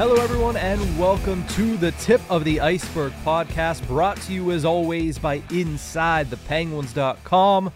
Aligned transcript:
Hello, 0.00 0.14
everyone, 0.14 0.56
and 0.56 0.80
welcome 0.98 1.46
to 1.48 1.76
the 1.76 1.92
Tip 1.92 2.22
of 2.30 2.42
the 2.42 2.58
Ice-Burgh 2.58 3.12
podcast, 3.22 3.86
brought 3.86 4.16
to 4.22 4.32
you 4.32 4.50
as 4.50 4.64
always 4.64 5.18
by 5.18 5.40
InsideThePenguins.com, 5.40 7.72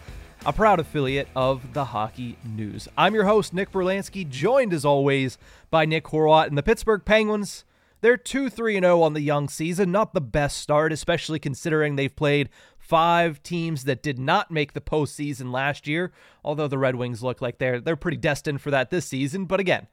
a 0.47 0.51
proud 0.51 0.79
affiliate 0.79 1.27
of 1.35 1.73
the 1.73 1.85
Hockey 1.85 2.39
News. 2.43 2.87
I'm 2.97 3.13
your 3.13 3.25
host, 3.25 3.53
Nick 3.53 3.71
Brlansky, 3.71 4.27
joined 4.27 4.73
as 4.73 4.83
always 4.83 5.37
by 5.69 5.85
Nick 5.85 6.05
Horwat 6.05 6.47
and 6.47 6.57
the 6.57 6.63
Pittsburgh 6.63 7.05
Penguins. 7.05 7.63
They're 8.01 8.17
2 8.17 8.49
3 8.49 8.79
0 8.79 9.03
on 9.03 9.13
the 9.13 9.21
young 9.21 9.47
season, 9.47 9.91
not 9.91 10.15
the 10.15 10.21
best 10.21 10.57
start, 10.57 10.91
especially 10.91 11.37
considering 11.37 11.95
they've 11.95 12.15
played 12.15 12.49
five 12.79 13.43
teams 13.43 13.83
that 13.83 14.01
did 14.01 14.17
not 14.17 14.49
make 14.49 14.73
the 14.73 14.81
postseason 14.81 15.51
last 15.51 15.87
year, 15.87 16.11
although 16.43 16.67
the 16.67 16.79
Red 16.79 16.95
Wings 16.95 17.21
look 17.21 17.39
like 17.39 17.59
they're, 17.59 17.79
they're 17.79 17.95
pretty 17.95 18.17
destined 18.17 18.61
for 18.61 18.71
that 18.71 18.89
this 18.89 19.05
season. 19.05 19.45
But 19.45 19.59
again, 19.59 19.85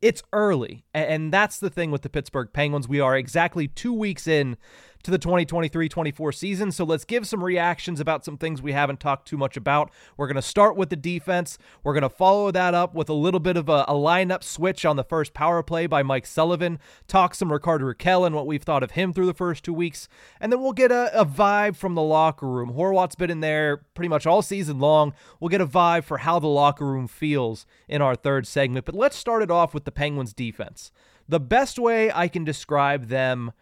it's 0.00 0.22
early. 0.32 0.84
And 0.94 1.32
that's 1.32 1.58
the 1.58 1.70
thing 1.70 1.90
with 1.90 2.02
the 2.02 2.08
Pittsburgh 2.08 2.48
Penguins. 2.52 2.88
We 2.88 3.00
are 3.00 3.16
exactly 3.16 3.68
two 3.68 3.92
weeks 3.92 4.26
in 4.26 4.56
to 5.02 5.10
the 5.10 5.18
2023 5.18 5.88
24 5.88 6.32
season. 6.32 6.72
So 6.72 6.84
let's 6.84 7.04
give 7.04 7.26
some 7.26 7.42
reactions 7.42 8.00
about 8.00 8.24
some 8.24 8.36
things 8.36 8.60
we 8.60 8.72
haven't 8.72 9.00
talked 9.00 9.28
too 9.28 9.36
much 9.36 9.56
about. 9.56 9.90
We're 10.16 10.26
going 10.26 10.36
to 10.36 10.42
start 10.42 10.76
with 10.76 10.90
the 10.90 10.96
defense. 10.96 11.58
We're 11.82 11.94
going 11.94 12.02
to 12.02 12.08
follow 12.08 12.50
that 12.50 12.74
up 12.74 12.94
with 12.94 13.08
a 13.08 13.14
little 13.14 13.40
bit 13.40 13.56
of 13.56 13.68
a, 13.68 13.84
a, 13.88 13.94
lineup 13.94 14.42
switch 14.42 14.84
on 14.84 14.96
the 14.96 15.04
first 15.04 15.34
power 15.34 15.62
play 15.62 15.86
by 15.86 16.02
Mike 16.02 16.26
Sullivan, 16.26 16.78
talk 17.06 17.34
some 17.34 17.52
Ricardo 17.52 17.92
Rakell 17.92 18.26
and 18.26 18.34
what 18.34 18.46
we've 18.46 18.62
thought 18.62 18.82
of 18.82 18.92
him 18.92 19.12
through 19.12 19.26
the 19.26 19.34
first 19.34 19.64
two 19.64 19.72
weeks. 19.72 20.08
And 20.40 20.52
then 20.52 20.60
we'll 20.60 20.72
get 20.72 20.92
a, 20.92 21.10
a 21.18 21.24
vibe 21.26 21.76
from 21.76 21.94
the 21.94 22.02
locker 22.02 22.48
room. 22.48 22.72
Horwat's 22.72 23.16
been 23.16 23.30
in 23.30 23.40
there 23.40 23.78
pretty 23.94 24.08
much 24.08 24.26
all 24.26 24.42
season 24.42 24.78
long. 24.78 25.14
We'll 25.40 25.48
get 25.48 25.60
a 25.60 25.66
vibe 25.66 26.04
for 26.04 26.18
how 26.18 26.38
the 26.38 26.48
locker 26.48 26.86
room 26.86 27.06
feels 27.06 27.66
in 27.88 28.02
our 28.02 28.14
third 28.14 28.46
segment. 28.46 28.84
But 28.84 28.94
let's 28.94 29.16
start 29.16 29.42
it 29.42 29.50
off 29.50 29.74
with 29.74 29.84
the 29.84 29.92
Penguins 29.92 30.32
defense. 30.32 30.90
The 31.28 31.40
best 31.40 31.78
way 31.78 32.10
I 32.10 32.28
can 32.28 32.44
describe 32.44 33.08
them 33.08 33.52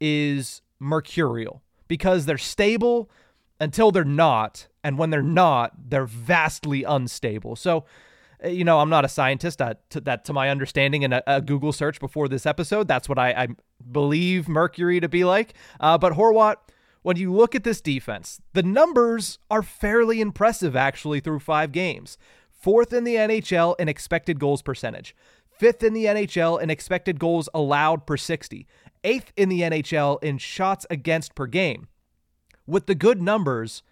is 0.00 0.62
mercurial 0.78 1.62
because 1.88 2.26
they're 2.26 2.38
stable 2.38 3.10
until 3.60 3.90
they're 3.90 4.04
not. 4.04 4.68
And 4.84 4.98
when 4.98 5.10
they're 5.10 5.22
not, 5.22 5.72
they're 5.88 6.06
vastly 6.06 6.84
unstable. 6.84 7.56
So, 7.56 7.84
uh, 8.44 8.48
you 8.48 8.64
know, 8.64 8.80
I'm 8.80 8.90
not 8.90 9.04
a 9.04 9.08
scientist. 9.08 9.58
That, 9.58 9.88
to, 9.90 10.00
that 10.02 10.24
to 10.26 10.32
my 10.32 10.50
understanding, 10.50 11.02
in 11.02 11.12
a, 11.12 11.22
a, 11.26 11.40
Google 11.40 11.72
search 11.72 12.00
before 12.00 12.28
this 12.28 12.46
episode, 12.46 12.86
that's 12.86 13.08
what 13.08 13.18
I, 13.18 13.30
I 13.30 13.48
believe 13.90 14.48
Mercury 14.48 15.00
to 15.00 15.08
be 15.08 15.24
like. 15.24 15.54
Uh, 15.80 15.98
but 15.98 16.12
Horwat, 16.12 16.56
when 17.02 17.16
you 17.16 17.32
look 17.32 17.54
at 17.54 17.64
this 17.64 17.80
defense, 17.80 18.40
the 18.52 18.62
numbers 18.62 19.38
are 19.50 19.62
fairly 19.62 20.20
impressive 20.20 20.76
actually 20.76 21.20
through 21.20 21.40
five 21.40 21.72
games. 21.72 22.18
Fourth 22.50 22.92
in 22.92 23.04
the 23.04 23.14
NHL 23.14 23.76
in 23.78 23.88
expected 23.88 24.40
goals 24.40 24.60
percentage, 24.62 25.14
fifth 25.58 25.82
in 25.82 25.92
the 25.92 26.04
NHL 26.04 26.60
in 26.60 26.70
expected 26.70 27.18
goals 27.18 27.48
allowed 27.54 28.06
per 28.06 28.16
60, 28.16 28.66
eighth 29.04 29.32
in 29.36 29.48
the 29.48 29.62
NHL 29.62 30.22
in 30.22 30.38
shots 30.38 30.86
against 30.90 31.34
per 31.34 31.46
game. 31.46 31.88
With 32.66 32.86
the 32.86 32.94
good 32.94 33.22
numbers, 33.22 33.82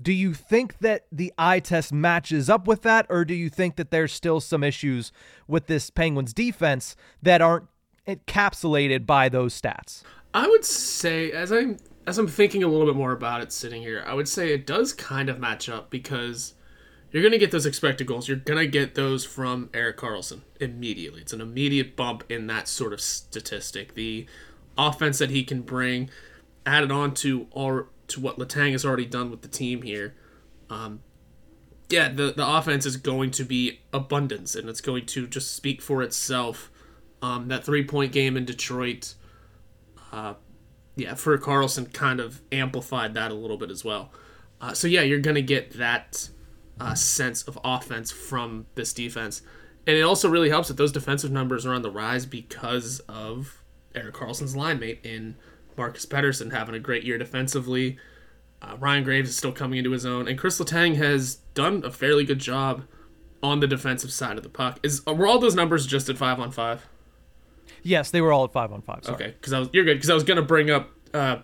do 0.00 0.12
you 0.12 0.34
think 0.34 0.78
that 0.78 1.06
the 1.10 1.32
eye 1.36 1.60
test 1.60 1.92
matches 1.92 2.48
up 2.48 2.68
with 2.68 2.82
that, 2.82 3.06
or 3.08 3.24
do 3.24 3.34
you 3.34 3.48
think 3.48 3.76
that 3.76 3.90
there's 3.90 4.12
still 4.12 4.40
some 4.40 4.62
issues 4.62 5.12
with 5.48 5.66
this 5.66 5.90
Penguins 5.90 6.32
defense 6.32 6.94
that 7.22 7.40
aren't 7.40 7.66
encapsulated 8.06 9.06
by 9.06 9.28
those 9.28 9.60
stats? 9.60 10.02
I 10.32 10.46
would 10.46 10.64
say, 10.64 11.32
as 11.32 11.50
I'm 11.50 11.78
as 12.06 12.16
I'm 12.16 12.28
thinking 12.28 12.62
a 12.62 12.68
little 12.68 12.86
bit 12.86 12.96
more 12.96 13.12
about 13.12 13.42
it 13.42 13.52
sitting 13.52 13.82
here, 13.82 14.04
I 14.06 14.14
would 14.14 14.28
say 14.28 14.52
it 14.52 14.66
does 14.66 14.92
kind 14.92 15.28
of 15.28 15.38
match 15.38 15.68
up 15.68 15.90
because 15.90 16.54
you're 17.10 17.22
going 17.22 17.32
to 17.32 17.38
get 17.38 17.50
those 17.50 17.66
expected 17.66 18.06
goals. 18.06 18.28
You're 18.28 18.36
going 18.36 18.58
to 18.58 18.66
get 18.66 18.94
those 18.94 19.24
from 19.24 19.70
Erik 19.72 19.96
Karlsson 19.96 20.42
immediately. 20.60 21.22
It's 21.22 21.32
an 21.32 21.40
immediate 21.40 21.96
bump 21.96 22.24
in 22.28 22.46
that 22.48 22.68
sort 22.68 22.92
of 22.92 23.00
statistic. 23.00 23.94
The 23.94 24.26
offense 24.76 25.18
that 25.18 25.30
he 25.30 25.42
can 25.42 25.62
bring, 25.62 26.10
added 26.66 26.92
on 26.92 27.14
to 27.14 27.46
all 27.50 27.84
to 28.08 28.20
what 28.20 28.38
Letang 28.38 28.72
has 28.72 28.84
already 28.84 29.06
done 29.06 29.30
with 29.30 29.42
the 29.42 29.48
team 29.48 29.82
here. 29.82 30.14
Um, 30.70 31.00
yeah, 31.88 32.10
the 32.10 32.32
the 32.36 32.46
offense 32.46 32.84
is 32.84 32.96
going 32.98 33.30
to 33.32 33.44
be 33.44 33.80
abundance, 33.92 34.54
and 34.54 34.68
it's 34.68 34.82
going 34.82 35.06
to 35.06 35.26
just 35.26 35.54
speak 35.54 35.80
for 35.80 36.02
itself. 36.02 36.70
Um, 37.22 37.48
that 37.48 37.64
three 37.64 37.84
point 37.84 38.12
game 38.12 38.36
in 38.36 38.44
Detroit, 38.44 39.14
uh, 40.12 40.34
yeah, 40.94 41.14
for 41.14 41.36
Karlsson 41.38 41.92
kind 41.92 42.20
of 42.20 42.42
amplified 42.52 43.14
that 43.14 43.30
a 43.30 43.34
little 43.34 43.56
bit 43.56 43.70
as 43.70 43.84
well. 43.84 44.12
Uh, 44.60 44.74
so 44.74 44.86
yeah, 44.86 45.02
you're 45.02 45.20
gonna 45.20 45.40
get 45.40 45.72
that 45.78 46.28
uh, 46.80 46.94
sense 46.94 47.42
of 47.42 47.58
offense 47.64 48.10
from 48.10 48.66
this 48.74 48.92
defense, 48.92 49.42
and 49.86 49.96
it 49.96 50.02
also 50.02 50.28
really 50.28 50.50
helps 50.50 50.68
that 50.68 50.76
those 50.76 50.92
defensive 50.92 51.30
numbers 51.30 51.64
are 51.66 51.74
on 51.74 51.82
the 51.82 51.90
rise 51.90 52.26
because 52.26 53.00
of 53.08 53.62
Erik 53.94 54.14
Karlsson's 54.14 54.54
line 54.54 54.78
mate 54.78 55.00
in 55.02 55.36
Marcus 55.76 56.06
Pettersson 56.06 56.52
having 56.52 56.74
a 56.74 56.78
great 56.78 57.04
year 57.04 57.18
defensively. 57.18 57.98
Uh, 58.60 58.76
Ryan 58.78 59.04
Graves 59.04 59.30
is 59.30 59.36
still 59.36 59.52
coming 59.52 59.78
into 59.78 59.92
his 59.92 60.04
own, 60.04 60.26
and 60.28 60.38
Kris 60.38 60.58
Letang 60.58 60.96
has 60.96 61.36
done 61.54 61.84
a 61.84 61.90
fairly 61.90 62.24
good 62.24 62.40
job 62.40 62.84
on 63.42 63.60
the 63.60 63.66
defensive 63.66 64.12
side 64.12 64.36
of 64.36 64.42
the 64.42 64.48
puck. 64.48 64.80
Is 64.82 65.04
were 65.06 65.26
all 65.26 65.38
those 65.38 65.54
numbers 65.54 65.86
just 65.86 66.08
at 66.08 66.18
five 66.18 66.40
on 66.40 66.50
five? 66.50 66.86
Yes, 67.82 68.10
they 68.10 68.20
were 68.20 68.32
all 68.32 68.44
at 68.44 68.52
five 68.52 68.72
on 68.72 68.82
five. 68.82 69.04
Sorry. 69.04 69.14
Okay, 69.14 69.34
because 69.38 69.52
I 69.52 69.60
was 69.60 69.68
you're 69.72 69.84
good 69.84 69.94
because 69.94 70.10
I 70.10 70.14
was 70.14 70.24
gonna 70.24 70.42
bring 70.42 70.70
up 70.70 70.90
uh, 71.14 71.38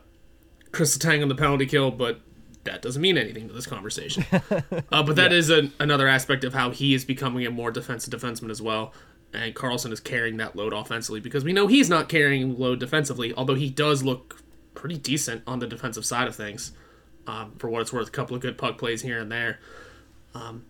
Kris 0.72 0.98
Letang 0.98 1.22
on 1.22 1.28
the 1.28 1.34
penalty 1.36 1.66
kill, 1.66 1.90
but 1.92 2.20
that 2.64 2.82
doesn't 2.82 3.00
mean 3.00 3.16
anything 3.16 3.48
to 3.48 3.54
this 3.54 3.66
conversation. 3.66 4.24
uh, 4.32 5.02
but 5.02 5.16
that 5.16 5.30
yeah. 5.30 5.38
is 5.38 5.50
a, 5.50 5.70
another 5.78 6.08
aspect 6.08 6.44
of 6.44 6.54
how 6.54 6.70
he 6.70 6.94
is 6.94 7.04
becoming 7.04 7.46
a 7.46 7.50
more 7.50 7.70
defensive 7.70 8.12
defenseman 8.12 8.50
as 8.50 8.60
well 8.60 8.92
and 9.34 9.54
Karlsson 9.54 9.92
is 9.92 10.00
carrying 10.00 10.36
that 10.38 10.56
load 10.56 10.72
offensively 10.72 11.20
because 11.20 11.44
we 11.44 11.52
know 11.52 11.66
he's 11.66 11.90
not 11.90 12.08
carrying 12.08 12.58
load 12.58 12.78
defensively, 12.78 13.34
although 13.34 13.54
he 13.56 13.68
does 13.68 14.02
look 14.02 14.42
pretty 14.74 14.96
decent 14.96 15.42
on 15.46 15.58
the 15.58 15.66
defensive 15.66 16.06
side 16.06 16.28
of 16.28 16.36
things. 16.36 16.72
Um, 17.26 17.54
for 17.58 17.68
what 17.70 17.80
it's 17.80 17.92
worth, 17.92 18.08
a 18.08 18.10
couple 18.10 18.36
of 18.36 18.42
good 18.42 18.58
puck 18.58 18.78
plays 18.78 19.02
here 19.02 19.18
and 19.18 19.32
there. 19.32 19.58
Um, 20.34 20.66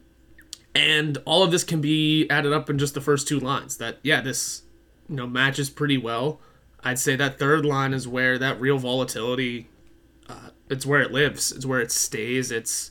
and 0.75 1.19
all 1.25 1.43
of 1.43 1.51
this 1.51 1.65
can 1.65 1.81
be 1.81 2.29
added 2.31 2.53
up 2.53 2.71
in 2.71 2.79
just 2.79 2.95
the 2.95 3.01
first 3.01 3.27
two 3.29 3.41
lines. 3.41 3.77
That 3.79 3.99
yeah, 4.03 4.21
this 4.21 4.63
you 5.09 5.17
know 5.17 5.27
matches 5.27 5.69
pretty 5.69 5.99
well. 5.99 6.41
I'd 6.83 6.99
say 6.99 7.17
that 7.17 7.39
third 7.39 7.65
line 7.65 7.93
is 7.93 8.07
where 8.07 8.39
that 8.39 8.61
real 8.61 8.79
volatility. 8.79 9.69
Uh, 10.29 10.51
it's 10.75 10.85
where 10.85 11.01
it 11.01 11.13
lives. 11.13 11.53
It's 11.53 11.65
where 11.65 11.81
it 11.81 11.91
stays. 11.93 12.51
It's 12.51 12.91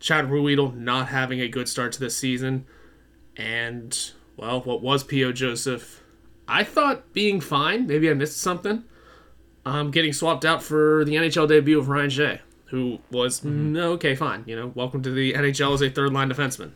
Chad 0.00 0.26
Ruhwedel 0.26 0.74
not 0.74 1.08
having 1.08 1.40
a 1.40 1.48
good 1.48 1.68
start 1.68 1.92
to 1.92 2.00
this 2.00 2.16
season, 2.16 2.66
and 3.36 3.96
well, 4.36 4.62
what 4.62 4.82
was 4.82 5.04
P.O. 5.04 5.32
Joseph? 5.32 6.02
I 6.48 6.64
thought 6.64 7.12
being 7.12 7.40
fine. 7.40 7.86
Maybe 7.86 8.10
I 8.10 8.14
missed 8.14 8.38
something. 8.38 8.84
Um, 9.66 9.90
getting 9.90 10.14
swapped 10.14 10.46
out 10.46 10.62
for 10.62 11.04
the 11.04 11.14
NHL 11.14 11.46
debut 11.46 11.78
of 11.78 11.90
Ryan 11.90 12.10
Shea, 12.10 12.40
who 12.64 12.98
was 13.10 13.42
mm, 13.42 13.76
okay, 13.76 14.14
fine. 14.14 14.42
You 14.46 14.56
know, 14.56 14.72
welcome 14.74 15.02
to 15.02 15.10
the 15.10 15.34
NHL 15.34 15.74
as 15.74 15.82
a 15.82 15.90
third 15.90 16.12
line 16.14 16.30
defenseman. 16.30 16.72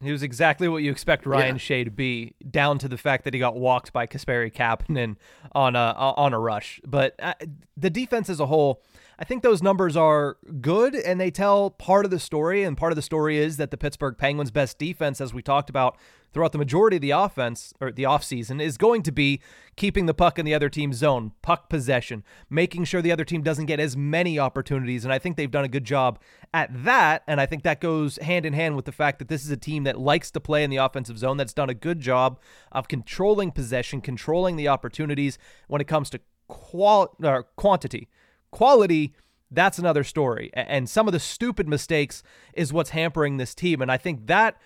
He 0.00 0.12
was 0.12 0.22
exactly 0.22 0.68
what 0.68 0.82
you 0.84 0.92
expect 0.92 1.26
Ryan 1.26 1.56
Yeah. 1.56 1.58
Shea 1.58 1.84
to 1.84 1.90
be, 1.90 2.34
down 2.48 2.78
to 2.78 2.88
the 2.88 2.98
fact 2.98 3.24
that 3.24 3.34
he 3.34 3.40
got 3.40 3.56
walked 3.56 3.92
by 3.92 4.06
Kasperi 4.06 4.52
Kapanen 4.52 5.16
on 5.52 5.74
a 5.74 5.94
on 5.96 6.32
a 6.34 6.38
rush. 6.38 6.80
But 6.86 7.16
uh, 7.18 7.34
the 7.76 7.90
defense 7.90 8.28
as 8.28 8.38
a 8.38 8.46
whole, 8.46 8.82
I 9.20 9.24
think 9.24 9.42
those 9.42 9.62
numbers 9.62 9.96
are 9.96 10.36
good, 10.60 10.94
and 10.94 11.20
they 11.20 11.32
tell 11.32 11.70
part 11.70 12.04
of 12.04 12.12
the 12.12 12.20
story. 12.20 12.62
And 12.62 12.76
part 12.76 12.92
of 12.92 12.96
the 12.96 13.02
story 13.02 13.36
is 13.38 13.56
that 13.56 13.72
the 13.72 13.76
Pittsburgh 13.76 14.16
Penguins' 14.16 14.52
best 14.52 14.78
defense, 14.78 15.20
as 15.20 15.34
we 15.34 15.42
talked 15.42 15.68
about 15.68 15.96
throughout 16.32 16.52
the 16.52 16.58
majority 16.58 16.98
of 16.98 17.02
the 17.02 17.10
offense 17.10 17.74
or 17.80 17.90
the 17.90 18.04
offseason, 18.04 18.62
is 18.62 18.76
going 18.76 19.02
to 19.02 19.10
be 19.10 19.40
keeping 19.74 20.06
the 20.06 20.14
puck 20.14 20.38
in 20.38 20.44
the 20.44 20.54
other 20.54 20.68
team's 20.68 20.98
zone, 20.98 21.32
puck 21.42 21.68
possession, 21.68 22.22
making 22.48 22.84
sure 22.84 23.02
the 23.02 23.10
other 23.10 23.24
team 23.24 23.42
doesn't 23.42 23.66
get 23.66 23.80
as 23.80 23.96
many 23.96 24.38
opportunities. 24.38 25.04
And 25.04 25.12
I 25.12 25.18
think 25.18 25.36
they've 25.36 25.50
done 25.50 25.64
a 25.64 25.68
good 25.68 25.84
job 25.84 26.20
at 26.54 26.70
that. 26.84 27.24
And 27.26 27.40
I 27.40 27.46
think 27.46 27.64
that 27.64 27.80
goes 27.80 28.18
hand 28.18 28.46
in 28.46 28.52
hand 28.52 28.76
with 28.76 28.84
the 28.84 28.92
fact 28.92 29.18
that 29.18 29.26
this 29.26 29.44
is 29.44 29.50
a 29.50 29.56
team 29.56 29.82
that 29.82 29.98
likes 29.98 30.30
to 30.30 30.38
play 30.38 30.62
in 30.62 30.70
the 30.70 30.76
offensive 30.76 31.18
zone, 31.18 31.38
that's 31.38 31.52
done 31.52 31.70
a 31.70 31.74
good 31.74 31.98
job 31.98 32.38
of 32.70 32.86
controlling 32.86 33.50
possession, 33.50 34.00
controlling 34.00 34.54
the 34.54 34.68
opportunities 34.68 35.38
when 35.66 35.80
it 35.80 35.88
comes 35.88 36.08
to 36.10 36.20
qual- 36.46 37.16
or 37.20 37.48
quantity. 37.56 38.08
Quality, 38.50 39.14
that's 39.50 39.78
another 39.78 40.04
story. 40.04 40.50
And 40.54 40.88
some 40.88 41.06
of 41.06 41.12
the 41.12 41.20
stupid 41.20 41.68
mistakes 41.68 42.22
is 42.54 42.72
what's 42.72 42.90
hampering 42.90 43.36
this 43.36 43.54
team. 43.54 43.80
And 43.80 43.90
I 43.90 43.96
think 43.96 44.26
that, 44.26 44.56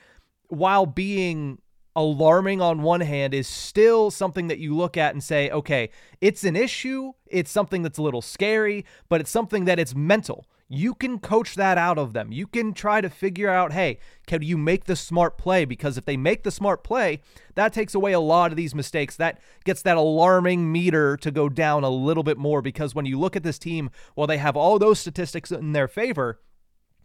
while 0.49 0.87
being 0.87 1.61
alarming 1.94 2.61
on 2.61 2.82
one 2.82 3.00
hand, 3.00 3.34
is 3.34 3.46
still 3.46 4.11
something 4.11 4.49
that 4.49 4.58
you 4.58 4.75
look 4.75 4.96
at 4.96 5.14
and 5.14 5.23
say, 5.23 5.50
okay, 5.50 5.90
it's 6.20 6.43
an 6.43 6.56
issue. 6.56 7.12
It's 7.26 7.50
something 7.50 7.82
that's 7.82 7.99
a 7.99 8.02
little 8.02 8.23
scary, 8.23 8.84
but 9.08 9.20
it's 9.20 9.31
something 9.31 9.67
that 9.67 9.79
it's 9.79 9.94
mental. 9.94 10.46
You 10.75 10.95
can 10.95 11.19
coach 11.19 11.55
that 11.57 11.77
out 11.77 11.99
of 11.99 12.15
them. 12.15 12.33
You 12.33 12.47
can 12.47 12.73
try 12.73 13.03
to 13.03 13.11
figure 13.11 13.51
out, 13.51 13.75
hey, 13.75 13.99
can 14.27 14.41
you 14.41 14.57
make 14.57 14.85
the 14.85 14.97
smart 14.97 15.37
play? 15.37 15.67
Because 15.67 15.99
if 15.99 16.07
they 16.07 16.17
make 16.17 16.45
the 16.45 16.51
smart 16.51 16.83
play, 16.83 17.21
that 17.57 17.75
takes 17.75 17.95
away 17.95 18.13
a 18.13 18.21
lot 18.21 18.53
of 18.53 18.57
these 18.57 18.75
mistakes. 18.75 19.15
That 19.17 19.39
gets 19.65 19.83
that 19.83 19.99
alarming 19.99 20.73
meter 20.73 21.19
to 21.19 21.31
go 21.31 21.51
down 21.51 21.85
a 21.85 21.91
little 21.91 22.23
bit 22.23 22.39
more. 22.39 22.63
Because 22.63 22.95
when 22.95 23.05
you 23.05 23.19
look 23.19 23.37
at 23.37 23.43
this 23.43 23.59
team, 23.59 23.91
while 24.15 24.27
they 24.27 24.39
have 24.39 24.57
all 24.57 24.79
those 24.79 24.99
statistics 24.99 25.53
in 25.53 25.73
their 25.73 25.89
favor, 25.89 26.41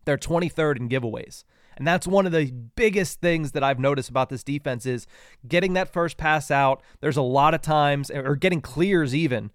they're 0.05 0.17
23rd 0.17 0.77
in 0.77 0.87
giveaways. 0.87 1.43
And 1.75 1.85
that's 1.85 2.07
one 2.07 2.25
of 2.25 2.31
the 2.31 2.49
biggest 2.77 3.19
things 3.19 3.51
that 3.51 3.65
I've 3.65 3.79
noticed 3.79 4.09
about 4.09 4.29
this 4.29 4.43
defense 4.45 4.85
is 4.85 5.07
getting 5.45 5.73
that 5.73 5.91
first 5.91 6.15
pass 6.15 6.49
out. 6.49 6.81
There's 7.01 7.17
a 7.17 7.21
lot 7.21 7.53
of 7.53 7.61
times, 7.61 8.09
or 8.09 8.37
getting 8.37 8.61
clears 8.61 9.13
even. 9.13 9.51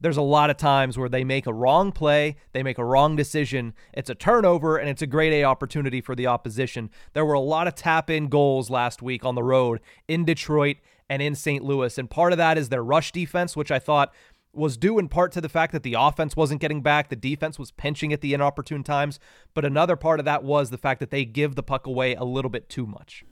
There's 0.00 0.16
a 0.16 0.22
lot 0.22 0.50
of 0.50 0.56
times 0.56 0.98
where 0.98 1.08
they 1.08 1.24
make 1.24 1.46
a 1.46 1.54
wrong 1.54 1.90
play, 1.90 2.36
they 2.52 2.62
make 2.62 2.78
a 2.78 2.84
wrong 2.84 3.16
decision. 3.16 3.74
It's 3.94 4.10
a 4.10 4.14
turnover, 4.14 4.76
and 4.76 4.88
it's 4.88 5.02
a 5.02 5.06
great 5.06 5.32
A 5.32 5.44
opportunity 5.44 6.00
for 6.00 6.14
the 6.14 6.26
opposition. 6.26 6.90
There 7.14 7.24
were 7.24 7.34
a 7.34 7.40
lot 7.40 7.66
of 7.66 7.74
tap 7.74 8.10
in 8.10 8.28
goals 8.28 8.68
last 8.68 9.02
week 9.02 9.24
on 9.24 9.34
the 9.34 9.42
road 9.42 9.80
in 10.06 10.24
Detroit 10.24 10.76
and 11.08 11.22
in 11.22 11.34
St. 11.34 11.64
Louis. 11.64 11.96
And 11.98 12.10
part 12.10 12.32
of 12.32 12.38
that 12.38 12.58
is 12.58 12.68
their 12.68 12.84
rush 12.84 13.12
defense, 13.12 13.56
which 13.56 13.70
I 13.70 13.78
thought 13.78 14.12
was 14.52 14.76
due 14.76 14.98
in 14.98 15.08
part 15.08 15.32
to 15.32 15.40
the 15.40 15.48
fact 15.48 15.72
that 15.72 15.82
the 15.82 15.94
offense 15.94 16.34
wasn't 16.34 16.60
getting 16.60 16.80
back, 16.82 17.08
the 17.08 17.16
defense 17.16 17.58
was 17.58 17.70
pinching 17.70 18.12
at 18.12 18.22
the 18.22 18.34
inopportune 18.34 18.82
times, 18.82 19.20
but 19.54 19.64
another 19.64 19.96
part 19.96 20.18
of 20.18 20.24
that 20.24 20.42
was 20.42 20.70
the 20.70 20.78
fact 20.78 20.98
that 21.00 21.10
they 21.10 21.24
give 21.24 21.54
the 21.54 21.62
puck 21.62 21.86
away 21.86 22.14
a 22.14 22.24
little 22.24 22.48
bit 22.48 22.68
too 22.68 22.86
much. 22.86 23.24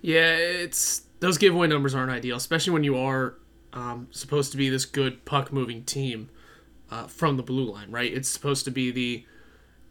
Yeah, 0.00 0.34
it's 0.34 1.02
those 1.20 1.38
giveaway 1.38 1.68
numbers 1.68 1.94
aren't 1.94 2.10
ideal, 2.10 2.36
especially 2.36 2.72
when 2.72 2.84
you 2.84 2.96
are 2.96 3.38
um, 3.72 4.08
supposed 4.10 4.52
to 4.52 4.58
be 4.58 4.68
this 4.68 4.84
good 4.84 5.24
puck 5.24 5.52
moving 5.52 5.84
team 5.84 6.28
uh, 6.90 7.06
from 7.06 7.36
the 7.36 7.42
blue 7.42 7.72
line, 7.72 7.90
right? 7.90 8.12
It's 8.12 8.28
supposed 8.28 8.64
to 8.66 8.70
be 8.70 8.90
the 8.90 9.24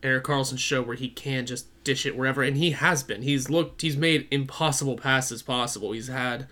Erik 0.03 0.23
Karlsson 0.23 0.57
show 0.57 0.81
where 0.81 0.95
he 0.95 1.09
can 1.09 1.45
just 1.45 1.67
dish 1.83 2.05
it 2.05 2.15
wherever, 2.15 2.43
and 2.43 2.57
he 2.57 2.71
has 2.71 3.03
been. 3.03 3.21
He's 3.23 3.49
looked, 3.49 3.81
he's 3.81 3.97
made 3.97 4.27
impossible 4.31 4.97
passes 4.97 5.41
possible. 5.41 5.91
He's 5.91 6.07
had 6.07 6.47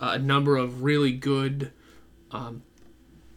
uh, 0.00 0.12
a 0.14 0.18
number 0.18 0.56
of 0.56 0.82
really 0.82 1.12
good, 1.12 1.72
um, 2.30 2.62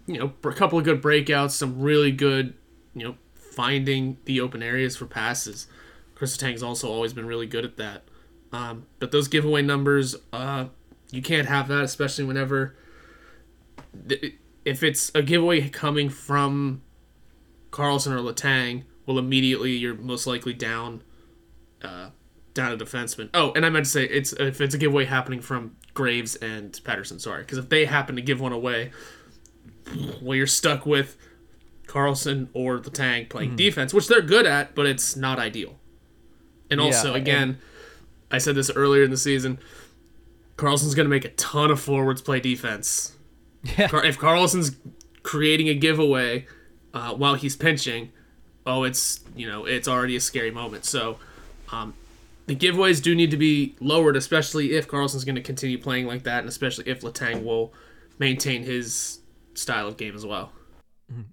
you 0.05 0.19
know, 0.19 0.33
a 0.43 0.53
couple 0.53 0.77
of 0.77 0.85
good 0.85 1.01
breakouts, 1.01 1.51
some 1.51 1.81
really 1.81 2.11
good, 2.11 2.53
you 2.93 3.07
know, 3.07 3.15
finding 3.33 4.17
the 4.25 4.39
open 4.39 4.61
areas 4.63 4.95
for 4.95 5.05
passes. 5.05 5.67
Chris 6.15 6.37
Tang's 6.37 6.63
also 6.63 6.87
always 6.87 7.13
been 7.13 7.25
really 7.25 7.47
good 7.47 7.65
at 7.65 7.77
that. 7.77 8.03
Um, 8.53 8.85
but 8.99 9.11
those 9.11 9.27
giveaway 9.27 9.61
numbers, 9.61 10.15
uh, 10.31 10.65
you 11.11 11.21
can't 11.21 11.47
have 11.47 11.67
that, 11.69 11.83
especially 11.83 12.25
whenever 12.25 12.75
if 14.65 14.83
it's 14.83 15.11
a 15.15 15.21
giveaway 15.21 15.67
coming 15.69 16.09
from 16.09 16.81
Karlsson 17.71 18.11
or 18.11 18.19
Letang, 18.19 18.83
well, 19.05 19.17
immediately 19.17 19.71
you're 19.71 19.95
most 19.95 20.27
likely 20.27 20.53
down, 20.53 21.03
uh, 21.81 22.09
down 22.53 22.71
a 22.71 22.77
defenseman. 22.77 23.29
Oh, 23.33 23.51
and 23.53 23.65
I 23.65 23.69
meant 23.69 23.85
to 23.85 23.91
say 23.91 24.03
it's 24.05 24.33
if 24.33 24.61
it's 24.61 24.75
a 24.75 24.77
giveaway 24.77 25.05
happening 25.05 25.41
from 25.41 25.75
Graves 25.93 26.35
and 26.35 26.71
Pettersson. 26.83 27.19
Sorry, 27.19 27.43
because 27.43 27.57
if 27.57 27.69
they 27.69 27.85
happen 27.85 28.15
to 28.15 28.21
give 28.21 28.39
one 28.39 28.53
away, 28.53 28.91
well, 30.21 30.35
you're 30.35 30.47
stuck 30.47 30.85
with 30.85 31.17
Karlsson 31.87 32.47
or 32.53 32.79
Letang 32.79 33.29
playing 33.29 33.55
defense, 33.55 33.93
which 33.93 34.07
they're 34.07 34.21
good 34.21 34.45
at, 34.45 34.75
but 34.75 34.85
it's 34.85 35.15
not 35.15 35.39
ideal. 35.39 35.77
And 36.69 36.79
also, 36.79 37.11
Yeah, 37.11 37.17
again, 37.17 37.57
I 38.29 38.37
said 38.37 38.55
this 38.55 38.71
earlier 38.73 39.03
in 39.03 39.11
the 39.11 39.17
season. 39.17 39.59
Karlsson's 40.55 40.95
going 40.95 41.05
to 41.05 41.09
make 41.09 41.25
a 41.25 41.29
ton 41.31 41.71
of 41.71 41.81
forwards 41.81 42.21
play 42.21 42.39
defense. 42.39 43.17
Yeah. 43.63 43.87
Car- 43.87 44.05
if 44.05 44.17
Karlsson's 44.17 44.75
creating 45.23 45.69
a 45.69 45.73
giveaway 45.73 46.47
uh, 46.93 47.13
while 47.13 47.35
he's 47.35 47.55
pinching, 47.55 48.11
oh, 48.65 48.83
it's 48.83 49.19
you 49.35 49.47
know 49.47 49.65
it's 49.65 49.87
already 49.87 50.15
a 50.15 50.19
scary 50.19 50.51
moment. 50.51 50.85
So 50.85 51.17
um, 51.71 51.93
the 52.47 52.55
giveaways 52.55 53.01
do 53.01 53.15
need 53.15 53.31
to 53.31 53.37
be 53.37 53.75
lowered, 53.79 54.15
especially 54.15 54.73
if 54.73 54.87
Karlsson's 54.87 55.23
going 55.23 55.35
to 55.35 55.41
continue 55.41 55.77
playing 55.77 56.07
like 56.07 56.23
that, 56.23 56.39
and 56.39 56.49
especially 56.49 56.89
if 56.89 57.01
Letang 57.01 57.43
will 57.43 57.73
maintain 58.19 58.63
his 58.63 59.19
style 59.53 59.87
of 59.87 59.97
game 59.97 60.15
as 60.15 60.25
well. 60.25 60.51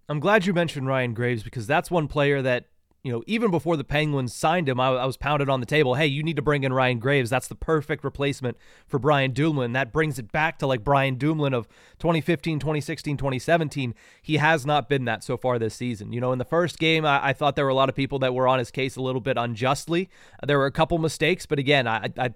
I'm 0.08 0.20
glad 0.20 0.46
you 0.46 0.52
mentioned 0.52 0.86
Ryan 0.86 1.14
Graves 1.14 1.42
because 1.42 1.66
that's 1.66 1.90
one 1.90 2.08
player 2.08 2.42
that, 2.42 2.66
you 3.04 3.12
know, 3.12 3.22
even 3.26 3.50
before 3.50 3.76
the 3.76 3.84
Penguins 3.84 4.34
signed 4.34 4.68
him, 4.68 4.80
I, 4.80 4.88
I 4.88 5.06
was 5.06 5.16
pounded 5.16 5.48
on 5.48 5.60
the 5.60 5.66
table. 5.66 5.94
Hey, 5.94 6.06
you 6.06 6.22
need 6.22 6.36
to 6.36 6.42
bring 6.42 6.64
in 6.64 6.72
Ryan 6.72 6.98
Graves. 6.98 7.30
That's 7.30 7.46
the 7.46 7.54
perfect 7.54 8.02
replacement 8.02 8.56
for 8.86 8.98
Brian 8.98 9.32
Dumoulin. 9.32 9.72
That 9.72 9.92
brings 9.92 10.18
it 10.18 10.32
back 10.32 10.58
to 10.58 10.66
like 10.66 10.82
Brian 10.82 11.16
Dumoulin 11.16 11.54
of 11.54 11.68
2015, 12.00 12.58
2016, 12.58 13.16
2017. 13.16 13.94
He 14.20 14.38
has 14.38 14.66
not 14.66 14.88
been 14.88 15.04
that 15.04 15.22
so 15.22 15.36
far 15.36 15.58
this 15.58 15.74
season. 15.74 16.12
You 16.12 16.20
know, 16.20 16.32
in 16.32 16.38
the 16.38 16.44
first 16.44 16.78
game, 16.78 17.04
I, 17.06 17.28
I 17.28 17.32
thought 17.32 17.54
there 17.54 17.64
were 17.64 17.70
a 17.70 17.74
lot 17.74 17.88
of 17.88 17.94
people 17.94 18.18
that 18.18 18.34
were 18.34 18.48
on 18.48 18.58
his 18.58 18.72
case 18.72 18.96
a 18.96 19.02
little 19.02 19.20
bit 19.20 19.36
unjustly. 19.36 20.08
There 20.44 20.58
were 20.58 20.66
a 20.66 20.72
couple 20.72 20.98
mistakes, 20.98 21.46
but 21.46 21.60
again, 21.60 21.86
I, 21.86 22.08
I 22.18 22.34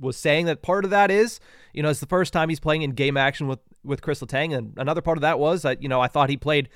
was 0.00 0.16
saying 0.16 0.46
that 0.46 0.60
part 0.60 0.84
of 0.84 0.90
that 0.90 1.10
is, 1.10 1.38
you 1.72 1.82
know, 1.82 1.88
it's 1.88 2.00
the 2.00 2.06
first 2.06 2.32
time 2.32 2.48
he's 2.48 2.60
playing 2.60 2.82
in 2.82 2.92
game 2.92 3.16
action 3.16 3.46
with 3.46 3.60
with 3.82 4.02
Kris 4.02 4.20
Letang, 4.20 4.54
and 4.56 4.74
another 4.76 5.00
part 5.00 5.16
of 5.16 5.22
that 5.22 5.38
was 5.38 5.62
that 5.62 5.82
you 5.82 5.88
know 5.88 6.00
I 6.00 6.08
thought 6.08 6.28
he 6.28 6.36
played 6.36 6.68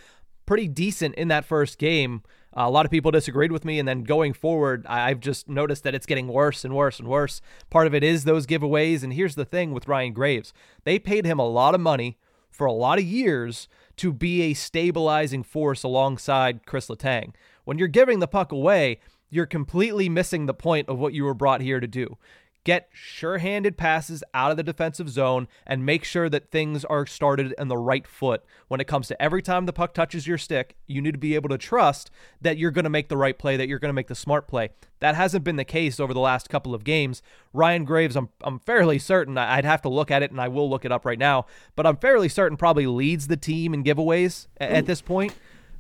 pretty 0.47 0.69
decent 0.69 1.15
in 1.17 1.29
that 1.29 1.45
first 1.45 1.79
game. 1.79 2.23
A 2.57 2.71
lot 2.71 2.85
of 2.85 2.91
people 2.91 3.11
disagreed 3.11 3.51
with 3.51 3.65
me, 3.65 3.81
and 3.81 3.89
then 3.89 4.05
going 4.05 4.33
forward, 4.33 4.87
I've 4.87 5.19
just 5.19 5.49
noticed 5.49 5.83
that 5.83 5.95
it's 5.95 6.07
getting 6.07 6.29
worse 6.29 6.65
and 6.65 6.75
worse 6.75 7.01
and 7.01 7.09
worse. 7.09 7.41
Part 7.69 7.89
of 7.89 7.95
it 7.95 8.05
is 8.05 8.25
those 8.25 8.47
giveaways, 8.47 9.03
and 9.03 9.13
here's 9.13 9.35
the 9.35 9.45
thing 9.45 9.73
with 9.73 9.89
Ryan 9.89 10.13
Graves: 10.13 10.53
they 10.85 10.99
paid 10.99 11.25
him 11.25 11.41
a 11.41 11.49
lot 11.49 11.75
of 11.75 11.81
money 11.81 12.17
for 12.51 12.67
a 12.67 12.73
lot 12.73 12.99
of 12.99 13.05
years 13.05 13.69
to 13.97 14.13
be 14.13 14.43
a 14.43 14.55
stabilizing 14.55 15.43
force 15.43 15.83
alongside 15.83 16.65
Kris 16.65 16.89
Letang. 16.89 17.33
When 17.65 17.79
you're 17.79 17.89
giving 17.89 18.21
the 18.21 18.29
puck 18.29 18.53
away, 18.53 19.01
you're 19.31 19.47
completely 19.47 20.09
missing 20.09 20.47
the 20.47 20.55
point 20.55 20.89
of 20.89 20.99
what 20.99 21.13
you 21.13 21.25
were 21.25 21.35
brought 21.35 21.61
here 21.61 21.81
to 21.81 21.89
do. 21.89 22.17
Get 22.65 22.89
sure 22.95 23.39
handed 23.39 23.77
passes 23.77 24.25
out 24.33 24.51
of 24.51 24.57
the 24.57 24.63
defensive 24.63 25.11
zone 25.11 25.49
and 25.67 25.85
make 25.85 26.03
sure 26.03 26.31
that 26.31 26.51
things 26.51 26.83
are 26.87 27.05
started 27.05 27.55
in 27.59 27.69
the 27.69 27.77
right 27.77 28.07
foot. 28.07 28.43
When 28.69 28.81
it 28.81 28.87
comes 28.87 29.07
to 29.09 29.23
every 29.23 29.43
time 29.43 29.67
the 29.67 29.73
puck 29.73 29.93
touches 29.93 30.27
your 30.27 30.39
stick, 30.39 30.75
you 30.87 31.03
need 31.03 31.13
to 31.13 31.19
be 31.19 31.35
able 31.35 31.51
to 31.51 31.59
trust 31.59 32.11
that 32.41 32.57
you're 32.57 32.71
going 32.71 32.85
to 32.85 32.91
make 32.91 33.09
the 33.09 33.19
right 33.19 33.39
play, 33.39 33.59
that 33.59 33.69
you're 33.69 33.79
going 33.79 33.91
to 33.91 33.95
make 33.95 34.09
the 34.09 34.15
smart 34.15 34.49
play. 34.49 34.71
That 35.01 35.15
hasn't 35.15 35.45
been 35.45 35.57
the 35.57 35.65
case 35.65 36.01
over 36.01 36.15
the 36.15 36.21
last 36.21 36.49
couple 36.49 36.75
of 36.75 36.85
games. 36.85 37.21
Ryan 37.53 37.85
Graves, 37.85 38.17
I'm, 38.17 38.31
I'm 38.43 38.59
fairly 38.61 38.99
certain, 38.99 39.37
I'd 39.37 39.67
have 39.67 39.83
to 39.83 39.91
look 39.91 40.11
at 40.11 40.23
it 40.23 40.31
and 40.31 40.41
I 40.41 40.49
will 40.49 40.71
look 40.71 40.87
it 40.87 40.93
up 40.93 41.05
right 41.05 41.19
now, 41.19 41.45
but 41.77 41.87
I'm 41.87 41.99
fairly 41.99 42.31
certain 42.31 42.57
probably 42.57 42.87
leads 42.87 43.27
the 43.27 43.37
team 43.37 43.75
in 43.75 43.85
giveaways 43.85 44.47
a- 44.59 44.73
at 44.77 44.87
this 44.87 45.03
point 45.03 45.35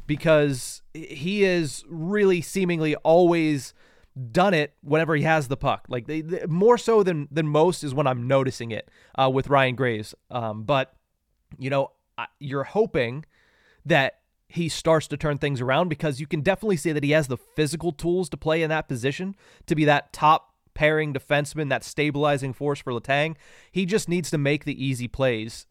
because 0.06 0.82
he 0.92 1.44
is 1.44 1.82
really 1.88 2.42
seemingly 2.42 2.94
always 2.96 3.72
done 4.30 4.54
it 4.54 4.74
whenever 4.82 5.16
he 5.16 5.22
has 5.22 5.48
the 5.48 5.56
puck. 5.56 5.86
Like 5.88 6.06
they, 6.06 6.20
they- 6.20 6.46
more 6.46 6.78
so 6.78 7.02
than 7.02 7.28
than 7.30 7.48
most 7.48 7.82
is 7.84 7.94
when 7.94 8.06
I'm 8.06 8.26
noticing 8.28 8.70
it 8.70 8.88
uh, 9.16 9.30
with 9.32 9.48
Ryan 9.48 9.74
Graves. 9.74 10.14
Um, 10.30 10.64
but 10.64 10.94
you 11.58 11.70
know, 11.70 11.90
I- 12.16 12.26
you're 12.38 12.64
hoping 12.64 13.24
that 13.84 14.20
he 14.48 14.68
starts 14.68 15.08
to 15.08 15.16
turn 15.16 15.38
things 15.38 15.60
around 15.60 15.88
because 15.88 16.20
you 16.20 16.26
can 16.26 16.40
definitely 16.40 16.76
say 16.76 16.92
that 16.92 17.02
he 17.02 17.10
has 17.10 17.26
the 17.26 17.36
physical 17.36 17.90
tools 17.92 18.28
to 18.28 18.36
play 18.36 18.62
in 18.62 18.70
that 18.70 18.86
position 18.88 19.34
to 19.66 19.74
be 19.74 19.84
that 19.84 20.12
top 20.12 20.54
pairing 20.74 21.12
defenseman, 21.12 21.68
that 21.70 21.82
stabilizing 21.82 22.52
force 22.52 22.80
for 22.80 22.92
Letang. 22.92 23.34
He 23.72 23.84
just 23.86 24.08
needs 24.08 24.30
to 24.30 24.38
make 24.38 24.64
the 24.64 24.84
easy 24.84 25.08
plays. 25.08 25.66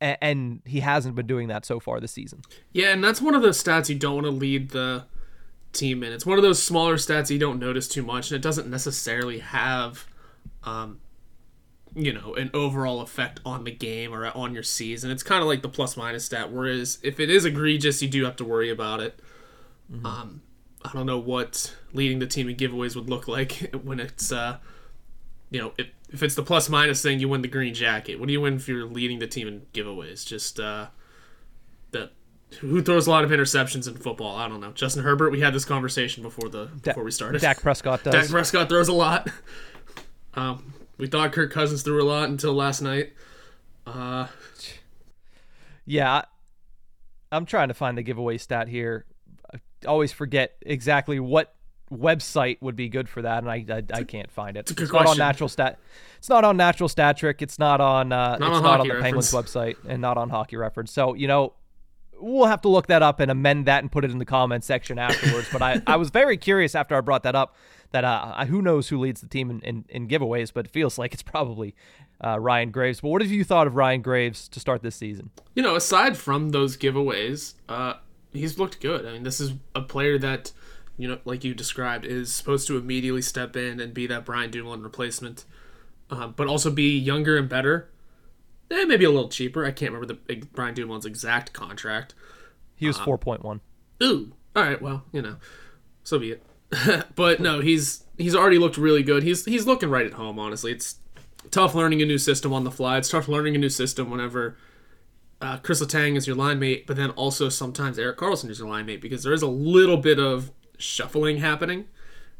And 0.00 0.62
he 0.64 0.80
hasn't 0.80 1.14
been 1.14 1.28
doing 1.28 1.46
that 1.48 1.64
so 1.64 1.78
far 1.78 2.00
this 2.00 2.10
season. 2.10 2.40
Yeah, 2.72 2.88
and 2.92 3.04
that's 3.04 3.22
one 3.22 3.36
of 3.36 3.42
those 3.42 3.62
stats 3.62 3.88
you 3.88 3.94
don't 3.94 4.14
want 4.14 4.24
to 4.26 4.30
lead 4.32 4.70
the 4.70 5.04
team 5.72 6.02
in. 6.02 6.12
It's 6.12 6.26
one 6.26 6.38
of 6.38 6.42
those 6.42 6.62
smaller 6.62 6.96
stats 6.96 7.30
you 7.30 7.38
don't 7.38 7.58
notice 7.58 7.88
too 7.88 8.02
much, 8.02 8.30
and 8.30 8.36
it 8.36 8.42
doesn't 8.42 8.68
necessarily 8.68 9.40
have 9.40 10.06
um, 10.64 11.00
you 11.94 12.12
know, 12.12 12.34
an 12.34 12.50
overall 12.54 13.00
effect 13.00 13.40
on 13.44 13.64
the 13.64 13.70
game 13.70 14.14
or 14.14 14.26
on 14.26 14.54
your 14.54 14.62
season. 14.62 15.10
It's 15.10 15.22
kind 15.22 15.42
of 15.42 15.48
like 15.48 15.62
the 15.62 15.68
plus 15.68 15.96
minus 15.96 16.24
stat. 16.24 16.50
Whereas 16.50 16.98
if 17.02 17.20
it 17.20 17.30
is 17.30 17.44
egregious, 17.44 18.00
you 18.02 18.08
do 18.08 18.24
have 18.24 18.36
to 18.36 18.44
worry 18.44 18.70
about 18.70 19.00
it. 19.00 19.20
Mm-hmm. 19.92 20.06
Um, 20.06 20.42
I 20.84 20.92
don't 20.92 21.06
know 21.06 21.18
what 21.18 21.74
leading 21.92 22.18
the 22.18 22.26
team 22.26 22.48
in 22.48 22.56
giveaways 22.56 22.96
would 22.96 23.10
look 23.10 23.28
like 23.28 23.74
when 23.82 24.00
it's, 24.00 24.32
uh, 24.32 24.58
you 25.50 25.60
know, 25.60 25.72
if, 25.76 25.88
if 26.10 26.22
it's 26.22 26.34
the 26.34 26.42
plus 26.42 26.68
minus 26.68 27.02
thing, 27.02 27.20
you 27.20 27.28
win 27.28 27.42
the 27.42 27.48
green 27.48 27.74
jacket. 27.74 28.18
What 28.18 28.26
do 28.26 28.32
you 28.32 28.40
win 28.40 28.56
if 28.56 28.68
you're 28.68 28.86
leading 28.86 29.18
the 29.18 29.26
team 29.26 29.48
in 29.48 29.62
giveaways? 29.74 30.26
Just 30.26 30.58
uh, 30.58 30.86
the 31.90 32.10
who 32.60 32.82
throws 32.82 33.06
a 33.06 33.10
lot 33.10 33.24
of 33.24 33.30
interceptions 33.30 33.88
in 33.88 33.94
football? 33.94 34.36
I 34.36 34.48
don't 34.48 34.60
know. 34.60 34.72
Justin 34.72 35.02
Herbert. 35.02 35.30
We 35.30 35.40
had 35.40 35.54
this 35.54 35.64
conversation 35.64 36.22
before 36.22 36.48
the 36.48 36.66
before 36.82 37.04
we 37.04 37.10
started. 37.10 37.40
Dak 37.40 37.60
Prescott 37.60 38.02
does. 38.04 38.12
Dak 38.12 38.28
Prescott 38.28 38.68
throws 38.68 38.88
a 38.88 38.92
lot. 38.92 39.28
Um, 40.34 40.72
we 40.98 41.06
thought 41.06 41.32
Kirk 41.32 41.52
Cousins 41.52 41.82
threw 41.82 42.02
a 42.02 42.06
lot 42.06 42.28
until 42.28 42.54
last 42.54 42.80
night. 42.80 43.12
Uh, 43.86 44.28
yeah, 45.84 46.22
I'm 47.30 47.46
trying 47.46 47.68
to 47.68 47.74
find 47.74 47.98
the 47.98 48.02
giveaway 48.02 48.38
stat 48.38 48.68
here. 48.68 49.04
I 49.52 49.58
always 49.86 50.12
forget 50.12 50.56
exactly 50.62 51.20
what 51.20 51.54
website 51.90 52.58
would 52.60 52.76
be 52.76 52.88
good 52.88 53.08
for 53.08 53.22
that, 53.22 53.42
and 53.42 53.50
I 53.50 53.64
I, 53.68 53.82
I 54.00 54.04
can't 54.04 54.30
find 54.30 54.56
it. 54.56 54.70
It's, 54.70 54.80
it's 54.80 54.92
not 54.92 55.06
on 55.06 55.18
natural 55.18 55.48
stat. 55.48 55.78
It's 56.22 56.28
not 56.28 56.44
on 56.44 56.56
Natural 56.56 56.88
Stat 56.88 57.16
Trick. 57.16 57.42
It's 57.42 57.58
not 57.58 57.80
on. 57.80 58.12
Uh, 58.12 58.38
not 58.38 58.48
it's 58.48 58.56
on 58.58 58.62
not 58.62 58.80
on 58.80 58.86
the 58.86 58.94
Penguins 58.94 59.32
website, 59.32 59.74
and 59.88 60.00
not 60.00 60.16
on 60.16 60.30
Hockey 60.30 60.56
Reference. 60.56 60.92
So 60.92 61.14
you 61.14 61.26
know, 61.26 61.54
we'll 62.22 62.46
have 62.46 62.62
to 62.62 62.68
look 62.68 62.86
that 62.86 63.02
up 63.02 63.20
and 63.20 63.30
amend 63.30 63.66
that 63.66 63.82
and 63.82 63.90
put 63.90 64.04
it 64.04 64.10
in 64.10 64.18
the 64.18 64.24
comments 64.24 64.66
section 64.66 64.98
afterwards. 64.98 65.48
but 65.52 65.60
I 65.60 65.82
I 65.86 65.96
was 65.96 66.10
very 66.10 66.36
curious 66.36 66.74
after 66.74 66.96
I 66.96 67.00
brought 67.00 67.24
that 67.24 67.34
up 67.34 67.54
that 67.90 68.04
uh, 68.04 68.46
who 68.46 68.62
knows 68.62 68.88
who 68.88 68.98
leads 68.98 69.20
the 69.20 69.28
team 69.28 69.50
in, 69.50 69.60
in, 69.60 69.84
in 69.88 70.08
giveaways, 70.08 70.52
but 70.52 70.66
it 70.66 70.70
feels 70.70 70.98
like 70.98 71.12
it's 71.12 71.22
probably 71.22 71.74
uh, 72.24 72.38
Ryan 72.38 72.70
Graves. 72.70 73.00
But 73.00 73.08
what 73.08 73.22
have 73.22 73.30
you 73.30 73.44
thought 73.44 73.66
of 73.66 73.76
Ryan 73.76 74.02
Graves 74.02 74.48
to 74.48 74.60
start 74.60 74.82
this 74.82 74.96
season? 74.96 75.30
You 75.54 75.62
know, 75.62 75.76
aside 75.76 76.16
from 76.16 76.50
those 76.50 76.76
giveaways, 76.76 77.54
uh, 77.68 77.94
he's 78.32 78.58
looked 78.58 78.80
good. 78.80 79.06
I 79.06 79.12
mean, 79.12 79.22
this 79.22 79.40
is 79.40 79.52
a 79.74 79.82
player 79.82 80.18
that, 80.18 80.52
you 80.96 81.08
know, 81.08 81.18
like 81.24 81.44
you 81.44 81.54
described, 81.54 82.04
is 82.04 82.32
supposed 82.32 82.66
to 82.68 82.78
immediately 82.78 83.22
step 83.22 83.56
in 83.56 83.80
and 83.80 83.92
be 83.92 84.06
that 84.06 84.24
Brian 84.24 84.50
Dumoulin 84.50 84.82
replacement, 84.82 85.44
uh, 86.10 86.28
but 86.28 86.46
also 86.46 86.70
be 86.70 86.96
younger 86.96 87.36
and 87.36 87.48
better. 87.48 87.88
Eh, 88.72 88.84
maybe 88.84 89.04
a 89.04 89.10
little 89.10 89.28
cheaper. 89.28 89.64
I 89.66 89.70
can't 89.70 89.92
remember 89.92 90.14
the 90.14 90.36
Brian 90.52 90.74
Dumoulin's 90.74 91.04
exact 91.04 91.52
contract. 91.52 92.14
He 92.74 92.86
was 92.86 92.98
uh, 92.98 93.04
four 93.04 93.18
point 93.18 93.44
one. 93.44 93.60
Ooh, 94.02 94.34
all 94.56 94.62
right. 94.62 94.80
Well, 94.80 95.04
you 95.12 95.20
know, 95.20 95.36
so 96.02 96.18
be 96.18 96.32
it. 96.32 96.42
but 97.14 97.40
no, 97.40 97.60
he's 97.60 98.04
he's 98.16 98.34
already 98.34 98.58
looked 98.58 98.78
really 98.78 99.02
good. 99.02 99.22
He's 99.22 99.44
he's 99.44 99.66
looking 99.66 99.90
right 99.90 100.06
at 100.06 100.14
home. 100.14 100.38
Honestly, 100.38 100.72
it's 100.72 100.96
tough 101.50 101.74
learning 101.74 102.00
a 102.00 102.06
new 102.06 102.18
system 102.18 102.52
on 102.52 102.64
the 102.64 102.70
fly. 102.70 102.96
It's 102.96 103.10
tough 103.10 103.28
learning 103.28 103.54
a 103.54 103.58
new 103.58 103.68
system 103.68 104.10
whenever 104.10 104.56
uh, 105.40 105.58
Kris 105.58 105.82
Letang 105.82 106.16
is 106.16 106.26
your 106.26 106.36
line 106.36 106.58
mate, 106.58 106.86
but 106.86 106.96
then 106.96 107.10
also 107.10 107.48
sometimes 107.48 107.98
Erik 107.98 108.16
Karlsson 108.16 108.48
is 108.48 108.58
your 108.58 108.68
line 108.68 108.86
mate 108.86 109.02
because 109.02 109.22
there 109.22 109.32
is 109.32 109.42
a 109.42 109.48
little 109.48 109.96
bit 109.98 110.18
of 110.18 110.50
shuffling 110.78 111.38
happening 111.38 111.86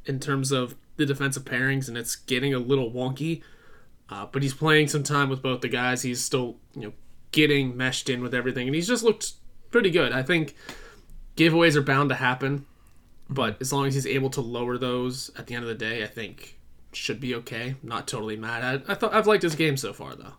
in 0.06 0.18
terms 0.18 0.50
of 0.50 0.76
the 0.96 1.04
defensive 1.04 1.44
pairings, 1.44 1.88
and 1.88 1.98
it's 1.98 2.16
getting 2.16 2.54
a 2.54 2.58
little 2.58 2.90
wonky. 2.90 3.42
Uh, 4.12 4.26
but 4.30 4.42
he's 4.42 4.52
playing 4.52 4.88
some 4.88 5.02
time 5.02 5.30
with 5.30 5.40
both 5.40 5.62
the 5.62 5.68
guys. 5.68 6.02
He's 6.02 6.22
still 6.22 6.58
you 6.74 6.82
know 6.82 6.92
getting 7.30 7.74
meshed 7.76 8.10
in 8.10 8.22
with 8.22 8.34
everything, 8.34 8.68
and 8.68 8.74
he's 8.74 8.86
just 8.86 9.02
looked 9.02 9.32
pretty 9.70 9.90
good. 9.90 10.12
I 10.12 10.22
think 10.22 10.54
giveaways 11.36 11.76
are 11.76 11.82
bound 11.82 12.10
to 12.10 12.16
happen. 12.16 12.66
But 13.30 13.56
as 13.62 13.72
long 13.72 13.86
as 13.86 13.94
he's 13.94 14.06
able 14.06 14.28
to 14.30 14.42
lower 14.42 14.76
those 14.76 15.30
at 15.38 15.46
the 15.46 15.54
end 15.54 15.64
of 15.64 15.68
the 15.68 15.74
day, 15.74 16.02
I 16.02 16.06
think 16.06 16.58
should 16.92 17.20
be 17.20 17.34
okay. 17.36 17.76
not 17.82 18.06
totally 18.06 18.36
mad 18.36 18.62
at. 18.62 18.90
I 18.90 18.94
thought 18.94 19.14
I've 19.14 19.26
liked 19.26 19.42
his 19.42 19.54
game 19.54 19.78
so 19.78 19.94
far 19.94 20.14
though. 20.14 20.34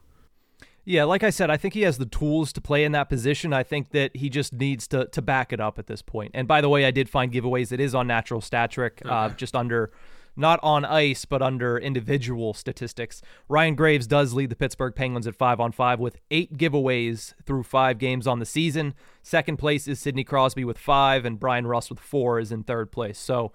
Yeah, 0.85 1.05
like 1.05 1.23
I 1.23 1.31
said, 1.31 1.49
I 1.49 1.57
think 1.57 1.73
he 1.73 1.81
has 1.83 1.97
the 1.97 2.05
tools 2.05 2.53
to 2.53 2.61
play 2.61 2.83
in 2.83 2.91
that 2.91 3.09
position. 3.09 3.53
I 3.53 3.63
think 3.63 3.89
that 3.91 4.15
he 4.15 4.29
just 4.29 4.53
needs 4.53 4.87
to 4.89 5.05
to 5.07 5.21
back 5.23 5.51
it 5.51 5.59
up 5.59 5.79
at 5.79 5.87
this 5.87 6.03
point. 6.03 6.31
And 6.35 6.47
by 6.47 6.61
the 6.61 6.69
way, 6.69 6.85
I 6.85 6.91
did 6.91 7.09
find 7.09 7.31
giveaways. 7.31 7.71
It 7.71 7.79
is 7.79 7.95
on 7.95 8.05
Natural 8.05 8.41
Stat 8.41 8.69
Trick, 8.69 9.01
uh, 9.03 9.07
okay. 9.07 9.15
uh, 9.15 9.29
just 9.29 9.55
under 9.55 9.91
not 10.35 10.59
on 10.63 10.85
ice, 10.85 11.25
but 11.25 11.41
under 11.41 11.77
individual 11.77 12.53
statistics. 12.53 13.21
Ryan 13.47 13.75
Graves 13.75 14.07
does 14.07 14.33
lead 14.33 14.49
the 14.49 14.55
Pittsburgh 14.55 14.95
Penguins 14.95 15.27
at 15.27 15.35
five 15.35 15.59
on 15.59 15.71
five 15.71 15.99
with 15.99 16.17
eight 16.31 16.57
giveaways 16.57 17.33
through 17.45 17.63
five 17.63 17.97
games 17.97 18.27
on 18.27 18.39
the 18.39 18.45
season. 18.45 18.93
Second 19.21 19.57
place 19.57 19.87
is 19.87 19.99
Sidney 19.99 20.23
Crosby 20.23 20.65
with 20.65 20.77
five, 20.77 21.25
and 21.25 21.39
Bryan 21.39 21.67
Rust 21.67 21.89
with 21.89 21.99
four 21.99 22.39
is 22.39 22.51
in 22.51 22.63
third 22.63 22.91
place. 22.91 23.19
So 23.19 23.51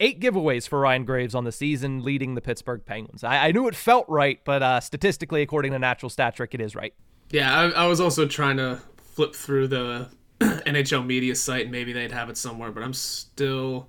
eight 0.00 0.20
giveaways 0.20 0.68
for 0.68 0.80
Ryan 0.80 1.04
Graves 1.04 1.34
on 1.34 1.44
the 1.44 1.52
season, 1.52 2.02
leading 2.02 2.34
the 2.34 2.40
Pittsburgh 2.40 2.84
Penguins. 2.84 3.24
I, 3.24 3.48
I 3.48 3.52
knew 3.52 3.68
it 3.68 3.74
felt 3.74 4.06
right, 4.08 4.40
but 4.44 4.62
uh, 4.62 4.80
statistically, 4.80 5.42
according 5.42 5.72
to 5.72 5.78
Natural 5.78 6.10
Stat 6.10 6.36
Trick, 6.36 6.54
it 6.54 6.60
is 6.60 6.74
right. 6.74 6.94
Yeah, 7.30 7.56
I, 7.56 7.70
I 7.70 7.86
was 7.86 8.00
also 8.00 8.26
trying 8.26 8.58
to 8.58 8.80
flip 8.98 9.34
through 9.34 9.68
the 9.68 10.08
NHL 10.40 11.06
media 11.06 11.34
site, 11.34 11.62
and 11.62 11.72
maybe 11.72 11.92
they'd 11.92 12.12
have 12.12 12.30
it 12.30 12.36
somewhere, 12.36 12.70
but 12.70 12.82
I'm 12.82 12.94
still 12.94 13.88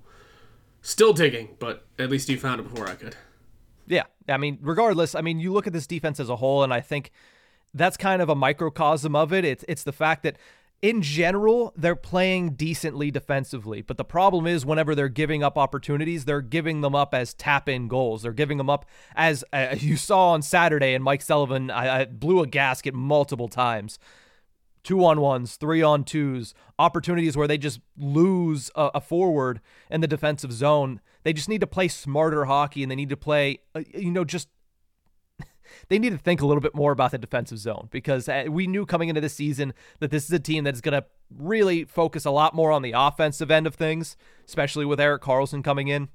Still 0.83 1.13
digging, 1.13 1.55
but 1.59 1.87
at 1.97 2.09
least 2.09 2.27
you 2.27 2.37
found 2.37 2.59
it 2.59 2.69
before 2.69 2.87
I 2.87 2.95
could. 2.95 3.15
Yeah. 3.87 4.03
I 4.27 4.35
mean, 4.37 4.59
regardless, 4.61 5.15
I 5.15 5.21
mean, 5.21 5.39
you 5.39 5.53
look 5.53 5.65
at 5.65 5.71
this 5.71 5.87
defense 5.87 6.19
as 6.19 6.29
a 6.29 6.35
whole, 6.35 6.61
and 6.61 6.73
I 6.73 6.81
think 6.81 7.11
that's 7.73 7.95
kind 7.95 8.21
of 8.21 8.27
a 8.29 8.35
microcosm 8.35 9.15
of 9.15 9.31
it. 9.33 9.45
It's 9.45 9.63
it's 9.67 9.83
the 9.83 9.93
fact 9.93 10.23
that 10.23 10.37
in 10.81 11.01
general, 11.01 11.71
they're 11.77 11.95
playing 11.95 12.55
decently 12.55 13.09
defensively. 13.11 13.81
But 13.81 13.95
the 13.95 14.03
problem 14.03 14.45
is, 14.45 14.65
whenever 14.65 14.93
they're 14.93 15.07
giving 15.07 15.41
up 15.41 15.57
opportunities, 15.57 16.25
they're 16.25 16.41
giving 16.41 16.81
them 16.81 16.93
up 16.93 17.13
as 17.13 17.33
tap 17.33 17.69
in 17.69 17.87
goals. 17.87 18.23
They're 18.23 18.33
giving 18.33 18.57
them 18.57 18.69
up 18.69 18.85
as 19.15 19.45
uh, 19.53 19.75
you 19.79 19.95
saw 19.95 20.31
on 20.31 20.41
Saturday, 20.41 20.93
and 20.93 21.03
Mike 21.03 21.21
Sullivan 21.21 21.71
I, 21.71 22.01
I 22.01 22.05
blew 22.05 22.41
a 22.41 22.47
gasket 22.47 22.93
multiple 22.93 23.47
times 23.47 23.99
two 24.83 25.03
on 25.05 25.21
ones, 25.21 25.55
three 25.55 25.81
on 25.81 26.03
twos, 26.03 26.53
opportunities 26.77 27.37
where 27.37 27.47
they 27.47 27.57
just 27.57 27.79
lose 27.97 28.69
a, 28.75 28.91
a, 28.95 29.01
forward 29.01 29.61
in 29.89 30.01
the 30.01 30.07
defensive 30.07 30.51
zone. 30.51 30.99
They 31.23 31.33
just 31.33 31.47
need 31.47 31.61
to 31.61 31.67
play 31.67 31.87
smarter 31.87 32.45
hockey 32.45 32.83
and 32.83 32.91
they 32.91 32.95
need 32.95 33.09
to 33.09 33.17
play, 33.17 33.59
uh, 33.73 33.83
you 33.93 34.11
know, 34.11 34.25
just 34.25 34.49
they 35.87 35.99
need 35.99 36.11
to 36.11 36.17
think 36.17 36.41
a 36.41 36.45
little 36.45 36.61
bit 36.61 36.75
more 36.75 36.91
about 36.91 37.11
the 37.11 37.17
defensive 37.17 37.59
zone 37.59 37.87
because 37.91 38.27
uh, 38.27 38.45
we 38.49 38.67
knew 38.67 38.85
coming 38.85 39.09
into 39.09 39.21
this 39.21 39.33
season 39.33 39.73
that 39.99 40.11
this 40.11 40.25
is 40.25 40.31
a 40.31 40.39
team 40.39 40.65
that's 40.65 40.81
going 40.81 40.99
to 40.99 41.05
really 41.35 41.85
focus 41.85 42.25
a 42.25 42.31
lot 42.31 42.53
more 42.53 42.71
on 42.71 42.81
the 42.81 42.93
offensive 42.95 43.49
end 43.49 43.65
of 43.65 43.75
things, 43.75 44.17
especially 44.45 44.85
with 44.85 44.99
Erik 44.99 45.21
Karlsson 45.21 45.63
coming 45.63 45.87
in. 45.87 46.09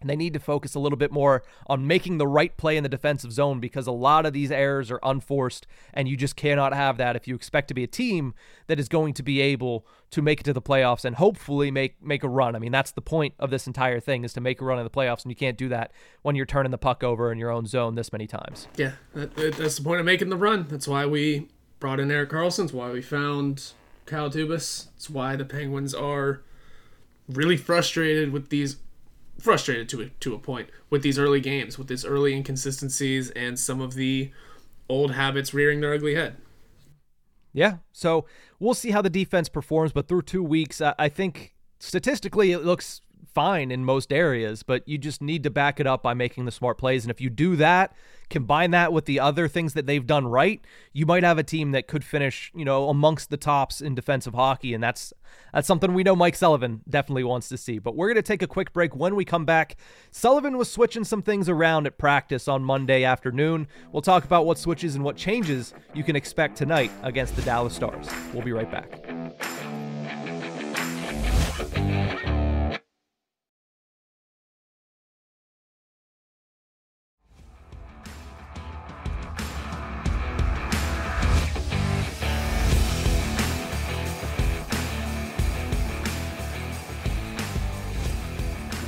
And 0.00 0.10
they 0.10 0.16
need 0.16 0.34
to 0.34 0.40
focus 0.40 0.74
a 0.74 0.80
little 0.80 0.98
bit 0.98 1.12
more 1.12 1.44
on 1.66 1.86
making 1.86 2.18
the 2.18 2.26
right 2.26 2.54
play 2.56 2.76
in 2.76 2.82
the 2.82 2.88
defensive 2.88 3.32
zone 3.32 3.58
because 3.58 3.86
a 3.86 3.92
lot 3.92 4.26
of 4.26 4.32
these 4.32 4.50
errors 4.50 4.90
are 4.90 5.00
unforced, 5.02 5.66
and 5.94 6.08
you 6.08 6.16
just 6.16 6.36
cannot 6.36 6.74
have 6.74 6.98
that 6.98 7.16
if 7.16 7.26
you 7.26 7.34
expect 7.34 7.68
to 7.68 7.74
be 7.74 7.84
a 7.84 7.86
team 7.86 8.34
that 8.66 8.78
is 8.78 8.88
going 8.88 9.14
to 9.14 9.22
be 9.22 9.40
able 9.40 9.86
to 10.10 10.20
make 10.20 10.40
it 10.40 10.44
to 10.44 10.52
the 10.52 10.60
playoffs 10.60 11.04
and 11.04 11.16
hopefully 11.16 11.70
make 11.70 12.02
make 12.02 12.22
a 12.22 12.28
run. 12.28 12.54
I 12.54 12.58
mean, 12.58 12.72
that's 12.72 12.90
the 12.90 13.00
point 13.00 13.34
of 13.38 13.50
this 13.50 13.66
entire 13.66 13.98
thing 13.98 14.24
is 14.24 14.32
to 14.34 14.40
make 14.40 14.60
a 14.60 14.64
run 14.64 14.78
in 14.78 14.84
the 14.84 14.90
playoffs, 14.90 15.22
and 15.22 15.30
you 15.30 15.36
can't 15.36 15.56
do 15.56 15.68
that 15.70 15.92
when 16.22 16.36
you're 16.36 16.44
turning 16.44 16.70
the 16.70 16.78
puck 16.78 17.02
over 17.02 17.32
in 17.32 17.38
your 17.38 17.50
own 17.50 17.66
zone 17.66 17.94
this 17.94 18.12
many 18.12 18.26
times. 18.26 18.68
Yeah, 18.76 18.92
that, 19.14 19.34
that's 19.34 19.76
the 19.76 19.84
point 19.84 20.00
of 20.00 20.06
making 20.06 20.28
the 20.28 20.36
run. 20.36 20.66
That's 20.68 20.86
why 20.86 21.06
we 21.06 21.48
brought 21.80 22.00
in 22.00 22.10
Erik 22.10 22.30
Karlsson. 22.30 22.72
why 22.72 22.90
we 22.90 23.02
found 23.02 23.72
Kyle 24.06 24.30
Dubas. 24.30 24.88
It's 24.96 25.10
why 25.10 25.36
the 25.36 25.44
Penguins 25.44 25.94
are 25.94 26.42
really 27.28 27.56
frustrated 27.56 28.32
with 28.32 28.50
these 28.50 28.76
frustrated 29.38 29.88
to 29.90 30.02
a, 30.02 30.08
to 30.20 30.34
a 30.34 30.38
point 30.38 30.68
with 30.90 31.02
these 31.02 31.18
early 31.18 31.40
games, 31.40 31.78
with 31.78 31.88
these 31.88 32.04
early 32.04 32.34
inconsistencies 32.34 33.30
and 33.30 33.58
some 33.58 33.80
of 33.80 33.94
the 33.94 34.30
old 34.88 35.12
habits 35.12 35.52
rearing 35.52 35.80
their 35.80 35.94
ugly 35.94 36.14
head. 36.14 36.36
Yeah, 37.52 37.78
so 37.92 38.26
we'll 38.58 38.74
see 38.74 38.90
how 38.90 39.00
the 39.02 39.10
defense 39.10 39.48
performs, 39.48 39.92
but 39.92 40.08
through 40.08 40.22
two 40.22 40.42
weeks, 40.42 40.80
I 40.80 41.08
think 41.08 41.54
statistically 41.78 42.52
it 42.52 42.64
looks 42.64 43.00
fine 43.34 43.70
in 43.70 43.84
most 43.84 44.12
areas, 44.12 44.62
but 44.62 44.86
you 44.88 44.96
just 44.96 45.20
need 45.20 45.42
to 45.42 45.50
back 45.50 45.80
it 45.80 45.86
up 45.86 46.02
by 46.02 46.14
making 46.14 46.44
the 46.44 46.52
smart 46.52 46.78
plays. 46.78 47.04
And 47.04 47.10
if 47.10 47.20
you 47.20 47.28
do 47.28 47.56
that, 47.56 47.94
combine 48.30 48.70
that 48.70 48.92
with 48.92 49.04
the 49.06 49.20
other 49.20 49.48
things 49.48 49.74
that 49.74 49.86
they've 49.86 50.06
done 50.06 50.26
right, 50.26 50.64
you 50.92 51.04
might 51.04 51.24
have 51.24 51.36
a 51.36 51.42
team 51.42 51.72
that 51.72 51.88
could 51.88 52.04
finish, 52.04 52.52
you 52.54 52.64
know, 52.64 52.88
amongst 52.88 53.30
the 53.30 53.36
tops 53.36 53.80
in 53.80 53.94
defensive 53.94 54.34
hockey. 54.34 54.72
And 54.72 54.82
that's 54.82 55.12
that's 55.52 55.66
something 55.66 55.94
we 55.94 56.04
know 56.04 56.14
Mike 56.14 56.36
Sullivan 56.36 56.82
definitely 56.88 57.24
wants 57.24 57.48
to 57.48 57.56
see. 57.56 57.78
But 57.78 57.96
we're 57.96 58.08
gonna 58.08 58.22
take 58.22 58.42
a 58.42 58.46
quick 58.46 58.72
break. 58.72 58.94
When 58.94 59.16
we 59.16 59.24
come 59.24 59.44
back, 59.44 59.76
Sullivan 60.10 60.56
was 60.56 60.70
switching 60.70 61.04
some 61.04 61.22
things 61.22 61.48
around 61.48 61.86
at 61.86 61.98
practice 61.98 62.46
on 62.46 62.62
Monday 62.64 63.04
afternoon. 63.04 63.66
We'll 63.92 64.02
talk 64.02 64.24
about 64.24 64.46
what 64.46 64.58
switches 64.58 64.94
and 64.94 65.04
what 65.04 65.16
changes 65.16 65.74
you 65.92 66.04
can 66.04 66.14
expect 66.16 66.56
tonight 66.56 66.92
against 67.02 67.34
the 67.36 67.42
Dallas 67.42 67.74
Stars. 67.74 68.08
We'll 68.32 68.44
be 68.44 68.52
right 68.52 68.70
back. 68.70 69.00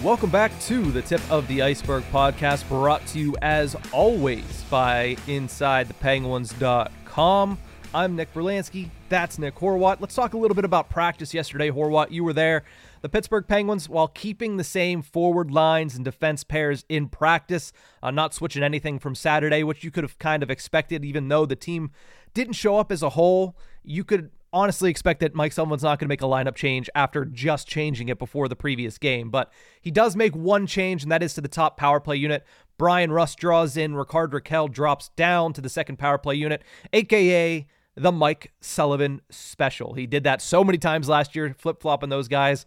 Welcome 0.07 0.31
back 0.31 0.57
to 0.61 0.93
the 0.93 1.03
Tip 1.03 1.21
of 1.33 1.49
the 1.49 1.63
Ice-Burgh 1.63 2.05
podcast, 2.13 2.69
brought 2.69 3.05
to 3.09 3.19
you 3.19 3.35
as 3.43 3.75
always 3.91 4.63
by 4.71 5.17
InsideThePenguins.com. 5.27 7.59
I'm 7.93 8.15
Nick 8.15 8.33
Brlansky. 8.33 8.91
That's 9.09 9.37
Nick 9.37 9.57
Horwat. 9.57 9.97
Let's 9.99 10.15
talk 10.15 10.35
a 10.35 10.39
little 10.39 10.55
bit 10.55 10.65
about 10.65 10.91
practice 10.91 11.35
yesterday. 11.35 11.73
Horwat, 11.73 12.13
you 12.13 12.23
were 12.23 12.33
there. 12.33 12.63
The 13.01 13.09
Pittsburgh 13.09 13.49
Penguins, 13.49 13.89
while 13.89 14.07
keeping 14.07 14.59
the 14.59 14.63
same 14.63 15.03
forward 15.03 15.51
lines 15.51 15.97
and 15.97 16.05
defense 16.05 16.45
pairs 16.45 16.85
in 16.89 17.09
practice, 17.09 17.73
uh, 18.01 18.13
not 18.13 18.33
switching 18.33 18.63
anything 18.63 19.01
from 19.01 19.17
Saturday, 19.17 19.65
which 19.65 19.83
you 19.83 19.91
could 19.91 20.05
have 20.05 20.21
kind 20.21 20.45
of 20.45 20.53
expected, 20.53 21.05
even 21.05 21.27
though 21.27 21.47
the 21.47 21.57
team 21.57 21.91
didn't 22.33 22.53
show 22.53 22.79
up 22.79 22.93
as 22.93 23.03
a 23.03 23.11
whole. 23.11 23.57
You 23.83 24.05
could 24.05 24.31
honestly 24.57 24.91
expect 24.91 25.21
that 25.21 25.35
Mike 25.35 25.53
Sullivan's 25.53 25.83
not 25.83 25.99
going 25.99 26.07
to 26.07 26.09
make 26.09 26.23
a 26.23 26.25
lineup 26.25 26.55
change 26.55 26.89
after 26.95 27.27
just 27.27 27.69
changing 27.69 28.09
it 28.09 28.19
before 28.19 28.49
the 28.49 28.57
previous 28.57 28.97
game, 28.97 29.29
but 29.31 29.53
he 29.83 29.91
does 29.91 30.17
make 30.17 30.35
one 30.35 30.67
change, 30.67 31.03
and 31.03 31.13
that 31.13 31.23
is 31.23 31.35
to 31.35 31.43
the 31.43 31.49
top 31.49 31.77
power 31.77 32.01
play 32.01 32.17
unit. 32.17 32.43
Bryan 32.79 33.13
Rust 33.13 33.39
draws 33.39 33.77
in, 33.77 33.95
Rickard 33.95 34.33
Rakell 34.33 34.73
drops 34.73 35.11
down 35.11 35.53
to 35.53 35.61
the 35.61 35.69
second 35.69 35.99
power 35.99 36.17
play 36.17 36.35
unit, 36.37 36.63
aka 36.95 37.67
the 37.97 38.13
Mike 38.13 38.53
Sullivan 38.61 39.21
special. 39.31 39.93
He 39.95 40.07
did 40.07 40.25
that 40.25 40.41
so 40.41 40.65
many 40.65 40.79
times 40.79 41.09
last 41.09 41.37
year, 41.37 41.55
flip 41.59 41.81
flopping 41.81 42.11
those 42.11 42.29
guys 42.29 42.65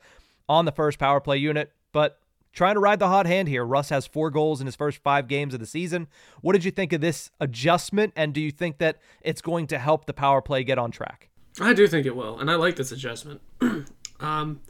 on 0.47 0.65
the 0.65 0.71
first 0.71 0.99
power 0.99 1.19
play 1.19 1.37
unit, 1.37 1.71
but 1.91 2.19
trying 2.53 2.75
to 2.75 2.79
ride 2.79 2.99
the 2.99 3.07
hot 3.07 3.25
hand 3.25 3.47
here. 3.47 3.65
Rust 3.65 3.89
has 3.89 4.05
four 4.05 4.29
goals 4.29 4.59
in 4.59 4.65
his 4.65 4.75
first 4.75 4.99
five 5.03 5.27
games 5.27 5.53
of 5.53 5.59
the 5.59 5.65
season. 5.65 6.07
What 6.41 6.53
did 6.53 6.63
you 6.63 6.71
think 6.71 6.93
of 6.93 7.01
this 7.01 7.31
adjustment, 7.39 8.13
and 8.15 8.33
do 8.33 8.41
you 8.41 8.51
think 8.51 8.77
that 8.77 8.97
it's 9.21 9.41
going 9.41 9.67
to 9.67 9.79
help 9.79 10.05
the 10.05 10.13
power 10.13 10.41
play 10.41 10.63
get 10.63 10.77
on 10.77 10.91
track? 10.91 11.28
I 11.59 11.73
do 11.73 11.87
think 11.87 12.05
it 12.05 12.15
will, 12.15 12.39
and 12.39 12.49
I 12.49 12.55
like 12.55 12.75
this 12.75 12.91
adjustment. 12.91 13.41
um, 14.19 14.61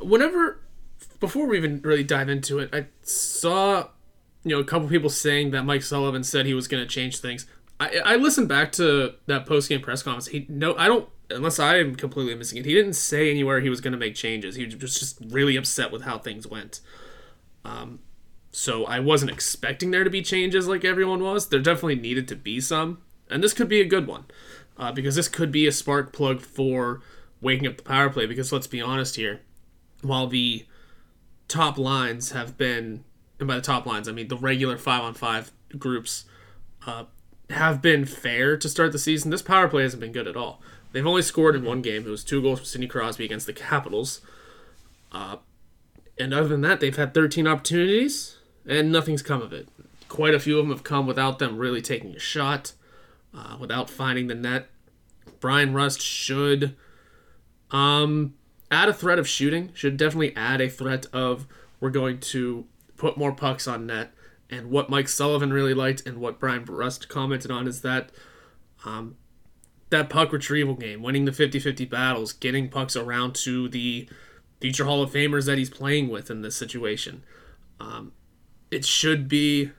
whenever 0.00 0.60
before 1.20 1.46
we 1.46 1.56
even 1.56 1.80
really 1.82 2.04
dive 2.04 2.28
into 2.28 2.58
it, 2.58 2.70
I 2.72 2.86
saw 3.02 3.88
you 4.44 4.54
know 4.54 4.60
a 4.60 4.64
couple 4.64 4.88
people 4.88 5.10
saying 5.10 5.50
that 5.50 5.64
Mike 5.64 5.82
Sullivan 5.82 6.24
said 6.24 6.46
he 6.46 6.54
was 6.54 6.68
going 6.68 6.82
to 6.82 6.88
change 6.88 7.18
things. 7.18 7.46
I, 7.78 8.00
I 8.04 8.16
listened 8.16 8.48
back 8.48 8.72
to 8.72 9.14
that 9.26 9.46
post 9.46 9.68
game 9.68 9.80
press 9.80 10.02
conference. 10.02 10.28
He 10.28 10.46
no, 10.48 10.76
I 10.76 10.86
don't 10.86 11.08
unless 11.30 11.58
I 11.58 11.78
am 11.78 11.96
completely 11.96 12.34
missing 12.34 12.58
it. 12.58 12.64
He 12.64 12.74
didn't 12.74 12.94
say 12.94 13.30
anywhere 13.30 13.60
he 13.60 13.68
was 13.68 13.80
going 13.80 13.92
to 13.92 13.98
make 13.98 14.14
changes. 14.14 14.54
He 14.54 14.66
was 14.66 14.98
just 14.98 15.18
really 15.28 15.56
upset 15.56 15.90
with 15.90 16.02
how 16.02 16.18
things 16.18 16.46
went. 16.46 16.80
Um, 17.64 17.98
so 18.52 18.84
I 18.84 19.00
wasn't 19.00 19.32
expecting 19.32 19.90
there 19.90 20.04
to 20.04 20.10
be 20.10 20.22
changes 20.22 20.68
like 20.68 20.84
everyone 20.84 21.22
was. 21.22 21.48
There 21.48 21.60
definitely 21.60 21.96
needed 21.96 22.28
to 22.28 22.36
be 22.36 22.60
some, 22.60 23.02
and 23.28 23.42
this 23.42 23.52
could 23.52 23.68
be 23.68 23.80
a 23.80 23.84
good 23.84 24.06
one 24.06 24.26
uh, 24.78 24.92
because 24.92 25.14
this 25.14 25.28
could 25.28 25.50
be 25.50 25.66
a 25.66 25.72
spark 25.72 26.12
plug 26.12 26.40
for 26.40 27.00
waking 27.40 27.66
up 27.66 27.76
the 27.76 27.82
power 27.82 28.10
play. 28.10 28.26
Because 28.26 28.52
let's 28.52 28.66
be 28.66 28.80
honest 28.80 29.16
here, 29.16 29.40
while 30.02 30.26
the 30.26 30.66
top 31.48 31.78
lines 31.78 32.32
have 32.32 32.56
been, 32.56 33.04
and 33.38 33.48
by 33.48 33.56
the 33.56 33.62
top 33.62 33.86
lines 33.86 34.08
I 34.08 34.12
mean 34.12 34.28
the 34.28 34.36
regular 34.36 34.78
five 34.78 35.02
on 35.02 35.14
five 35.14 35.52
groups, 35.78 36.24
uh, 36.86 37.04
have 37.50 37.80
been 37.80 38.04
fair 38.04 38.56
to 38.56 38.68
start 38.68 38.92
the 38.92 38.98
season. 38.98 39.30
This 39.30 39.42
power 39.42 39.68
play 39.68 39.82
hasn't 39.82 40.00
been 40.00 40.12
good 40.12 40.26
at 40.26 40.36
all. 40.36 40.60
They've 40.92 41.06
only 41.06 41.22
scored 41.22 41.54
in 41.54 41.64
one 41.64 41.82
game. 41.82 42.06
It 42.06 42.10
was 42.10 42.24
two 42.24 42.42
goals 42.42 42.60
from 42.60 42.66
Sidney 42.66 42.86
Crosby 42.86 43.24
against 43.24 43.46
the 43.46 43.52
Capitals. 43.52 44.20
Uh, 45.12 45.36
and 46.18 46.32
other 46.32 46.48
than 46.48 46.62
that, 46.62 46.80
they've 46.80 46.96
had 46.96 47.12
13 47.12 47.46
opportunities, 47.46 48.38
and 48.66 48.90
nothing's 48.90 49.22
come 49.22 49.42
of 49.42 49.52
it. 49.52 49.68
Quite 50.08 50.34
a 50.34 50.40
few 50.40 50.58
of 50.58 50.64
them 50.64 50.74
have 50.74 50.84
come 50.84 51.06
without 51.06 51.38
them 51.38 51.58
really 51.58 51.82
taking 51.82 52.14
a 52.14 52.18
shot 52.18 52.72
uh, 53.36 53.56
without 53.58 53.90
finding 53.90 54.26
the 54.26 54.34
net. 54.34 54.68
Bryan 55.40 55.74
Rust 55.74 56.00
should 56.00 56.74
um, 57.70 58.34
add 58.70 58.88
a 58.88 58.94
threat 58.94 59.18
of 59.18 59.28
shooting, 59.28 59.70
should 59.74 59.96
definitely 59.96 60.34
add 60.34 60.60
a 60.60 60.68
threat 60.68 61.06
of 61.12 61.46
we're 61.80 61.90
going 61.90 62.18
to 62.20 62.66
put 62.96 63.16
more 63.16 63.32
pucks 63.32 63.68
on 63.68 63.86
net. 63.86 64.12
And 64.48 64.70
what 64.70 64.88
Mike 64.88 65.08
Sullivan 65.08 65.52
really 65.52 65.74
liked 65.74 66.06
and 66.06 66.18
what 66.18 66.38
Bryan 66.38 66.64
Rust 66.64 67.08
commented 67.08 67.50
on 67.50 67.66
is 67.66 67.82
that 67.82 68.10
um, 68.84 69.16
that 69.90 70.08
puck 70.08 70.32
retrieval 70.32 70.74
game, 70.74 71.02
winning 71.02 71.24
the 71.24 71.32
50 71.32 71.58
50 71.58 71.84
battles, 71.86 72.32
getting 72.32 72.68
pucks 72.68 72.96
around 72.96 73.34
to 73.36 73.68
the 73.68 74.08
future 74.60 74.84
Hall 74.84 75.02
of 75.02 75.10
Famers 75.10 75.46
that 75.46 75.58
he's 75.58 75.70
playing 75.70 76.08
with 76.08 76.30
in 76.30 76.42
this 76.42 76.56
situation. 76.56 77.24
Um, 77.80 78.12
it 78.70 78.84
should 78.84 79.28
be 79.28 79.70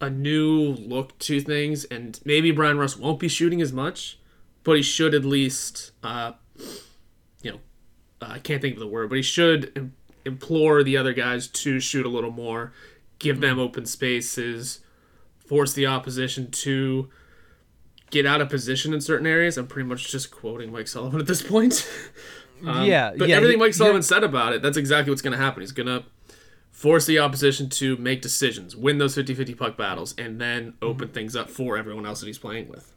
a 0.00 0.10
new 0.10 0.60
look 0.60 1.18
to 1.20 1.40
things, 1.40 1.84
and 1.84 2.20
maybe 2.24 2.50
Bryan 2.50 2.78
Rust 2.78 2.98
won't 2.98 3.18
be 3.18 3.28
shooting 3.28 3.62
as 3.62 3.72
much, 3.72 4.18
but 4.62 4.76
he 4.76 4.82
should 4.82 5.14
at 5.14 5.24
least, 5.24 5.92
uh, 6.02 6.32
you 7.42 7.52
know, 7.52 7.60
uh, 8.20 8.26
I 8.30 8.38
can't 8.38 8.60
think 8.60 8.74
of 8.74 8.80
the 8.80 8.86
word, 8.86 9.08
but 9.08 9.16
he 9.16 9.22
should 9.22 9.72
Im- 9.76 9.94
implore 10.24 10.82
the 10.82 10.96
other 10.96 11.12
guys 11.12 11.48
to 11.48 11.80
shoot 11.80 12.04
a 12.04 12.08
little 12.10 12.30
more, 12.30 12.72
give 13.18 13.40
them 13.40 13.58
open 13.58 13.86
spaces, 13.86 14.80
force 15.46 15.72
the 15.72 15.86
opposition 15.86 16.50
to 16.50 17.08
get 18.10 18.26
out 18.26 18.40
of 18.40 18.48
position 18.50 18.92
in 18.92 19.00
certain 19.00 19.26
areas. 19.26 19.56
I'm 19.56 19.66
pretty 19.66 19.88
much 19.88 20.10
just 20.10 20.30
quoting 20.30 20.72
Mike 20.72 20.88
Sullivan 20.88 21.20
at 21.20 21.26
this 21.26 21.42
point. 21.42 21.88
um, 22.66 22.84
yeah, 22.84 23.12
but 23.16 23.28
yeah, 23.28 23.36
everything 23.36 23.58
he- 23.58 23.64
Mike 23.64 23.74
Sullivan 23.74 24.02
said 24.02 24.24
about 24.24 24.52
it, 24.52 24.62
that's 24.62 24.76
exactly 24.76 25.10
what's 25.10 25.22
going 25.22 25.36
to 25.36 25.42
happen. 25.42 25.62
He's 25.62 25.72
going 25.72 25.86
to 25.86 26.04
force 26.76 27.06
the 27.06 27.18
opposition 27.18 27.70
to 27.70 27.96
make 27.96 28.20
decisions, 28.20 28.76
win 28.76 28.98
those 28.98 29.16
50-50 29.16 29.56
puck 29.56 29.78
battles, 29.78 30.14
and 30.18 30.38
then 30.38 30.74
open 30.82 31.08
things 31.08 31.34
up 31.34 31.48
for 31.48 31.78
everyone 31.78 32.04
else 32.04 32.20
that 32.20 32.26
he's 32.26 32.38
playing 32.38 32.68
with. 32.68 32.92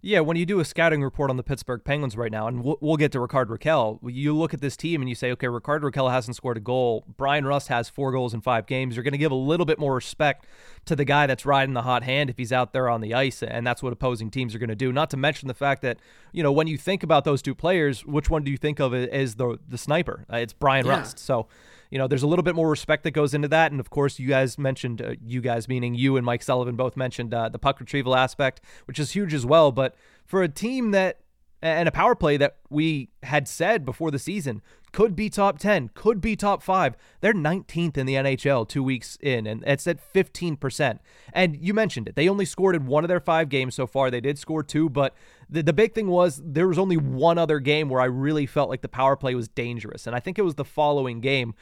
Yeah, 0.00 0.18
when 0.20 0.36
you 0.36 0.44
do 0.44 0.58
a 0.58 0.64
scouting 0.64 1.02
report 1.04 1.30
on 1.30 1.36
the 1.36 1.44
Pittsburgh 1.44 1.82
Penguins 1.84 2.16
right 2.16 2.30
now, 2.32 2.48
and 2.48 2.64
we'll, 2.64 2.76
we'll 2.80 2.96
get 2.96 3.12
to 3.12 3.20
Rickard 3.20 3.48
Rakell, 3.50 4.00
you 4.02 4.34
look 4.36 4.52
at 4.52 4.60
this 4.60 4.76
team 4.76 5.00
and 5.00 5.08
you 5.08 5.14
say, 5.14 5.30
okay, 5.32 5.46
Rickard 5.46 5.82
Rakell 5.82 6.10
hasn't 6.10 6.34
scored 6.34 6.56
a 6.56 6.60
goal. 6.60 7.04
Bryan 7.16 7.44
Rust 7.44 7.68
has 7.68 7.88
four 7.88 8.10
goals 8.10 8.34
in 8.34 8.40
five 8.40 8.66
games. 8.66 8.96
You're 8.96 9.04
going 9.04 9.12
to 9.12 9.18
give 9.18 9.32
a 9.32 9.36
little 9.36 9.66
bit 9.66 9.78
more 9.78 9.94
respect 9.94 10.46
to 10.86 10.96
the 10.96 11.04
guy 11.04 11.26
that's 11.28 11.46
riding 11.46 11.74
the 11.74 11.82
hot 11.82 12.02
hand 12.02 12.30
if 12.30 12.36
he's 12.36 12.52
out 12.52 12.72
there 12.72 12.88
on 12.88 13.00
the 13.00 13.14
ice, 13.14 13.44
and 13.44 13.64
that's 13.64 13.80
what 13.82 13.92
opposing 13.92 14.30
teams 14.30 14.56
are 14.56 14.58
going 14.58 14.70
to 14.70 14.76
do. 14.76 14.92
Not 14.92 15.10
to 15.10 15.16
mention 15.16 15.46
the 15.46 15.54
fact 15.54 15.82
that, 15.82 15.98
you 16.32 16.42
know, 16.42 16.52
when 16.52 16.66
you 16.66 16.78
think 16.78 17.04
about 17.04 17.24
those 17.24 17.42
two 17.42 17.54
players, 17.54 18.04
which 18.04 18.28
one 18.28 18.42
do 18.42 18.50
you 18.50 18.56
think 18.56 18.80
of 18.80 18.92
as 18.92 19.36
the 19.36 19.58
the 19.68 19.78
sniper? 19.78 20.24
Uh, 20.32 20.36
it's 20.38 20.52
Brian 20.52 20.86
Yeah. 20.86 20.98
Rust. 20.98 21.18
So 21.20 21.46
you 21.90 21.98
know, 21.98 22.06
there's 22.06 22.22
a 22.22 22.26
little 22.26 22.42
bit 22.42 22.54
more 22.54 22.68
respect 22.68 23.04
that 23.04 23.12
goes 23.12 23.34
into 23.34 23.48
that. 23.48 23.70
And 23.70 23.80
of 23.80 23.90
course, 23.90 24.18
you 24.18 24.28
guys 24.28 24.58
mentioned, 24.58 25.00
uh, 25.00 25.14
you 25.24 25.40
guys 25.40 25.68
meaning 25.68 25.94
you 25.94 26.16
and 26.16 26.24
Mike 26.24 26.42
Sullivan 26.42 26.76
both 26.76 26.96
mentioned 26.96 27.32
uh, 27.32 27.48
the 27.48 27.58
puck 27.58 27.80
retrieval 27.80 28.14
aspect, 28.14 28.60
which 28.86 28.98
is 28.98 29.12
huge 29.12 29.34
as 29.34 29.46
well. 29.46 29.72
But 29.72 29.94
for 30.24 30.42
a 30.42 30.48
team 30.48 30.90
that, 30.92 31.20
and 31.60 31.88
a 31.88 31.92
power 31.92 32.14
play 32.14 32.36
that 32.36 32.58
we 32.70 33.08
had 33.24 33.48
said 33.48 33.84
before 33.84 34.12
the 34.12 34.18
season 34.18 34.62
could 34.92 35.14
be 35.14 35.28
top 35.28 35.58
10, 35.58 35.90
could 35.94 36.20
be 36.20 36.36
top 36.36 36.62
five, 36.62 36.96
they're 37.20 37.34
19th 37.34 37.96
in 37.96 38.06
the 38.06 38.14
NHL 38.14 38.68
two 38.68 38.82
weeks 38.82 39.18
in, 39.20 39.46
and 39.46 39.62
it's 39.66 39.86
at 39.86 40.00
15%. 40.12 40.98
And 41.32 41.56
you 41.56 41.74
mentioned 41.74 42.08
it. 42.08 42.16
They 42.16 42.28
only 42.28 42.44
scored 42.44 42.74
in 42.74 42.86
one 42.86 43.04
of 43.04 43.08
their 43.08 43.20
five 43.20 43.48
games 43.48 43.74
so 43.74 43.86
far. 43.86 44.10
They 44.10 44.20
did 44.20 44.38
score 44.38 44.62
two, 44.62 44.88
but 44.88 45.14
the, 45.50 45.62
the 45.62 45.72
big 45.72 45.94
thing 45.94 46.08
was 46.08 46.40
there 46.44 46.68
was 46.68 46.78
only 46.78 46.96
one 46.96 47.38
other 47.38 47.58
game 47.58 47.88
where 47.88 48.00
I 48.00 48.06
really 48.06 48.46
felt 48.46 48.70
like 48.70 48.82
the 48.82 48.88
power 48.88 49.16
play 49.16 49.34
was 49.34 49.48
dangerous. 49.48 50.06
And 50.06 50.16
I 50.16 50.20
think 50.20 50.38
it 50.38 50.42
was 50.42 50.54
the 50.54 50.64
following 50.64 51.20
game. 51.20 51.54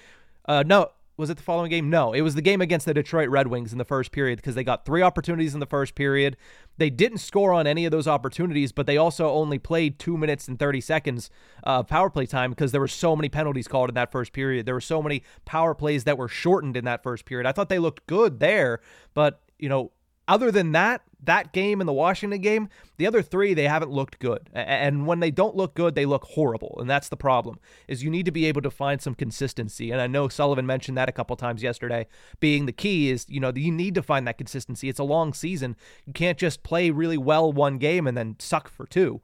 Uh, 0.46 0.62
no, 0.66 0.90
was 1.16 1.30
it 1.30 1.38
the 1.38 1.42
following 1.42 1.70
game? 1.70 1.88
No, 1.88 2.12
it 2.12 2.20
was 2.20 2.34
the 2.34 2.42
game 2.42 2.60
against 2.60 2.84
the 2.84 2.92
Detroit 2.92 3.30
Red 3.30 3.46
Wings 3.46 3.72
in 3.72 3.78
the 3.78 3.84
first 3.84 4.12
period 4.12 4.36
because 4.36 4.54
they 4.54 4.64
got 4.64 4.84
three 4.84 5.00
opportunities 5.00 5.54
in 5.54 5.60
the 5.60 5.66
first 5.66 5.94
period. 5.94 6.36
They 6.76 6.90
didn't 6.90 7.18
score 7.18 7.54
on 7.54 7.66
any 7.66 7.86
of 7.86 7.90
those 7.90 8.06
opportunities, 8.06 8.70
but 8.70 8.86
they 8.86 8.98
also 8.98 9.30
only 9.30 9.58
played 9.58 9.98
two 9.98 10.18
minutes 10.18 10.46
and 10.46 10.58
30 10.58 10.80
seconds 10.82 11.30
of 11.62 11.86
power 11.86 12.10
play 12.10 12.26
time 12.26 12.50
because 12.50 12.72
there 12.72 12.82
were 12.82 12.88
so 12.88 13.16
many 13.16 13.30
penalties 13.30 13.66
called 13.66 13.88
in 13.88 13.94
that 13.94 14.12
first 14.12 14.32
period. 14.32 14.66
There 14.66 14.74
were 14.74 14.80
so 14.80 15.02
many 15.02 15.22
power 15.46 15.74
plays 15.74 16.04
that 16.04 16.18
were 16.18 16.28
shortened 16.28 16.76
in 16.76 16.84
that 16.84 17.02
first 17.02 17.24
period. 17.24 17.46
I 17.46 17.52
thought 17.52 17.70
they 17.70 17.78
looked 17.78 18.06
good 18.06 18.38
there, 18.38 18.80
but, 19.14 19.40
you 19.58 19.70
know, 19.70 19.92
other 20.28 20.50
than 20.50 20.72
that, 20.72 21.02
that 21.22 21.52
game 21.52 21.80
and 21.80 21.88
the 21.88 21.92
Washington 21.92 22.40
game, 22.40 22.68
the 22.98 23.06
other 23.06 23.22
three 23.22 23.54
they 23.54 23.68
haven't 23.68 23.90
looked 23.90 24.18
good. 24.18 24.48
And 24.52 25.06
when 25.06 25.20
they 25.20 25.30
don't 25.30 25.56
look 25.56 25.74
good, 25.74 25.94
they 25.94 26.06
look 26.06 26.24
horrible. 26.24 26.76
And 26.80 26.88
that's 26.88 27.08
the 27.08 27.16
problem. 27.16 27.58
Is 27.88 28.02
you 28.02 28.10
need 28.10 28.26
to 28.26 28.32
be 28.32 28.46
able 28.46 28.62
to 28.62 28.70
find 28.70 29.00
some 29.00 29.14
consistency. 29.14 29.90
And 29.90 30.00
I 30.00 30.06
know 30.06 30.28
Sullivan 30.28 30.66
mentioned 30.66 30.96
that 30.96 31.08
a 31.08 31.12
couple 31.12 31.36
times 31.36 31.62
yesterday. 31.62 32.06
Being 32.40 32.66
the 32.66 32.72
key 32.72 33.10
is, 33.10 33.26
you 33.28 33.40
know, 33.40 33.52
you 33.54 33.72
need 33.72 33.94
to 33.94 34.02
find 34.02 34.26
that 34.26 34.38
consistency. 34.38 34.88
It's 34.88 35.00
a 35.00 35.04
long 35.04 35.32
season. 35.32 35.76
You 36.06 36.12
can't 36.12 36.38
just 36.38 36.62
play 36.62 36.90
really 36.90 37.18
well 37.18 37.52
one 37.52 37.78
game 37.78 38.06
and 38.06 38.16
then 38.16 38.36
suck 38.38 38.68
for 38.68 38.86
two. 38.86 39.20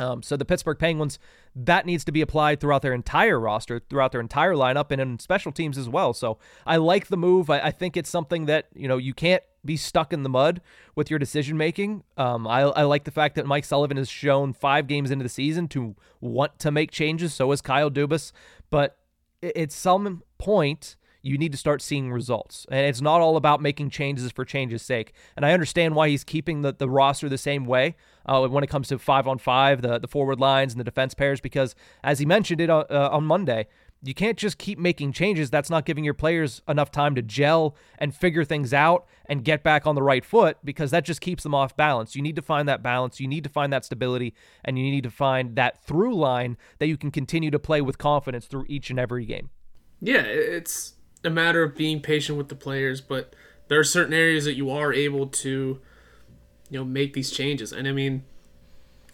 Um, 0.00 0.22
so 0.22 0.36
the 0.36 0.46
Pittsburgh 0.46 0.78
Penguins, 0.78 1.18
that 1.54 1.84
needs 1.84 2.04
to 2.04 2.12
be 2.12 2.22
applied 2.22 2.58
throughout 2.58 2.80
their 2.80 2.94
entire 2.94 3.38
roster, 3.38 3.80
throughout 3.90 4.12
their 4.12 4.20
entire 4.20 4.54
lineup, 4.54 4.90
and 4.90 5.00
in 5.00 5.18
special 5.18 5.52
teams 5.52 5.76
as 5.76 5.88
well. 5.88 6.14
So 6.14 6.38
I 6.66 6.76
like 6.76 7.08
the 7.08 7.18
move. 7.18 7.50
I, 7.50 7.60
I 7.60 7.70
think 7.70 7.96
it's 7.96 8.08
something 8.08 8.46
that 8.46 8.68
you 8.74 8.88
know 8.88 8.96
you 8.96 9.12
can't 9.12 9.42
be 9.62 9.76
stuck 9.76 10.14
in 10.14 10.22
the 10.22 10.30
mud 10.30 10.62
with 10.94 11.10
your 11.10 11.18
decision 11.18 11.58
making. 11.58 12.02
Um, 12.16 12.46
I, 12.46 12.60
I 12.62 12.82
like 12.84 13.04
the 13.04 13.10
fact 13.10 13.34
that 13.34 13.44
Mike 13.44 13.66
Sullivan 13.66 13.98
has 13.98 14.08
shown 14.08 14.54
five 14.54 14.86
games 14.86 15.10
into 15.10 15.22
the 15.22 15.28
season 15.28 15.68
to 15.68 15.94
want 16.20 16.58
to 16.60 16.70
make 16.70 16.90
changes. 16.90 17.34
So 17.34 17.50
has 17.50 17.60
Kyle 17.60 17.90
Dubas, 17.90 18.32
but 18.70 18.96
at 19.42 19.70
some 19.70 20.22
point 20.38 20.96
you 21.22 21.36
need 21.36 21.52
to 21.52 21.58
start 21.58 21.82
seeing 21.82 22.10
results. 22.10 22.66
And 22.70 22.86
it's 22.86 23.02
not 23.02 23.20
all 23.20 23.36
about 23.36 23.60
making 23.60 23.90
changes 23.90 24.32
for 24.32 24.44
change's 24.44 24.80
sake. 24.80 25.12
And 25.36 25.44
I 25.44 25.52
understand 25.52 25.94
why 25.94 26.08
he's 26.08 26.24
keeping 26.24 26.62
the, 26.62 26.72
the 26.72 26.88
roster 26.88 27.28
the 27.28 27.36
same 27.36 27.66
way 27.66 27.96
uh, 28.26 28.46
when 28.46 28.64
it 28.64 28.68
comes 28.68 28.88
to 28.88 28.98
five 28.98 29.26
on 29.26 29.38
five, 29.38 29.82
the, 29.82 29.98
the 29.98 30.08
forward 30.08 30.40
lines 30.40 30.72
and 30.72 30.80
the 30.80 30.84
defense 30.84 31.14
pairs, 31.14 31.40
because 31.40 31.74
as 32.02 32.18
he 32.18 32.26
mentioned 32.26 32.60
it 32.60 32.70
uh, 32.70 32.84
uh, 32.90 33.08
on 33.12 33.24
Monday, 33.24 33.66
you 34.02 34.14
can't 34.14 34.38
just 34.38 34.56
keep 34.56 34.78
making 34.78 35.12
changes. 35.12 35.50
That's 35.50 35.68
not 35.68 35.84
giving 35.84 36.04
your 36.04 36.14
players 36.14 36.62
enough 36.66 36.90
time 36.90 37.14
to 37.16 37.22
gel 37.22 37.76
and 37.98 38.14
figure 38.14 38.44
things 38.44 38.72
out 38.72 39.06
and 39.26 39.44
get 39.44 39.62
back 39.62 39.86
on 39.86 39.94
the 39.94 40.02
right 40.02 40.24
foot 40.24 40.56
because 40.64 40.90
that 40.90 41.04
just 41.04 41.20
keeps 41.20 41.42
them 41.42 41.54
off 41.54 41.76
balance. 41.76 42.16
You 42.16 42.22
need 42.22 42.36
to 42.36 42.42
find 42.42 42.66
that 42.68 42.82
balance. 42.82 43.20
You 43.20 43.28
need 43.28 43.44
to 43.44 43.50
find 43.50 43.72
that 43.72 43.84
stability 43.84 44.34
and 44.64 44.78
you 44.78 44.84
need 44.84 45.04
to 45.04 45.10
find 45.10 45.54
that 45.56 45.84
through 45.84 46.14
line 46.14 46.56
that 46.78 46.86
you 46.86 46.96
can 46.96 47.10
continue 47.10 47.50
to 47.50 47.58
play 47.58 47.82
with 47.82 47.98
confidence 47.98 48.46
through 48.46 48.64
each 48.68 48.88
and 48.88 48.98
every 48.98 49.26
game. 49.26 49.50
Yeah, 50.00 50.22
it's 50.22 50.94
a 51.22 51.30
matter 51.30 51.62
of 51.62 51.76
being 51.76 52.00
patient 52.00 52.38
with 52.38 52.48
the 52.48 52.54
players, 52.54 53.02
but 53.02 53.34
there 53.68 53.78
are 53.78 53.84
certain 53.84 54.14
areas 54.14 54.46
that 54.46 54.54
you 54.54 54.70
are 54.70 54.92
able 54.92 55.26
to, 55.26 55.80
you 56.70 56.78
know, 56.78 56.84
make 56.84 57.12
these 57.12 57.30
changes. 57.30 57.72
And 57.72 57.86
I 57.86 57.92
mean, 57.92 58.24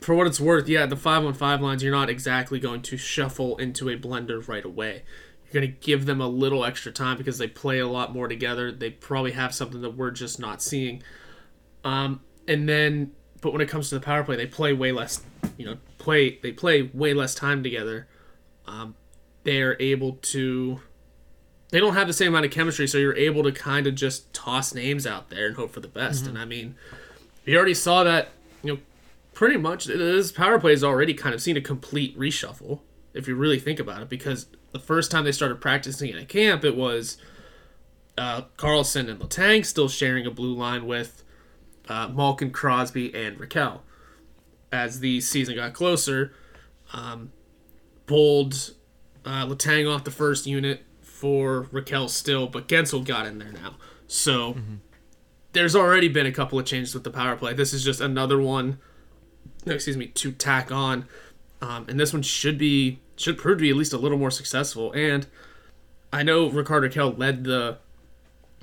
for 0.01 0.14
what 0.14 0.27
it's 0.27 0.40
worth, 0.40 0.69
yeah, 0.69 0.87
the 0.87 0.97
five 0.97 1.25
on 1.25 1.35
five 1.35 1.61
lines, 1.61 1.83
you're 1.83 1.92
not 1.92 2.11
exactly 2.11 2.61
going 2.61 2.83
to 2.83 2.97
shuffle 2.97 3.57
into 3.57 3.88
a 3.88 3.97
blender 3.97 4.47
right 4.47 4.64
away. 4.64 5.03
You're 5.45 5.62
going 5.62 5.73
to 5.73 5.79
give 5.81 6.07
them 6.07 6.21
a 6.21 6.29
little 6.29 6.64
extra 6.64 6.92
time 6.92 7.16
because 7.16 7.38
they 7.38 7.49
play 7.49 7.79
a 7.79 7.88
lot 7.88 8.12
more 8.12 8.29
together. 8.29 8.71
They 8.71 8.90
probably 8.90 9.33
have 9.33 9.55
something 9.55 9.81
that 9.81 9.97
we're 9.97 10.11
just 10.11 10.38
not 10.38 10.61
seeing. 10.61 11.03
Um, 11.83 12.21
and 12.47 12.69
then, 12.69 13.12
but 13.40 13.53
when 13.53 13.62
it 13.62 13.69
comes 13.69 13.88
to 13.88 13.95
the 13.95 14.01
power 14.01 14.23
play, 14.23 14.37
they 14.37 14.47
play 14.47 14.73
way 14.73 14.92
less. 14.92 15.23
You 15.57 15.66
know, 15.66 15.77
play 15.99 16.38
they 16.42 16.53
play 16.53 16.83
way 16.83 17.14
less 17.14 17.35
time 17.35 17.62
together. 17.62 18.07
Um, 18.66 18.97
they 19.45 19.62
are 19.62 19.77
able 19.81 20.14
to. 20.14 20.81
They 21.71 21.81
don't 21.81 21.95
have 21.95 22.07
the 22.07 22.12
same 22.12 22.29
amount 22.29 22.45
of 22.45 22.53
chemistry, 22.53 22.87
so 22.87 22.99
you're 22.99 23.16
able 23.16 23.42
to 23.42 23.53
kind 23.53 23.87
of 23.87 23.95
just 23.95 24.33
toss 24.33 24.75
names 24.75 25.07
out 25.07 25.31
there 25.31 25.47
and 25.47 25.57
hope 25.57 25.73
for 25.73 25.81
the 25.81 25.88
best. 25.88 26.23
Mm-hmm. 26.23 26.31
And 26.31 26.38
I 26.38 26.45
mean, 26.45 26.77
we 27.46 27.56
already 27.56 27.74
saw 27.74 28.04
that. 28.04 28.28
You 28.62 28.74
know, 28.74 28.80
pretty 29.32 29.56
much 29.56 29.85
this 29.85 30.32
power 30.32 30.59
play 30.59 30.72
has 30.72 30.82
already 30.82 31.14
kind 31.14 31.35
of 31.35 31.40
seen 31.40 31.56
a 31.56 31.61
complete 31.61 32.18
reshuffle 32.18 32.80
if 33.14 33.28
you 33.28 33.35
really 33.35 33.59
think 33.59 33.78
about 33.78 34.02
it 34.02 34.09
because 34.09 34.46
the 34.72 34.78
first 34.78 35.11
time 35.11 35.24
they 35.24 35.32
started 35.32 35.61
practicing 35.61 36.11
in 36.11 36.18
a 36.18 36.24
camp 36.24 36.64
it 36.64 36.76
was 36.76 37.16
uh, 38.18 38.42
Karlsson 38.56 39.11
and 39.11 39.20
Letang 39.20 39.64
still 39.64 39.88
sharing 39.88 40.26
a 40.26 40.30
blue 40.30 40.54
line 40.54 40.87
with 40.87 41.22
uh, 41.88 42.09
Malkin, 42.09 42.50
Crosby, 42.50 43.14
and 43.14 43.38
Rakell. 43.38 43.80
As 44.72 45.00
the 45.00 45.20
season 45.20 45.54
got 45.54 45.74
closer, 45.74 46.32
um, 46.92 47.32
pulled 48.06 48.74
uh, 49.24 49.46
Letang 49.46 49.92
off 49.92 50.04
the 50.04 50.11
first 50.11 50.46
unit 50.46 50.82
for 51.02 51.64
Rakell 51.72 52.09
still, 52.09 52.46
but 52.46 52.68
Guentzel 52.68 53.04
got 53.04 53.26
in 53.26 53.38
there 53.38 53.52
now. 53.52 53.76
So 54.06 54.54
mm-hmm. 54.54 54.74
There's 55.57 55.77
already 55.77 56.09
been 56.09 56.27
a 56.27 56.33
couple 56.33 56.59
of 56.59 56.66
changes 56.66 56.95
with 56.95 57.05
the 57.05 57.11
power 57.11 57.37
play. 57.37 57.55
This 57.55 57.73
is 57.73 57.85
just 57.85 58.01
another 58.01 58.40
one 58.40 58.79
no, 59.66 59.75
excuse 59.75 59.97
me, 59.97 60.07
to 60.07 60.33
tack 60.33 60.71
on. 60.71 61.07
Um, 61.61 61.87
and 61.88 61.99
this 61.99 62.12
one 62.12 62.23
should 62.23 62.57
be 62.57 63.01
should 63.16 63.38
prove 63.38 63.59
to 63.59 63.62
be 63.62 63.71
at 63.71 63.77
least 63.77 63.92
a 63.92 63.99
little 63.99 64.19
more 64.19 64.31
successful. 64.31 64.92
And 64.92 65.27
I 66.12 66.23
know 66.23 66.49
Rickard 66.49 66.85
Rakell 66.85 67.19
led 67.19 67.45
the 67.45 67.79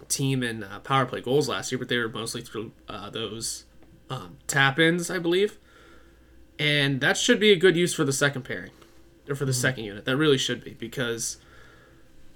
team 0.07 0.43
in 0.43 0.63
uh, 0.63 0.79
power 0.79 1.05
play 1.05 1.21
goals 1.21 1.49
last 1.49 1.71
year, 1.71 1.79
but 1.79 1.89
they 1.89 1.97
were 1.97 2.09
mostly 2.09 2.41
through 2.41 2.71
uh, 2.87 3.09
those 3.09 3.65
um, 4.09 4.37
tap 4.47 4.79
ins, 4.79 5.09
I 5.09 5.19
believe. 5.19 5.57
And 6.59 7.01
that 7.01 7.17
should 7.17 7.39
be 7.39 7.51
a 7.51 7.55
good 7.55 7.75
use 7.75 7.93
for 7.93 8.03
the 8.03 8.13
second 8.13 8.43
pairing 8.43 8.71
or 9.27 9.35
for 9.35 9.45
the 9.45 9.51
mm-hmm. 9.51 9.61
second 9.61 9.83
unit. 9.85 10.05
That 10.05 10.17
really 10.17 10.37
should 10.37 10.63
be 10.63 10.71
because 10.71 11.37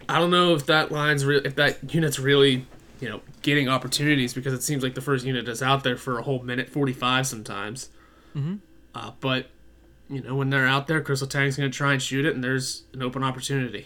I 0.10 0.18
don't 0.18 0.32
know 0.32 0.56
if 0.56 0.66
that 0.66 0.92
line's 0.92 1.24
re- 1.24 1.42
if 1.46 1.56
that 1.56 1.94
unit's 1.94 2.20
really 2.20 2.66
you 3.00 3.10
know 3.10 3.22
getting 3.42 3.68
opportunities 3.68 4.34
because 4.34 4.54
it 4.54 4.64
seems 4.64 4.84
like 4.84 4.96
the 4.96 5.02
first 5.02 5.26
unit 5.26 5.48
is 5.48 5.62
out 5.62 5.84
there 5.84 5.98
for 5.98 6.20
a 6.20 6.24
whole 6.24 6.42
minute 6.44 6.70
forty 6.70 6.94
five 6.94 7.28
sometimes. 7.28 7.90
Mm-hmm. 8.36 8.56
Uh, 8.94 9.12
but 9.20 9.48
you 10.10 10.22
know, 10.22 10.36
when 10.36 10.50
they're 10.50 10.68
out 10.68 10.88
there, 10.88 11.02
Crystal 11.02 11.28
Letang's 11.28 11.58
going 11.58 11.70
to 11.70 11.78
try 11.78 11.94
and 11.94 12.02
shoot 12.02 12.26
it, 12.26 12.34
and 12.34 12.44
there's 12.44 12.84
an 12.94 13.04
open 13.04 13.24
opportunity. 13.24 13.86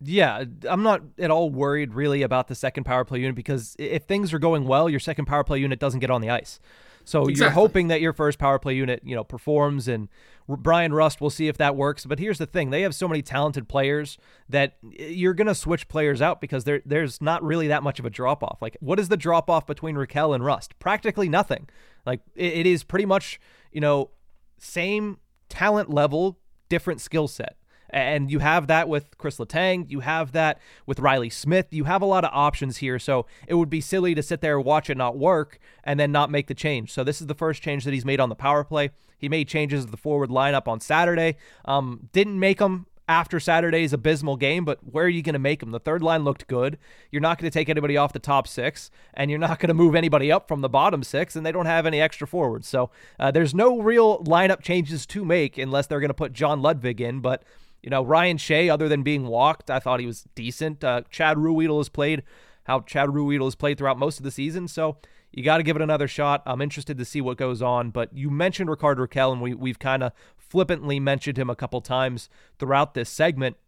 Yeah, 0.00 0.44
I'm 0.68 0.82
not 0.82 1.02
at 1.18 1.30
all 1.30 1.48
worried 1.48 1.94
really 1.94 2.22
about 2.22 2.48
the 2.48 2.54
second 2.54 2.84
power 2.84 3.04
play 3.04 3.20
unit 3.20 3.34
because 3.34 3.74
if 3.78 4.04
things 4.04 4.34
are 4.34 4.38
going 4.38 4.66
well, 4.66 4.90
your 4.90 5.00
second 5.00 5.24
power 5.24 5.44
play 5.44 5.58
unit 5.60 5.78
doesn't 5.78 6.00
get 6.00 6.10
on 6.10 6.20
the 6.20 6.28
ice. 6.28 6.60
So 7.04 7.22
exactly. 7.22 7.40
you're 7.40 7.50
hoping 7.50 7.88
that 7.88 8.00
your 8.00 8.12
first 8.12 8.38
power 8.38 8.58
play 8.58 8.74
unit, 8.74 9.02
you 9.04 9.14
know, 9.14 9.24
performs 9.24 9.88
and 9.88 10.08
Bryan 10.48 10.92
Rust 10.92 11.20
will 11.20 11.30
see 11.30 11.48
if 11.48 11.56
that 11.58 11.76
works. 11.76 12.04
But 12.04 12.18
here's 12.18 12.38
the 12.38 12.46
thing: 12.46 12.70
they 12.70 12.82
have 12.82 12.94
so 12.94 13.08
many 13.08 13.22
talented 13.22 13.68
players 13.68 14.18
that 14.48 14.76
you're 14.82 15.34
going 15.34 15.46
to 15.46 15.54
switch 15.54 15.88
players 15.88 16.20
out 16.20 16.40
because 16.40 16.64
there 16.64 16.82
there's 16.84 17.20
not 17.20 17.42
really 17.42 17.68
that 17.68 17.82
much 17.82 17.98
of 17.98 18.04
a 18.04 18.10
drop 18.10 18.42
off. 18.42 18.60
Like, 18.60 18.76
what 18.80 18.98
is 18.98 19.08
the 19.08 19.16
drop 19.16 19.48
off 19.48 19.66
between 19.66 19.96
Rakell 19.96 20.34
and 20.34 20.44
Rust? 20.44 20.78
Practically 20.78 21.28
nothing. 21.28 21.68
Like, 22.04 22.20
it, 22.34 22.52
it 22.52 22.66
is 22.66 22.84
pretty 22.84 23.06
much 23.06 23.40
you 23.72 23.80
know 23.80 24.10
same 24.58 25.18
talent 25.48 25.90
level, 25.90 26.38
different 26.68 27.00
skill 27.00 27.28
set. 27.28 27.56
And 27.94 28.28
you 28.28 28.40
have 28.40 28.66
that 28.66 28.88
with 28.88 29.16
Kris 29.18 29.38
Letang. 29.38 29.88
You 29.88 30.00
have 30.00 30.32
that 30.32 30.60
with 30.84 30.98
Reilly 30.98 31.30
Smith. 31.30 31.68
You 31.70 31.84
have 31.84 32.02
a 32.02 32.06
lot 32.06 32.24
of 32.24 32.30
options 32.32 32.78
here. 32.78 32.98
So 32.98 33.26
it 33.46 33.54
would 33.54 33.70
be 33.70 33.80
silly 33.80 34.16
to 34.16 34.22
sit 34.22 34.40
there, 34.40 34.58
watch 34.58 34.90
it 34.90 34.96
not 34.96 35.16
work, 35.16 35.60
and 35.84 36.00
then 36.00 36.10
not 36.10 36.28
make 36.28 36.48
the 36.48 36.54
change. 36.54 36.90
So 36.90 37.04
this 37.04 37.20
is 37.20 37.28
the 37.28 37.36
first 37.36 37.62
change 37.62 37.84
that 37.84 37.94
he's 37.94 38.04
made 38.04 38.18
on 38.18 38.30
the 38.30 38.34
power 38.34 38.64
play. 38.64 38.90
He 39.16 39.28
made 39.28 39.46
changes 39.46 39.84
to 39.84 39.90
the 39.92 39.96
forward 39.96 40.28
lineup 40.28 40.66
on 40.66 40.80
Saturday. 40.80 41.36
Um, 41.66 42.08
didn't 42.12 42.40
make 42.40 42.58
them 42.58 42.86
after 43.08 43.38
Saturday's 43.38 43.92
abysmal 43.92 44.36
game, 44.36 44.64
but 44.64 44.80
where 44.82 45.04
are 45.04 45.08
you 45.08 45.22
going 45.22 45.34
to 45.34 45.38
make 45.38 45.60
them? 45.60 45.70
The 45.70 45.78
third 45.78 46.02
line 46.02 46.24
looked 46.24 46.48
good. 46.48 46.78
You're 47.12 47.22
not 47.22 47.38
going 47.38 47.48
to 47.48 47.56
take 47.56 47.68
anybody 47.68 47.96
off 47.96 48.12
the 48.12 48.18
top 48.18 48.48
six, 48.48 48.90
and 49.12 49.30
you're 49.30 49.38
not 49.38 49.60
going 49.60 49.68
to 49.68 49.74
move 49.74 49.94
anybody 49.94 50.32
up 50.32 50.48
from 50.48 50.62
the 50.62 50.68
bottom 50.68 51.04
six, 51.04 51.36
and 51.36 51.46
they 51.46 51.52
don't 51.52 51.66
have 51.66 51.86
any 51.86 52.00
extra 52.00 52.26
forwards. 52.26 52.66
So 52.66 52.90
uh, 53.20 53.30
there's 53.30 53.54
no 53.54 53.80
real 53.80 54.18
lineup 54.24 54.62
changes 54.62 55.06
to 55.06 55.24
make 55.24 55.58
unless 55.58 55.86
they're 55.86 56.00
going 56.00 56.08
to 56.08 56.14
put 56.14 56.32
John 56.32 56.60
Ludvig 56.60 57.00
in. 57.00 57.20
But 57.20 57.44
you 57.84 57.90
know, 57.90 58.02
Ryan 58.02 58.38
Shea, 58.38 58.70
other 58.70 58.88
than 58.88 59.02
being 59.02 59.26
walked, 59.26 59.70
I 59.70 59.78
thought 59.78 60.00
he 60.00 60.06
was 60.06 60.24
decent. 60.34 60.82
Uh, 60.82 61.02
Chad 61.10 61.36
Ruhwedel 61.36 61.76
has 61.76 61.90
played 61.90 62.22
how 62.64 62.80
Chad 62.80 63.10
Ruhwedel 63.10 63.44
has 63.44 63.54
played 63.54 63.76
throughout 63.76 63.98
most 63.98 64.16
of 64.16 64.24
the 64.24 64.30
season, 64.30 64.68
so 64.68 64.96
you 65.32 65.44
got 65.44 65.58
to 65.58 65.62
give 65.62 65.76
it 65.76 65.82
another 65.82 66.08
shot. 66.08 66.42
I'm 66.46 66.62
interested 66.62 66.96
to 66.96 67.04
see 67.04 67.20
what 67.20 67.36
goes 67.36 67.60
on. 67.60 67.90
But 67.90 68.16
you 68.16 68.30
mentioned 68.30 68.70
Rickard 68.70 68.96
Rakell, 68.96 69.32
and 69.32 69.42
we, 69.42 69.52
we've 69.52 69.78
kind 69.78 70.02
of 70.02 70.12
flippantly 70.38 70.98
mentioned 70.98 71.36
him 71.36 71.50
a 71.50 71.54
couple 71.54 71.82
times 71.82 72.30
throughout 72.58 72.94
this 72.94 73.10
segment. 73.10 73.58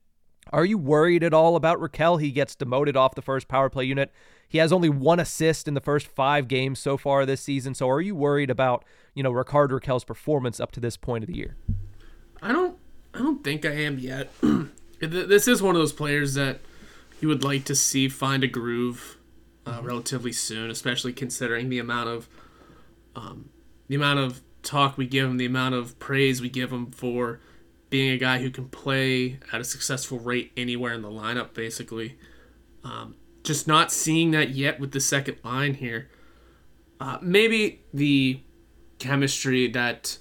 Are 0.50 0.64
you 0.64 0.78
worried 0.78 1.22
at 1.22 1.34
all 1.34 1.54
about 1.54 1.78
Rakell? 1.78 2.18
He 2.18 2.30
gets 2.30 2.54
demoted 2.54 2.96
off 2.96 3.16
the 3.16 3.20
first 3.20 3.48
power 3.48 3.68
play 3.68 3.84
unit. 3.84 4.10
He 4.48 4.56
has 4.56 4.72
only 4.72 4.88
one 4.88 5.20
assist 5.20 5.68
in 5.68 5.74
the 5.74 5.80
first 5.82 6.06
five 6.06 6.48
games 6.48 6.78
so 6.78 6.96
far 6.96 7.26
this 7.26 7.42
season. 7.42 7.74
So 7.74 7.90
are 7.90 8.00
you 8.00 8.14
worried 8.14 8.48
about, 8.48 8.82
you 9.14 9.22
know, 9.22 9.30
Rickard 9.30 9.72
Rakell's 9.72 10.04
performance 10.04 10.58
up 10.58 10.72
to 10.72 10.80
this 10.80 10.96
point 10.96 11.22
of 11.22 11.28
the 11.28 11.36
year? 11.36 11.56
I 12.40 12.52
don't 12.52 12.78
I 13.16 13.20
don't 13.20 13.42
think 13.42 13.64
I 13.64 13.70
am 13.70 13.98
yet. 13.98 14.30
this 15.00 15.48
is 15.48 15.62
one 15.62 15.74
of 15.74 15.80
those 15.80 15.94
players 15.94 16.34
that 16.34 16.60
you 17.18 17.28
would 17.28 17.42
like 17.42 17.64
to 17.64 17.74
see 17.74 18.10
find 18.10 18.44
a 18.44 18.46
groove 18.46 19.16
uh, 19.64 19.80
relatively 19.82 20.32
soon, 20.32 20.70
especially 20.70 21.14
considering 21.14 21.70
the 21.70 21.78
amount 21.78 22.10
of 22.10 22.28
um, 23.14 23.48
the 23.88 23.94
amount 23.94 24.18
of 24.18 24.42
talk 24.62 24.98
we 24.98 25.06
give 25.06 25.30
him, 25.30 25.38
the 25.38 25.46
amount 25.46 25.74
of 25.74 25.98
praise 25.98 26.42
we 26.42 26.50
give 26.50 26.70
him 26.70 26.90
for 26.90 27.40
being 27.88 28.10
a 28.10 28.18
guy 28.18 28.38
who 28.38 28.50
can 28.50 28.68
play 28.68 29.38
at 29.50 29.62
a 29.62 29.64
successful 29.64 30.18
rate 30.18 30.52
anywhere 30.54 30.92
in 30.92 31.00
the 31.00 31.08
lineup, 31.08 31.54
basically. 31.54 32.18
Um, 32.84 33.14
just 33.44 33.66
not 33.66 33.90
seeing 33.90 34.32
that 34.32 34.50
yet 34.50 34.78
with 34.78 34.92
the 34.92 35.00
second 35.00 35.38
line 35.42 35.72
here. 35.72 36.10
Uh, 37.00 37.16
maybe 37.22 37.80
the 37.94 38.40
chemistry 38.98 39.68
that 39.68 40.18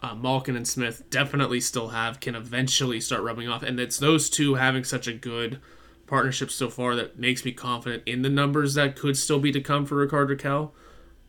uh, 0.00 0.14
Malkin 0.14 0.56
and 0.56 0.66
Smith 0.66 1.02
definitely 1.10 1.60
still 1.60 1.88
have 1.88 2.20
can 2.20 2.34
eventually 2.34 3.00
start 3.00 3.22
rubbing 3.22 3.48
off. 3.48 3.62
And 3.62 3.80
it's 3.80 3.98
those 3.98 4.30
two 4.30 4.54
having 4.54 4.84
such 4.84 5.06
a 5.06 5.12
good 5.12 5.60
partnership 6.06 6.50
so 6.50 6.70
far 6.70 6.94
that 6.96 7.18
makes 7.18 7.44
me 7.44 7.52
confident 7.52 8.02
in 8.06 8.22
the 8.22 8.28
numbers 8.28 8.74
that 8.74 8.96
could 8.96 9.16
still 9.16 9.40
be 9.40 9.52
to 9.52 9.60
come 9.60 9.84
for 9.84 9.96
Rickard 9.96 10.30
Rakell. 10.30 10.70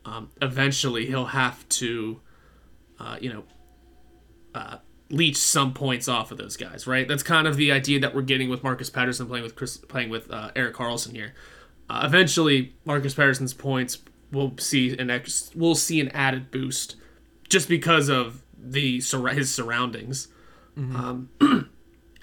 Um, 0.04 0.30
eventually, 0.40 1.06
he'll 1.06 1.26
have 1.26 1.68
to, 1.68 2.20
uh, 2.98 3.16
you 3.20 3.32
know, 3.32 3.44
uh, 4.54 4.76
leech 5.10 5.36
some 5.36 5.74
points 5.74 6.08
off 6.08 6.30
of 6.30 6.38
those 6.38 6.56
guys, 6.56 6.86
right? 6.86 7.06
That's 7.06 7.22
kind 7.22 7.46
of 7.46 7.56
the 7.56 7.72
idea 7.72 8.00
that 8.00 8.14
we're 8.14 8.22
getting 8.22 8.48
with 8.48 8.62
Marcus 8.62 8.88
Pettersson 8.88 9.28
playing 9.28 9.42
with 9.42 9.56
Chris, 9.56 9.76
playing 9.76 10.08
with 10.08 10.30
uh, 10.30 10.52
Erik 10.56 10.74
Karlsson 10.74 11.12
here. 11.12 11.34
Uh, 11.88 12.02
eventually, 12.04 12.74
Marcus 12.84 13.14
Pettersson's 13.14 13.52
points 13.52 13.98
will 14.32 14.56
see 14.58 14.96
an 14.96 15.10
ex- 15.10 15.50
will 15.54 15.74
see 15.74 16.00
an 16.00 16.08
added 16.10 16.50
boost 16.50 16.96
just 17.48 17.68
because 17.68 18.08
of 18.08 18.42
the 18.62 18.96
his 19.00 19.54
surroundings. 19.54 20.28
Mm-hmm. 20.78 20.96
Um, 20.96 21.28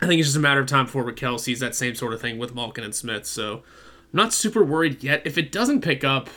I 0.02 0.06
think 0.06 0.20
it's 0.20 0.28
just 0.28 0.38
a 0.38 0.42
matter 0.42 0.62
of 0.62 0.68
time 0.68 0.86
before 0.86 1.04
Rakell 1.04 1.40
sees 1.40 1.60
that 1.60 1.76
same 1.76 1.96
sort 1.96 2.14
of 2.14 2.22
thing 2.22 2.38
with 2.38 2.54
Malkin 2.54 2.84
and 2.84 2.94
Smith. 2.94 3.26
So 3.26 3.56
I'm 3.56 3.64
not 4.14 4.34
super 4.34 4.64
worried 4.64 5.04
yet. 5.04 5.24
If 5.26 5.38
it 5.38 5.52
doesn't 5.52 5.82
pick 5.82 6.04
up, 6.04 6.30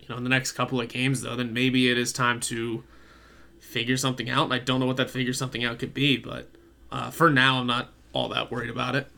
you 0.00 0.06
know, 0.08 0.16
in 0.16 0.24
the 0.24 0.30
next 0.30 0.52
couple 0.52 0.80
of 0.80 0.88
games 0.88 1.22
though, 1.22 1.34
then 1.34 1.52
maybe 1.52 1.90
it 1.90 1.98
is 1.98 2.12
time 2.12 2.38
to 2.40 2.84
figure 3.58 3.96
something 3.96 4.30
out. 4.30 4.44
And 4.44 4.54
I 4.54 4.58
don't 4.58 4.78
know 4.78 4.86
what 4.86 4.98
that 4.98 5.10
figure 5.10 5.32
something 5.32 5.64
out 5.64 5.78
could 5.78 5.94
be, 5.94 6.16
but 6.16 6.48
uh, 6.92 7.10
for 7.10 7.30
now, 7.30 7.58
I'm 7.58 7.66
not 7.66 7.90
all 8.12 8.28
that 8.28 8.50
worried 8.50 8.70
about 8.70 8.94
it. 8.94 9.08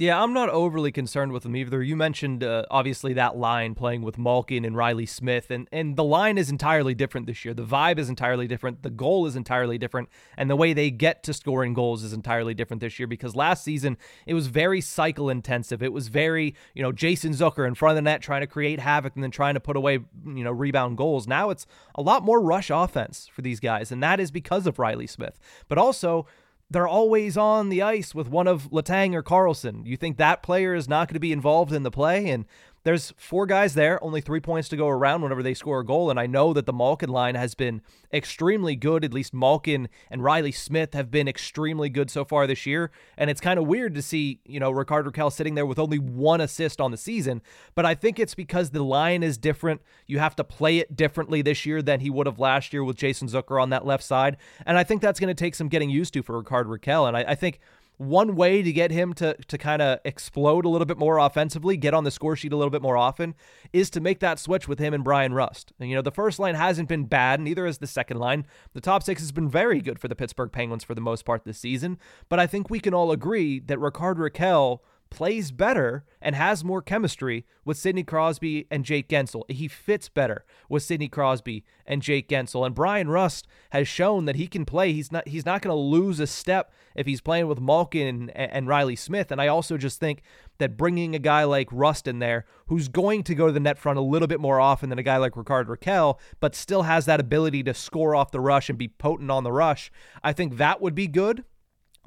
Yeah, 0.00 0.22
I'm 0.22 0.32
not 0.32 0.48
overly 0.50 0.92
concerned 0.92 1.32
with 1.32 1.42
them 1.42 1.56
either. 1.56 1.82
You 1.82 1.96
mentioned 1.96 2.44
uh, 2.44 2.64
obviously 2.70 3.14
that 3.14 3.36
line 3.36 3.74
playing 3.74 4.02
with 4.02 4.16
Malkin 4.16 4.64
and 4.64 4.76
Reilly 4.76 5.06
Smith, 5.06 5.50
and 5.50 5.66
and 5.72 5.96
the 5.96 6.04
line 6.04 6.38
is 6.38 6.50
entirely 6.50 6.94
different 6.94 7.26
this 7.26 7.44
year. 7.44 7.52
The 7.52 7.64
vibe 7.64 7.98
is 7.98 8.08
entirely 8.08 8.46
different. 8.46 8.84
The 8.84 8.90
goal 8.90 9.26
is 9.26 9.34
entirely 9.34 9.76
different, 9.76 10.08
and 10.36 10.48
the 10.48 10.54
way 10.54 10.72
they 10.72 10.92
get 10.92 11.24
to 11.24 11.34
scoring 11.34 11.74
goals 11.74 12.04
is 12.04 12.12
entirely 12.12 12.54
different 12.54 12.80
this 12.80 13.00
year. 13.00 13.08
Because 13.08 13.34
last 13.34 13.64
season 13.64 13.96
it 14.24 14.34
was 14.34 14.46
very 14.46 14.80
cycle 14.80 15.28
intensive. 15.28 15.82
It 15.82 15.92
was 15.92 16.06
very 16.06 16.54
you 16.74 16.82
know 16.82 16.92
Jason 16.92 17.32
Zucker 17.32 17.66
in 17.66 17.74
front 17.74 17.90
of 17.90 17.96
the 17.96 18.02
net 18.02 18.22
trying 18.22 18.42
to 18.42 18.46
create 18.46 18.78
havoc 18.78 19.16
and 19.16 19.24
then 19.24 19.32
trying 19.32 19.54
to 19.54 19.60
put 19.60 19.76
away 19.76 19.94
you 20.24 20.44
know 20.44 20.52
rebound 20.52 20.96
goals. 20.96 21.26
Now 21.26 21.50
it's 21.50 21.66
a 21.96 22.02
lot 22.02 22.22
more 22.22 22.40
rush 22.40 22.70
offense 22.70 23.28
for 23.32 23.42
these 23.42 23.58
guys, 23.58 23.90
and 23.90 24.00
that 24.04 24.20
is 24.20 24.30
because 24.30 24.68
of 24.68 24.78
Riley 24.78 25.08
Smith, 25.08 25.40
but 25.66 25.76
also 25.76 26.24
they're 26.70 26.88
always 26.88 27.36
on 27.36 27.68
the 27.68 27.82
ice 27.82 28.14
with 28.14 28.28
one 28.28 28.46
of 28.46 28.70
Letang 28.70 29.14
or 29.14 29.22
Karlsson. 29.22 29.86
You 29.86 29.96
think 29.96 30.16
that 30.16 30.42
player 30.42 30.74
is 30.74 30.88
not 30.88 31.08
going 31.08 31.14
to 31.14 31.20
be 31.20 31.32
involved 31.32 31.72
in 31.72 31.82
the 31.82 31.90
play? 31.90 32.28
And 32.28 32.44
there's 32.88 33.12
four 33.18 33.44
guys 33.44 33.74
there, 33.74 34.02
only 34.02 34.22
three 34.22 34.40
points 34.40 34.66
to 34.70 34.74
go 34.74 34.88
around 34.88 35.20
whenever 35.20 35.42
they 35.42 35.52
score 35.52 35.80
a 35.80 35.84
goal. 35.84 36.08
And 36.08 36.18
I 36.18 36.26
know 36.26 36.54
that 36.54 36.64
the 36.64 36.72
Malkin 36.72 37.10
line 37.10 37.34
has 37.34 37.54
been 37.54 37.82
extremely 38.14 38.76
good. 38.76 39.04
At 39.04 39.12
least 39.12 39.34
Malkin 39.34 39.90
and 40.10 40.24
Reilly 40.24 40.52
Smith 40.52 40.94
have 40.94 41.10
been 41.10 41.28
extremely 41.28 41.90
good 41.90 42.10
so 42.10 42.24
far 42.24 42.46
this 42.46 42.64
year. 42.64 42.90
And 43.18 43.28
it's 43.28 43.42
kind 43.42 43.58
of 43.58 43.66
weird 43.66 43.94
to 43.94 44.00
see, 44.00 44.40
you 44.46 44.58
know, 44.58 44.70
Rickard 44.70 45.04
Rakell 45.04 45.30
sitting 45.30 45.54
there 45.54 45.66
with 45.66 45.78
only 45.78 45.98
one 45.98 46.40
assist 46.40 46.80
on 46.80 46.90
the 46.90 46.96
season. 46.96 47.42
But 47.74 47.84
I 47.84 47.94
think 47.94 48.18
it's 48.18 48.34
because 48.34 48.70
the 48.70 48.82
line 48.82 49.22
is 49.22 49.36
different. 49.36 49.82
You 50.06 50.18
have 50.20 50.34
to 50.36 50.44
play 50.44 50.78
it 50.78 50.96
differently 50.96 51.42
this 51.42 51.66
year 51.66 51.82
than 51.82 52.00
he 52.00 52.08
would 52.08 52.26
have 52.26 52.38
last 52.38 52.72
year 52.72 52.82
with 52.82 52.96
Jason 52.96 53.28
Zucker 53.28 53.62
on 53.62 53.68
that 53.68 53.84
left 53.84 54.02
side. 54.02 54.38
And 54.64 54.78
I 54.78 54.82
think 54.82 55.02
that's 55.02 55.20
going 55.20 55.28
to 55.28 55.38
take 55.38 55.54
some 55.54 55.68
getting 55.68 55.90
used 55.90 56.14
to 56.14 56.22
for 56.22 56.38
Rickard 56.38 56.68
Rakell. 56.68 57.06
And 57.06 57.18
I, 57.18 57.32
I 57.32 57.34
think 57.34 57.60
one 57.98 58.36
way 58.36 58.62
to 58.62 58.72
get 58.72 58.90
him 58.90 59.12
to 59.12 59.34
to 59.34 59.58
kind 59.58 59.82
of 59.82 59.98
explode 60.04 60.64
a 60.64 60.68
little 60.68 60.86
bit 60.86 60.98
more 60.98 61.18
offensively, 61.18 61.76
get 61.76 61.94
on 61.94 62.04
the 62.04 62.10
score 62.10 62.36
sheet 62.36 62.52
a 62.52 62.56
little 62.56 62.70
bit 62.70 62.80
more 62.80 62.96
often, 62.96 63.34
is 63.72 63.90
to 63.90 64.00
make 64.00 64.20
that 64.20 64.38
switch 64.38 64.66
with 64.66 64.78
him 64.78 64.94
and 64.94 65.04
Bryan 65.04 65.34
Rust. 65.34 65.72
And, 65.78 65.90
you 65.90 65.96
know, 65.96 66.02
the 66.02 66.10
first 66.10 66.38
line 66.38 66.54
hasn't 66.54 66.88
been 66.88 67.04
bad, 67.04 67.40
neither 67.40 67.66
has 67.66 67.78
the 67.78 67.86
second 67.86 68.18
line. 68.18 68.46
The 68.72 68.80
top 68.80 69.02
six 69.02 69.20
has 69.20 69.32
been 69.32 69.50
very 69.50 69.80
good 69.80 69.98
for 69.98 70.08
the 70.08 70.16
Pittsburgh 70.16 70.52
Penguins 70.52 70.84
for 70.84 70.94
the 70.94 71.00
most 71.00 71.24
part 71.24 71.44
this 71.44 71.58
season, 71.58 71.98
but 72.28 72.38
I 72.38 72.46
think 72.46 72.70
we 72.70 72.80
can 72.80 72.94
all 72.94 73.10
agree 73.10 73.58
that 73.60 73.78
Rickard 73.78 74.18
Rakell 74.18 74.80
plays 75.10 75.50
better 75.50 76.04
and 76.20 76.34
has 76.34 76.64
more 76.64 76.82
chemistry 76.82 77.46
with 77.64 77.76
Sidney 77.76 78.02
Crosby 78.02 78.66
and 78.70 78.84
Jake 78.84 79.08
Guentzel. 79.08 79.42
He 79.50 79.68
fits 79.68 80.08
better 80.08 80.44
with 80.68 80.82
Sidney 80.82 81.08
Crosby 81.08 81.64
and 81.86 82.02
Jake 82.02 82.28
Guentzel. 82.28 82.64
And 82.64 82.74
Bryan 82.74 83.08
Rust 83.08 83.46
has 83.70 83.88
shown 83.88 84.24
that 84.24 84.36
he 84.36 84.46
can 84.46 84.64
play. 84.64 84.92
He's 84.92 85.12
not 85.12 85.28
he's 85.28 85.46
not 85.46 85.62
going 85.62 85.74
to 85.74 85.80
lose 85.80 86.20
a 86.20 86.26
step 86.26 86.72
if 86.94 87.06
he's 87.06 87.20
playing 87.20 87.46
with 87.46 87.60
Malkin 87.60 88.06
and, 88.06 88.30
and 88.36 88.68
Reilly 88.68 88.96
Smith. 88.96 89.30
And 89.30 89.40
I 89.40 89.48
also 89.48 89.76
just 89.76 90.00
think 90.00 90.22
that 90.58 90.76
bringing 90.76 91.14
a 91.14 91.20
guy 91.20 91.44
like 91.44 91.68
Rust 91.70 92.06
in 92.06 92.18
there, 92.18 92.44
who's 92.66 92.88
going 92.88 93.22
to 93.24 93.34
go 93.34 93.46
to 93.46 93.52
the 93.52 93.60
net 93.60 93.78
front 93.78 93.98
a 93.98 94.02
little 94.02 94.28
bit 94.28 94.40
more 94.40 94.60
often 94.60 94.88
than 94.88 94.98
a 94.98 95.04
guy 95.04 95.16
like 95.16 95.36
Rickard 95.36 95.68
Rakell, 95.68 96.18
but 96.40 96.54
still 96.54 96.82
has 96.82 97.06
that 97.06 97.20
ability 97.20 97.62
to 97.64 97.74
score 97.74 98.14
off 98.14 98.30
the 98.30 98.40
rush 98.40 98.68
and 98.68 98.78
be 98.78 98.88
potent 98.88 99.30
on 99.30 99.44
the 99.44 99.52
rush, 99.52 99.90
I 100.22 100.32
think 100.32 100.56
that 100.56 100.80
would 100.80 100.94
be 100.94 101.06
good. 101.06 101.44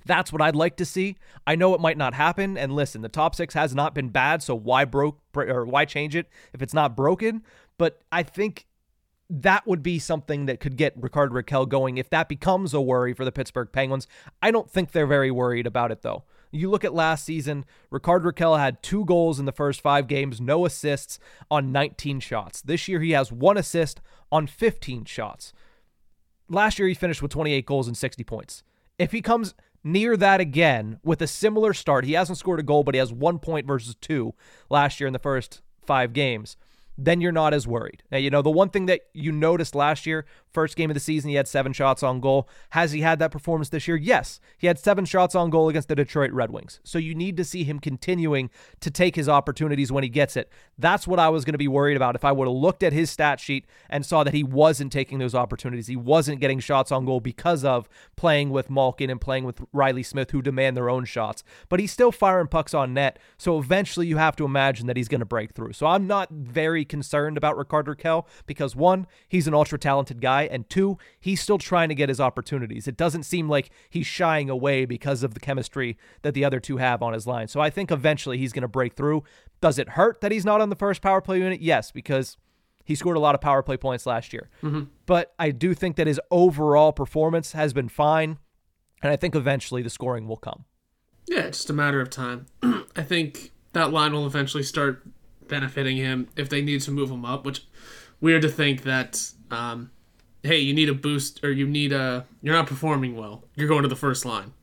That's 0.05 0.31
what 0.31 0.41
I'd 0.41 0.55
like 0.55 0.77
to 0.77 0.85
see. 0.85 1.17
I 1.45 1.55
know 1.55 1.73
it 1.73 1.81
might 1.81 1.97
not 1.97 2.13
happen. 2.13 2.57
And 2.57 2.73
listen, 2.73 3.01
the 3.01 3.09
top 3.09 3.35
six 3.35 3.53
has 3.53 3.75
not 3.75 3.93
been 3.93 4.09
bad, 4.09 4.41
so 4.41 4.55
why 4.55 4.85
broke 4.85 5.19
or 5.35 5.65
why 5.65 5.85
change 5.85 6.15
it 6.15 6.27
if 6.53 6.61
it's 6.61 6.73
not 6.73 6.95
broken? 6.95 7.43
But 7.77 8.01
I 8.11 8.23
think 8.23 8.65
that 9.31 9.65
would 9.65 9.81
be 9.81 9.97
something 9.97 10.45
that 10.45 10.59
could 10.59 10.75
get 10.75 10.93
Rickard 10.97 11.31
Rakell 11.31 11.67
going 11.67 11.97
if 11.97 12.09
that 12.09 12.27
becomes 12.27 12.73
a 12.73 12.81
worry 12.81 13.13
for 13.13 13.23
the 13.23 13.31
Pittsburgh 13.31 13.69
Penguins. 13.71 14.05
I 14.41 14.51
don't 14.51 14.69
think 14.69 14.91
they're 14.91 15.07
very 15.07 15.31
worried 15.31 15.65
about 15.65 15.91
it 15.91 16.01
though. 16.01 16.25
You 16.51 16.69
look 16.69 16.83
at 16.83 16.93
last 16.93 17.23
season, 17.23 17.63
Rickard 17.89 18.23
Rakell 18.23 18.59
had 18.59 18.83
two 18.83 19.05
goals 19.05 19.39
in 19.39 19.45
the 19.45 19.53
first 19.53 19.79
five 19.79 20.07
games, 20.07 20.41
no 20.41 20.65
assists 20.65 21.17
on 21.49 21.71
19 21.71 22.19
shots. 22.19 22.61
This 22.61 22.89
year 22.89 22.99
he 22.99 23.11
has 23.11 23.31
one 23.31 23.57
assist 23.57 24.01
on 24.33 24.47
15 24.47 25.05
shots. 25.05 25.53
Last 26.49 26.77
year 26.77 26.89
he 26.89 26.93
finished 26.93 27.21
with 27.21 27.31
28 27.31 27.65
goals 27.65 27.87
and 27.87 27.95
60 27.95 28.25
points. 28.25 28.63
If 28.99 29.13
he 29.13 29.21
comes 29.21 29.55
near 29.83 30.15
that 30.17 30.39
again 30.39 30.99
with 31.03 31.21
a 31.21 31.27
similar 31.27 31.73
start. 31.73 32.05
He 32.05 32.13
hasn't 32.13 32.37
scored 32.37 32.59
a 32.59 32.63
goal, 32.63 32.83
but 32.83 32.95
he 32.95 32.99
has 32.99 33.11
one 33.11 33.39
point 33.39 33.65
versus 33.65 33.95
two 33.99 34.33
last 34.69 34.99
year 34.99 35.07
in 35.07 35.13
the 35.13 35.19
first 35.19 35.61
five 35.85 36.13
games 36.13 36.57
then 36.97 37.21
you're 37.21 37.31
not 37.31 37.53
as 37.53 37.67
worried. 37.67 38.03
Now, 38.11 38.17
you 38.17 38.29
know, 38.29 38.41
the 38.41 38.51
one 38.51 38.69
thing 38.69 38.85
that 38.87 39.01
you 39.13 39.31
noticed 39.31 39.75
last 39.75 40.05
year, 40.05 40.25
first 40.51 40.75
game 40.75 40.89
of 40.89 40.93
the 40.93 40.99
season, 40.99 41.29
he 41.29 41.35
had 41.35 41.47
seven 41.47 41.73
shots 41.73 42.03
on 42.03 42.19
goal. 42.19 42.47
Has 42.71 42.91
he 42.91 43.01
had 43.01 43.19
that 43.19 43.31
performance 43.31 43.69
this 43.69 43.87
year? 43.87 43.97
Yes. 43.97 44.39
He 44.57 44.67
had 44.67 44.79
seven 44.79 45.05
shots 45.05 45.35
on 45.35 45.49
goal 45.49 45.69
against 45.69 45.87
the 45.87 45.95
Detroit 45.95 46.31
Red 46.31 46.51
Wings. 46.51 46.79
So 46.83 46.97
you 46.97 47.15
need 47.15 47.37
to 47.37 47.43
see 47.43 47.63
him 47.63 47.79
continuing 47.79 48.49
to 48.79 48.91
take 48.91 49.15
his 49.15 49.29
opportunities 49.29 49.91
when 49.91 50.03
he 50.03 50.09
gets 50.09 50.35
it. 50.35 50.51
That's 50.77 51.07
what 51.07 51.19
I 51.19 51.29
was 51.29 51.45
going 51.45 51.53
to 51.53 51.57
be 51.57 51.67
worried 51.67 51.95
about 51.95 52.15
if 52.15 52.25
I 52.25 52.31
would 52.31 52.47
have 52.47 52.55
looked 52.55 52.83
at 52.83 52.93
his 52.93 53.09
stat 53.09 53.39
sheet 53.39 53.65
and 53.89 54.05
saw 54.05 54.23
that 54.23 54.33
he 54.33 54.43
wasn't 54.43 54.91
taking 54.91 55.19
those 55.19 55.35
opportunities. 55.35 55.87
He 55.87 55.95
wasn't 55.95 56.41
getting 56.41 56.59
shots 56.59 56.91
on 56.91 57.05
goal 57.05 57.19
because 57.19 57.63
of 57.63 57.87
playing 58.15 58.49
with 58.49 58.69
Malkin 58.69 59.09
and 59.09 59.21
playing 59.21 59.45
with 59.45 59.61
Reilly 59.73 60.03
Smith, 60.03 60.31
who 60.31 60.41
demand 60.41 60.75
their 60.75 60.89
own 60.89 61.05
shots. 61.05 61.43
But 61.69 61.79
he's 61.79 61.91
still 61.91 62.11
firing 62.11 62.47
pucks 62.47 62.73
on 62.73 62.93
net. 62.93 63.19
So 63.37 63.59
eventually 63.59 64.07
you 64.07 64.17
have 64.17 64.35
to 64.37 64.45
imagine 64.45 64.87
that 64.87 64.97
he's 64.97 65.07
going 65.07 65.19
to 65.19 65.25
break 65.25 65.53
through. 65.53 65.73
So 65.73 65.85
I'm 65.85 66.07
not 66.07 66.29
very 66.29 66.85
concerned 66.85 67.37
about 67.37 67.57
Rickard 67.57 67.85
Rakell 67.85 68.25
because 68.45 68.75
one, 68.75 69.07
he's 69.27 69.47
an 69.47 69.53
ultra 69.53 69.77
talented 69.77 70.21
guy, 70.21 70.40
and 70.49 70.69
two, 70.69 70.97
he's 71.19 71.41
still 71.41 71.57
trying 71.57 71.89
to 71.89 71.95
get 71.95 72.09
his 72.09 72.19
opportunities. 72.19 72.87
It 72.87 72.97
doesn't 72.97 73.23
seem 73.23 73.49
like 73.49 73.69
he's 73.89 74.07
shying 74.07 74.49
away 74.49 74.85
because 74.85 75.23
of 75.23 75.33
the 75.33 75.39
chemistry 75.39 75.97
that 76.21 76.33
the 76.33 76.45
other 76.45 76.59
two 76.59 76.77
have 76.77 77.01
on 77.01 77.13
his 77.13 77.27
line. 77.27 77.47
So 77.47 77.59
I 77.59 77.69
think 77.69 77.91
eventually 77.91 78.37
he's 78.37 78.53
going 78.53 78.61
to 78.61 78.67
break 78.67 78.93
through. 78.93 79.23
Does 79.61 79.77
it 79.77 79.89
hurt 79.89 80.21
that 80.21 80.31
he's 80.31 80.45
not 80.45 80.61
on 80.61 80.69
the 80.69 80.75
first 80.75 81.01
power 81.01 81.21
play 81.21 81.39
unit? 81.39 81.61
Yes, 81.61 81.91
because 81.91 82.37
he 82.83 82.95
scored 82.95 83.17
a 83.17 83.19
lot 83.19 83.35
of 83.35 83.41
power 83.41 83.61
play 83.61 83.77
points 83.77 84.05
last 84.05 84.33
year. 84.33 84.49
Mm-hmm. 84.63 84.83
But 85.05 85.33
I 85.37 85.51
do 85.51 85.73
think 85.73 85.95
that 85.95 86.07
his 86.07 86.19
overall 86.29 86.91
performance 86.91 87.53
has 87.53 87.73
been 87.73 87.89
fine, 87.89 88.37
and 89.01 89.11
I 89.11 89.15
think 89.15 89.35
eventually 89.35 89.81
the 89.81 89.89
scoring 89.89 90.27
will 90.27 90.37
come. 90.37 90.65
Yeah, 91.27 91.41
it's 91.41 91.59
just 91.59 91.69
a 91.69 91.73
matter 91.73 92.01
of 92.01 92.09
time. 92.09 92.47
I 92.95 93.03
think 93.03 93.51
that 93.73 93.91
line 93.91 94.13
will 94.13 94.25
eventually 94.25 94.63
start 94.63 95.03
benefiting 95.47 95.97
him 95.97 96.29
if 96.35 96.49
they 96.49 96.61
need 96.61 96.81
to 96.81 96.91
move 96.91 97.11
him 97.11 97.25
up. 97.25 97.45
Which 97.45 97.65
weird 98.19 98.41
to 98.41 98.49
think 98.49 98.83
that, 98.83 99.31
um, 99.49 99.91
hey, 100.43 100.59
you 100.59 100.73
need 100.73 100.89
a 100.89 100.93
boost 100.93 101.43
or 101.43 101.51
you 101.51 101.67
need 101.67 101.91
a 101.91 102.25
you're 102.41 102.55
not 102.55 102.67
performing 102.67 103.15
well. 103.15 103.45
You're 103.55 103.67
going 103.67 103.83
to 103.83 103.87
the 103.87 103.95
first 103.95 104.25
line. 104.25 104.53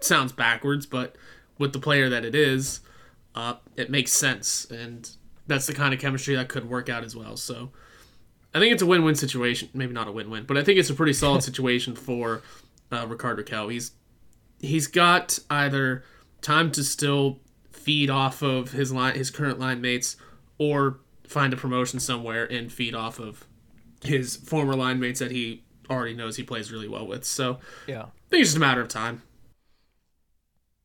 sounds 0.00 0.32
backwards, 0.32 0.86
but 0.86 1.16
with 1.58 1.72
the 1.72 1.78
player 1.78 2.08
that 2.08 2.24
it 2.24 2.34
is, 2.34 2.80
uh, 3.34 3.54
it 3.76 3.90
makes 3.90 4.12
sense, 4.12 4.64
and 4.70 5.10
that's 5.46 5.66
the 5.66 5.74
kind 5.74 5.94
of 5.94 6.00
chemistry 6.00 6.34
that 6.34 6.48
could 6.48 6.68
work 6.68 6.88
out 6.88 7.04
as 7.04 7.14
well. 7.16 7.36
So. 7.36 7.70
I 8.56 8.60
think 8.60 8.72
it's 8.72 8.82
a 8.82 8.86
win-win 8.86 9.16
situation. 9.16 9.68
Maybe 9.74 9.92
not 9.92 10.06
a 10.06 10.12
win-win, 10.12 10.44
but 10.44 10.56
I 10.56 10.62
think 10.62 10.78
it's 10.78 10.88
a 10.88 10.94
pretty 10.94 11.12
solid 11.12 11.42
situation 11.48 11.96
for 11.96 12.40
uh, 12.92 13.04
Rickard 13.04 13.44
Rakell. 13.44 13.72
He's 13.72 13.90
he's 14.60 14.86
got 14.86 15.40
either 15.50 16.04
time 16.40 16.70
to 16.72 16.84
still 16.84 17.40
feed 17.72 18.10
off 18.10 18.42
of 18.42 18.72
his 18.72 18.92
line, 18.92 19.14
his 19.14 19.30
current 19.30 19.58
line 19.58 19.80
mates, 19.80 20.16
or 20.58 21.00
find 21.26 21.52
a 21.52 21.56
promotion 21.56 21.98
somewhere 22.00 22.44
and 22.44 22.72
feed 22.72 22.94
off 22.94 23.18
of 23.18 23.44
his 24.04 24.36
former 24.36 24.74
line 24.74 25.00
mates 25.00 25.20
that 25.20 25.30
he 25.30 25.64
already 25.90 26.14
knows 26.14 26.36
he 26.36 26.42
plays 26.42 26.72
really 26.72 26.88
well 26.88 27.06
with. 27.06 27.24
So 27.24 27.58
yeah, 27.86 28.02
I 28.02 28.30
think 28.30 28.40
it's 28.42 28.50
just 28.50 28.56
a 28.56 28.60
matter 28.60 28.80
of 28.80 28.88
time. 28.88 29.22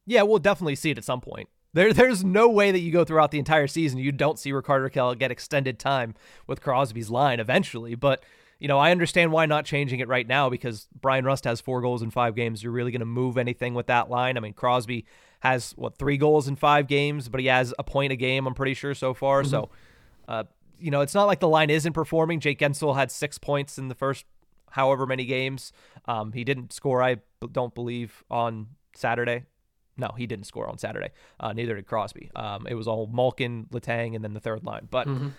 Yeah, 0.05 0.23
we'll 0.23 0.39
definitely 0.39 0.75
see 0.75 0.91
it 0.91 0.97
at 0.97 1.03
some 1.03 1.21
point. 1.21 1.49
There, 1.73 1.93
there's 1.93 2.23
no 2.23 2.49
way 2.49 2.71
that 2.71 2.79
you 2.79 2.91
go 2.91 3.03
throughout 3.03 3.32
the 3.32 3.39
entire 3.39 3.67
season 3.67 3.99
you 3.99 4.12
don't 4.12 4.39
see 4.39 4.51
Ricardo 4.51 4.88
Rakell 4.88 5.17
get 5.17 5.32
extended 5.32 5.77
time 5.77 6.15
with 6.47 6.62
Crosby's 6.62 7.10
line 7.10 7.39
eventually. 7.39 7.95
But 7.95 8.23
you 8.60 8.67
know, 8.67 8.77
I 8.77 8.91
understand 8.91 9.32
why 9.32 9.45
not 9.45 9.65
changing 9.65 10.01
it 10.01 10.08
right 10.08 10.27
now 10.27 10.49
because 10.49 10.88
Bryan 10.99 11.23
Rust 11.23 11.45
has 11.45 11.62
four 11.62 11.82
goals 11.82 12.01
in 12.01 12.12
five 12.12 12.36
games. 12.36 12.62
You're 12.62 12.73
really 12.73 12.91
going 12.91 12.99
to 12.99 13.05
move 13.05 13.38
anything 13.38 13.73
with 13.73 13.88
that 13.88 14.10
line. 14.10 14.36
I 14.36 14.41
mean, 14.41 14.53
Crosby 14.53 15.05
has 15.39 15.71
what 15.77 15.97
three 15.97 16.17
goals 16.17 16.47
in 16.47 16.58
five 16.58 16.88
games, 16.88 17.29
but 17.29 17.39
he 17.39 17.47
has 17.47 17.73
a 17.79 17.84
point 17.84 18.12
a 18.12 18.17
game. 18.17 18.45
I'm 18.45 18.53
pretty 18.53 18.73
sure 18.73 18.93
so 18.93 19.13
far. 19.13 19.43
Mm-hmm. 19.43 19.49
So, 19.49 19.69
uh, 20.27 20.43
you 20.79 20.91
know, 20.91 21.01
it's 21.01 21.13
not 21.13 21.25
like 21.25 21.39
the 21.39 21.47
line 21.47 21.69
isn't 21.69 21.93
performing. 21.93 22.39
Jake 22.39 22.59
Guentzel 22.59 22.95
had 22.95 23.11
six 23.11 23.37
points 23.37 23.77
in 23.77 23.87
the 23.87 23.95
first 23.95 24.25
however 24.71 25.05
many 25.05 25.25
games. 25.25 25.71
Um, 26.05 26.31
he 26.31 26.43
didn't 26.43 26.73
score, 26.73 27.01
I 27.01 27.17
don't 27.51 27.73
believe, 27.73 28.23
on 28.29 28.67
Saturday. 28.95 29.45
No, 29.97 30.13
he 30.17 30.27
didn't 30.27 30.45
score 30.45 30.67
on 30.67 30.77
Saturday. 30.77 31.09
Uh, 31.39 31.53
neither 31.53 31.75
did 31.75 31.85
Crosby. 31.85 32.31
Um, 32.35 32.65
it 32.67 32.75
was 32.75 32.87
all 32.87 33.07
Malkin, 33.07 33.67
Letang, 33.71 34.15
and 34.15 34.23
then 34.23 34.33
the 34.33 34.39
third 34.39 34.63
line. 34.63 34.87
But 34.89 35.07
mm-hmm. 35.07 35.29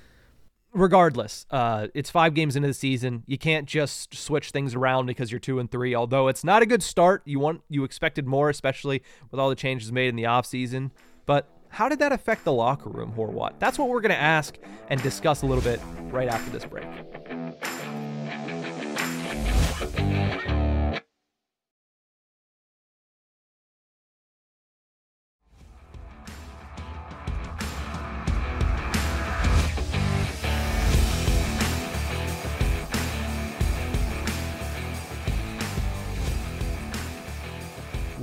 regardless, 0.74 1.46
uh, 1.50 1.88
it's 1.94 2.10
five 2.10 2.34
games 2.34 2.56
into 2.56 2.68
the 2.68 2.74
season. 2.74 3.22
You 3.26 3.38
can't 3.38 3.66
just 3.66 4.14
switch 4.14 4.50
things 4.50 4.74
around 4.74 5.06
because 5.06 5.32
you're 5.32 5.38
two 5.38 5.58
and 5.58 5.70
three. 5.70 5.94
Although 5.94 6.28
it's 6.28 6.44
not 6.44 6.62
a 6.62 6.66
good 6.66 6.82
start, 6.82 7.22
you 7.24 7.38
want 7.38 7.62
you 7.68 7.84
expected 7.84 8.26
more, 8.26 8.50
especially 8.50 9.02
with 9.30 9.40
all 9.40 9.48
the 9.48 9.54
changes 9.54 9.90
made 9.92 10.08
in 10.08 10.16
the 10.16 10.24
offseason. 10.24 10.90
But 11.24 11.48
how 11.70 11.88
did 11.88 12.00
that 12.00 12.12
affect 12.12 12.44
the 12.44 12.52
locker 12.52 12.90
room, 12.90 13.12
Horwat? 13.16 13.54
That's 13.58 13.78
what 13.78 13.88
we're 13.88 14.00
going 14.00 14.10
to 14.10 14.20
ask 14.20 14.58
and 14.88 15.00
discuss 15.02 15.42
a 15.42 15.46
little 15.46 15.64
bit 15.64 15.80
right 16.10 16.28
after 16.28 16.50
this 16.50 16.64
break. 16.64 16.86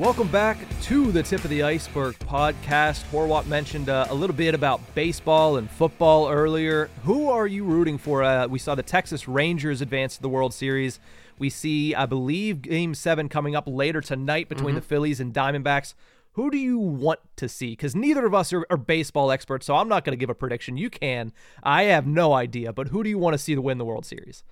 Welcome 0.07 0.29
back 0.29 0.57
to 0.83 1.11
the 1.11 1.21
Tip 1.21 1.43
of 1.43 1.49
the 1.49 1.63
Ice-Burgh 1.63 2.17
podcast. 2.19 3.03
Horwat 3.11 3.45
mentioned 3.45 3.89
uh, 3.89 4.07
a 4.09 4.15
little 4.15 4.37
bit 4.37 4.55
about 4.55 4.79
baseball 4.95 5.57
and 5.57 5.69
football 5.69 6.29
earlier. 6.29 6.89
Who 7.03 7.29
are 7.29 7.45
you 7.45 7.65
rooting 7.65 7.97
for? 7.97 8.23
Uh, 8.23 8.47
we 8.47 8.57
saw 8.57 8.73
the 8.73 8.83
Texas 8.83 9.27
Rangers 9.27 9.81
advance 9.81 10.15
to 10.15 10.21
the 10.21 10.29
World 10.29 10.53
Series. 10.53 11.01
We 11.37 11.49
see, 11.49 11.93
I 11.93 12.05
believe, 12.05 12.61
Game 12.61 12.95
7 12.95 13.27
coming 13.27 13.53
up 13.53 13.65
later 13.67 13.99
tonight 13.99 14.47
between 14.47 14.67
mm-hmm. 14.67 14.75
the 14.75 14.81
Phillies 14.81 15.19
and 15.19 15.33
Diamondbacks. 15.33 15.93
Who 16.35 16.49
do 16.51 16.57
you 16.57 16.79
want 16.79 17.19
to 17.35 17.49
see? 17.49 17.71
Because 17.71 17.93
neither 17.93 18.25
of 18.25 18.33
us 18.33 18.53
are, 18.53 18.65
are 18.69 18.77
baseball 18.77 19.29
experts, 19.29 19.65
so 19.65 19.75
I'm 19.75 19.89
not 19.89 20.05
going 20.05 20.17
to 20.17 20.17
give 20.17 20.29
a 20.29 20.33
prediction. 20.33 20.77
You 20.77 20.89
can. 20.89 21.33
I 21.63 21.83
have 21.83 22.07
no 22.07 22.31
idea, 22.31 22.71
but 22.71 22.87
who 22.87 23.03
do 23.03 23.09
you 23.09 23.17
want 23.17 23.33
to 23.33 23.37
see 23.37 23.55
to 23.55 23.61
win 23.61 23.77
the 23.77 23.83
World 23.83 24.05
Series? 24.05 24.45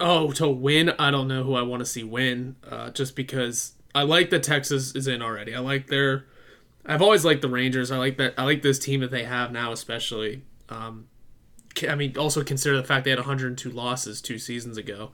Oh, 0.00 0.32
to 0.32 0.48
win, 0.48 0.94
I 0.98 1.10
don't 1.10 1.28
know 1.28 1.42
who 1.42 1.54
I 1.54 1.60
want 1.60 1.80
to 1.80 1.86
see 1.86 2.02
win. 2.02 2.56
Uh, 2.66 2.88
just 2.88 3.14
because 3.14 3.75
I 3.96 4.02
like 4.02 4.28
that 4.28 4.42
Texas 4.42 4.94
is 4.94 5.08
in 5.08 5.22
already. 5.22 5.54
I 5.54 5.60
like 5.60 5.86
their. 5.86 6.26
I've 6.84 7.00
always 7.00 7.24
liked 7.24 7.40
the 7.40 7.48
Rangers. 7.48 7.90
I 7.90 7.96
like 7.96 8.18
that. 8.18 8.34
I 8.36 8.44
like 8.44 8.60
this 8.60 8.78
team 8.78 9.00
that 9.00 9.10
they 9.10 9.24
have 9.24 9.50
now, 9.50 9.72
especially. 9.72 10.42
Um, 10.68 11.08
I 11.88 11.94
mean, 11.94 12.14
also 12.18 12.44
consider 12.44 12.76
the 12.76 12.84
fact 12.84 13.04
they 13.04 13.10
had 13.10 13.18
102 13.18 13.70
losses 13.70 14.20
two 14.20 14.38
seasons 14.38 14.76
ago. 14.76 15.12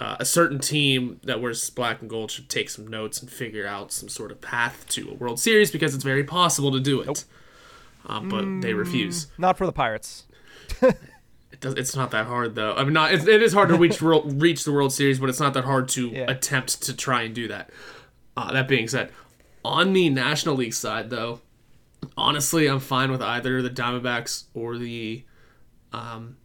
Uh, 0.00 0.16
a 0.18 0.24
certain 0.24 0.58
team 0.58 1.20
that 1.22 1.40
wears 1.40 1.70
black 1.70 2.00
and 2.00 2.10
gold 2.10 2.32
should 2.32 2.48
take 2.48 2.68
some 2.68 2.88
notes 2.88 3.20
and 3.20 3.30
figure 3.30 3.66
out 3.66 3.92
some 3.92 4.08
sort 4.08 4.32
of 4.32 4.40
path 4.40 4.86
to 4.88 5.10
a 5.10 5.14
World 5.14 5.38
Series 5.38 5.70
because 5.70 5.94
it's 5.94 6.02
very 6.02 6.24
possible 6.24 6.72
to 6.72 6.80
do 6.80 7.00
it. 7.00 7.06
Nope. 7.06 7.18
Uh, 8.06 8.20
but 8.20 8.44
mm, 8.44 8.60
they 8.60 8.74
refuse. 8.74 9.28
Not 9.38 9.56
for 9.56 9.66
the 9.66 9.72
Pirates. 9.72 10.26
it 11.52 11.60
does, 11.60 11.74
it's 11.74 11.96
not 11.96 12.10
that 12.12 12.26
hard 12.26 12.54
though. 12.54 12.74
I 12.74 12.84
mean, 12.84 12.92
not 12.92 13.12
it, 13.12 13.26
it 13.26 13.42
is 13.42 13.52
hard 13.52 13.68
to 13.70 13.76
reach 13.76 14.00
reach 14.02 14.64
the 14.64 14.72
World 14.72 14.92
Series, 14.92 15.18
but 15.18 15.28
it's 15.28 15.40
not 15.40 15.54
that 15.54 15.64
hard 15.64 15.88
to 15.90 16.08
yeah. 16.08 16.30
attempt 16.30 16.82
to 16.82 16.96
try 16.96 17.22
and 17.22 17.34
do 17.34 17.48
that. 17.48 17.70
Uh, 18.36 18.52
that 18.52 18.68
being 18.68 18.88
said, 18.88 19.10
on 19.64 19.92
the 19.92 20.08
National 20.08 20.54
League 20.54 20.74
side, 20.74 21.10
though, 21.10 21.40
honestly, 22.16 22.66
I'm 22.66 22.80
fine 22.80 23.10
with 23.10 23.22
either 23.22 23.62
the 23.62 23.70
Diamondbacks 23.70 24.44
or 24.54 24.78
the 24.78 25.24
um, 25.92 26.36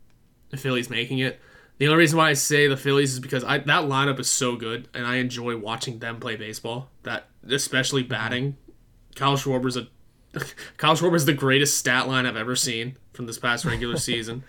the 0.50 0.58
Phillies 0.58 0.90
making 0.90 1.20
it. 1.20 1.40
The 1.78 1.88
only 1.88 2.00
reason 2.00 2.18
why 2.18 2.30
I 2.30 2.34
say 2.34 2.68
the 2.68 2.78
Phillies 2.78 3.14
is 3.14 3.20
because 3.20 3.44
I, 3.44 3.58
that 3.58 3.84
lineup 3.84 4.20
is 4.20 4.30
so 4.30 4.56
good, 4.56 4.88
and 4.94 5.06
I 5.06 5.18
enjoy 5.18 5.58
watching 5.58 6.00
them 6.00 6.20
play 6.20 6.36
baseball. 6.36 6.90
That 7.04 7.28
especially 7.48 8.04
batting, 8.04 8.58
Kyle 9.16 9.38
Schwarber's 9.38 9.78
a 9.78 9.88
Kyle 10.78 10.96
Schwarber's 10.96 11.26
the 11.26 11.34
greatest 11.34 11.78
stat 11.78 12.08
line 12.08 12.26
I've 12.26 12.38
ever 12.38 12.56
seen 12.56 12.98
from 13.14 13.26
this 13.26 13.38
past 13.38 13.66
regular 13.66 13.98
season. 13.98 14.44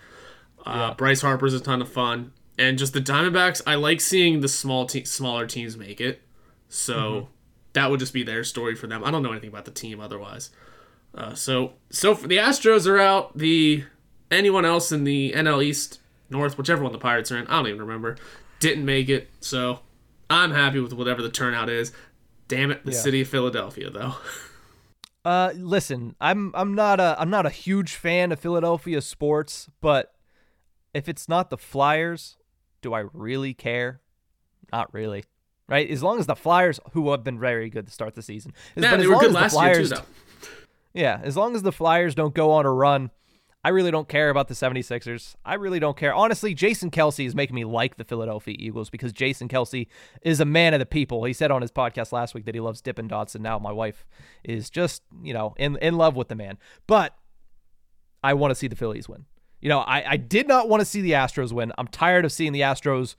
Uh, 0.67 0.87
yeah. 0.89 0.93
Bryce 0.95 1.21
Harper's 1.21 1.53
a 1.53 1.59
ton 1.61 1.81
of 1.81 1.89
fun, 1.89 2.33
and 2.57 2.77
just 2.77 2.93
the 2.93 2.99
Diamondbacks. 2.99 3.61
I 3.65 3.75
like 3.75 4.01
seeing 4.01 4.41
the 4.41 4.49
small 4.49 4.85
te- 4.85 5.05
smaller 5.05 5.47
teams 5.47 5.77
make 5.77 6.01
it. 6.01 6.21
So 6.67 6.95
mm-hmm. 6.95 7.25
that 7.73 7.89
would 7.89 8.01
just 8.01 8.13
be 8.13 8.23
their 8.23 8.43
story 8.43 8.75
for 8.75 8.87
them. 8.87 9.03
I 9.03 9.11
don't 9.11 9.23
know 9.23 9.31
anything 9.31 9.49
about 9.49 9.65
the 9.65 9.71
team 9.71 10.01
otherwise. 10.01 10.49
Uh, 11.15 11.33
so 11.33 11.73
so 11.89 12.13
the 12.13 12.37
Astros 12.37 12.85
are 12.85 12.99
out. 12.99 13.37
The 13.37 13.85
anyone 14.29 14.65
else 14.65 14.91
in 14.91 15.05
the 15.05 15.31
NL 15.31 15.63
East, 15.63 15.99
North, 16.29 16.57
whichever 16.57 16.83
one 16.83 16.91
the 16.91 16.99
Pirates 16.99 17.31
are 17.31 17.37
in, 17.37 17.47
I 17.47 17.57
don't 17.57 17.67
even 17.67 17.81
remember, 17.81 18.17
didn't 18.59 18.85
make 18.85 19.07
it. 19.07 19.29
So 19.39 19.79
I'm 20.29 20.51
happy 20.51 20.81
with 20.81 20.91
whatever 20.91 21.21
the 21.21 21.29
turnout 21.29 21.69
is. 21.69 21.93
Damn 22.49 22.71
it, 22.71 22.85
the 22.85 22.91
yeah. 22.91 22.97
city 22.97 23.21
of 23.21 23.29
Philadelphia 23.29 23.89
though. 23.89 24.15
Uh, 25.25 25.51
listen, 25.57 26.15
I'm 26.21 26.53
I'm 26.55 26.73
not 26.73 27.01
a 27.01 27.17
I'm 27.19 27.29
not 27.29 27.45
a 27.45 27.49
huge 27.49 27.95
fan 27.95 28.31
of 28.31 28.39
Philadelphia 28.39 29.01
sports, 29.01 29.67
but 29.81 30.13
if 30.97 31.07
it's 31.07 31.29
not 31.29 31.49
the 31.49 31.57
Flyers, 31.57 32.37
do 32.81 32.93
I 32.93 33.05
really 33.13 33.53
care? 33.53 34.01
Not 34.71 34.93
really 34.93 35.23
right? 35.67 35.89
As 35.89 36.01
long 36.01 36.19
as 36.19 36.25
the 36.25 36.35
Flyers, 36.35 36.79
who 36.93 37.11
have 37.11 37.23
been 37.23 37.39
very 37.39 37.69
good 37.69 37.85
to 37.87 37.91
start 37.91 38.15
the 38.15 38.21
season, 38.21 38.53
yeah, 38.75 38.91
but 38.91 38.99
they 38.99 39.07
were 39.07 39.19
good 39.19 39.33
last 39.33 39.53
Flyers, 39.53 39.89
year 39.89 39.97
too, 39.97 40.03
though. 40.03 40.49
Yeah, 40.93 41.19
as 41.23 41.37
long 41.37 41.55
as 41.55 41.61
the 41.61 41.71
Flyers 41.71 42.15
don't 42.15 42.33
go 42.33 42.51
on 42.51 42.65
a 42.65 42.71
run, 42.71 43.11
I 43.63 43.69
really 43.69 43.91
don't 43.91 44.07
care 44.07 44.29
about 44.29 44.47
the 44.47 44.53
76ers. 44.53 45.35
I 45.43 45.55
really 45.55 45.79
don't 45.79 45.97
care. 45.97 46.13
Honestly, 46.13 46.53
Jason 46.53 46.89
Kelce 46.89 47.25
is 47.25 47.35
making 47.35 47.55
me 47.55 47.65
like 47.65 47.97
the 47.97 48.05
Philadelphia 48.05 48.55
Eagles 48.57 48.89
because 48.89 49.11
Jason 49.11 49.49
Kelce 49.49 49.87
is 50.21 50.39
a 50.39 50.45
man 50.45 50.73
of 50.73 50.79
the 50.79 50.85
people. 50.85 51.25
He 51.25 51.33
said 51.33 51.51
on 51.51 51.61
his 51.61 51.71
podcast 51.71 52.11
last 52.11 52.33
week 52.33 52.45
that 52.45 52.55
he 52.55 52.61
loves 52.61 52.81
Dippin' 52.81 53.07
Dots, 53.07 53.35
and 53.35 53.43
now 53.43 53.59
my 53.59 53.71
wife 53.71 54.05
is 54.43 54.69
just, 54.69 55.03
you 55.21 55.33
know, 55.33 55.53
in, 55.57 55.77
in 55.77 55.97
love 55.97 56.15
with 56.15 56.29
the 56.29 56.35
man. 56.35 56.57
But 56.87 57.15
I 58.23 58.33
want 58.33 58.51
to 58.51 58.55
see 58.55 58.67
the 58.67 58.75
Phillies 58.75 59.09
win. 59.09 59.25
You 59.59 59.69
know, 59.69 59.79
I, 59.79 60.11
I 60.11 60.17
did 60.17 60.47
not 60.47 60.69
want 60.69 60.81
to 60.81 60.85
see 60.85 61.01
the 61.01 61.11
Astros 61.11 61.51
win. 61.51 61.71
I'm 61.77 61.87
tired 61.87 62.25
of 62.25 62.31
seeing 62.31 62.53
the 62.53 62.61
Astros 62.61 63.15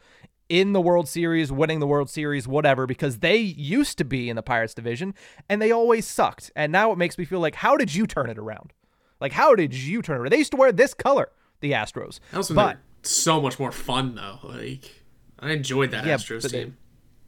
in 0.49 0.73
the 0.73 0.81
World 0.81 1.09
Series, 1.09 1.53
winning 1.53 1.81
the 1.81 1.87
World 1.87 2.09
Series, 2.09 2.49
whatever, 2.49 2.87
because 2.87 3.19
they 3.19 3.37
used 3.37 3.99
to 3.99 4.05
be 4.05 4.31
in 4.31 4.37
the 4.37 4.43
Pirates 4.43 4.75
division 4.75 5.15
and 5.49 5.61
they 5.61 5.71
always 5.71 6.07
sucked. 6.07 6.51
And 6.57 6.73
now 6.73 6.93
it 6.93 6.99
makes 6.99 7.19
me 7.19 7.25
feel 7.25 7.41
like, 7.41 7.57
how 7.57 7.77
did 7.77 7.95
you 7.95 8.07
turn 8.07 8.31
it 8.31 8.39
around? 8.39 8.73
Like, 9.21 9.33
how 9.33 9.55
did 9.55 9.75
you 9.75 10.01
turn 10.01 10.17
it 10.17 10.21
around? 10.21 10.31
They 10.31 10.39
used 10.39 10.53
to 10.53 10.57
wear 10.57 10.73
this 10.73 10.95
color, 10.95 11.31
the 11.61 11.73
Astros. 11.73 12.21
That 12.31 12.55
but 12.55 12.79
so 13.03 13.41
much 13.41 13.59
more 13.59 13.73
fun 13.73 14.15
though. 14.15 14.39
Like, 14.45 15.05
I 15.41 15.51
enjoyed 15.51 15.91
that 15.91 16.07
yeah, 16.07 16.15
Astros 16.15 16.51
team 16.51 16.77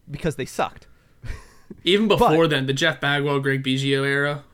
they, 0.07 0.13
because 0.13 0.37
they 0.37 0.47
sucked. 0.47 0.87
Even 1.85 2.09
before 2.09 2.45
but, 2.45 2.51
then, 2.51 2.67
the 2.67 2.73
Jeff 2.73 3.01
Bagwell, 3.01 3.41
Greg 3.41 3.63
Biggio 3.63 4.07
era. 4.07 4.45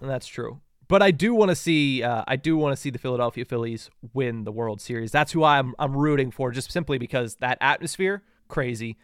That's 0.00 0.26
true 0.26 0.60
but 0.94 1.02
I 1.02 1.10
do 1.10 1.34
want 1.34 1.48
to 1.48 1.56
see 1.56 2.04
uh, 2.04 2.22
I 2.28 2.36
do 2.36 2.56
want 2.56 2.72
to 2.72 2.80
see 2.80 2.88
the 2.88 3.00
Philadelphia 3.00 3.44
Phillies 3.44 3.90
win 4.12 4.44
the 4.44 4.52
World 4.52 4.80
Series. 4.80 5.10
That's 5.10 5.32
who 5.32 5.42
I'm 5.42 5.74
I'm 5.76 5.96
rooting 5.96 6.30
for, 6.30 6.52
just 6.52 6.70
simply 6.70 6.98
because 6.98 7.34
that 7.40 7.58
atmosphere 7.60 8.22
crazy. 8.46 8.96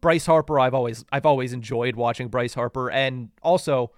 Bryce 0.00 0.24
Harper, 0.24 0.58
I've 0.58 0.72
always 0.72 1.04
I've 1.12 1.26
always 1.26 1.52
enjoyed 1.52 1.96
watching 1.96 2.28
Bryce 2.28 2.54
Harper, 2.54 2.90
and 2.90 3.28
also 3.42 3.90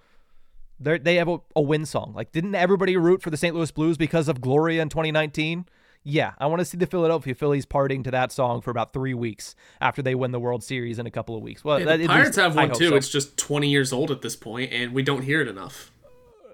they 0.77 0.97
they 0.97 1.15
have 1.15 1.29
a, 1.29 1.37
a 1.55 1.61
win 1.61 1.85
song. 1.85 2.11
Like, 2.13 2.33
didn't 2.33 2.53
everybody 2.53 2.97
root 2.97 3.21
for 3.21 3.29
the 3.29 3.37
St. 3.37 3.55
Louis 3.55 3.71
Blues 3.71 3.97
because 3.97 4.27
of 4.27 4.41
Gloria 4.41 4.81
in 4.81 4.89
2019? 4.89 5.67
Yeah, 6.03 6.33
I 6.39 6.47
want 6.47 6.59
to 6.59 6.65
see 6.65 6.77
the 6.77 6.85
Philadelphia 6.85 7.33
Phillies 7.33 7.65
partying 7.65 8.03
to 8.03 8.11
that 8.11 8.33
song 8.33 8.59
for 8.59 8.71
about 8.71 8.91
three 8.91 9.13
weeks 9.13 9.55
after 9.79 10.01
they 10.01 10.15
win 10.15 10.31
the 10.31 10.39
World 10.41 10.65
Series 10.65 10.99
in 10.99 11.07
a 11.07 11.11
couple 11.11 11.37
of 11.37 11.41
weeks. 11.41 11.63
Well, 11.63 11.79
yeah, 11.79 11.95
the 11.95 12.07
Pirates 12.07 12.27
least, 12.27 12.39
have 12.39 12.57
one 12.57 12.73
too. 12.73 12.89
So. 12.89 12.95
It's 12.97 13.09
just 13.09 13.37
20 13.37 13.69
years 13.69 13.93
old 13.93 14.11
at 14.11 14.21
this 14.21 14.35
point, 14.35 14.73
and 14.73 14.91
we 14.91 15.01
don't 15.01 15.21
hear 15.21 15.39
it 15.39 15.47
enough 15.47 15.93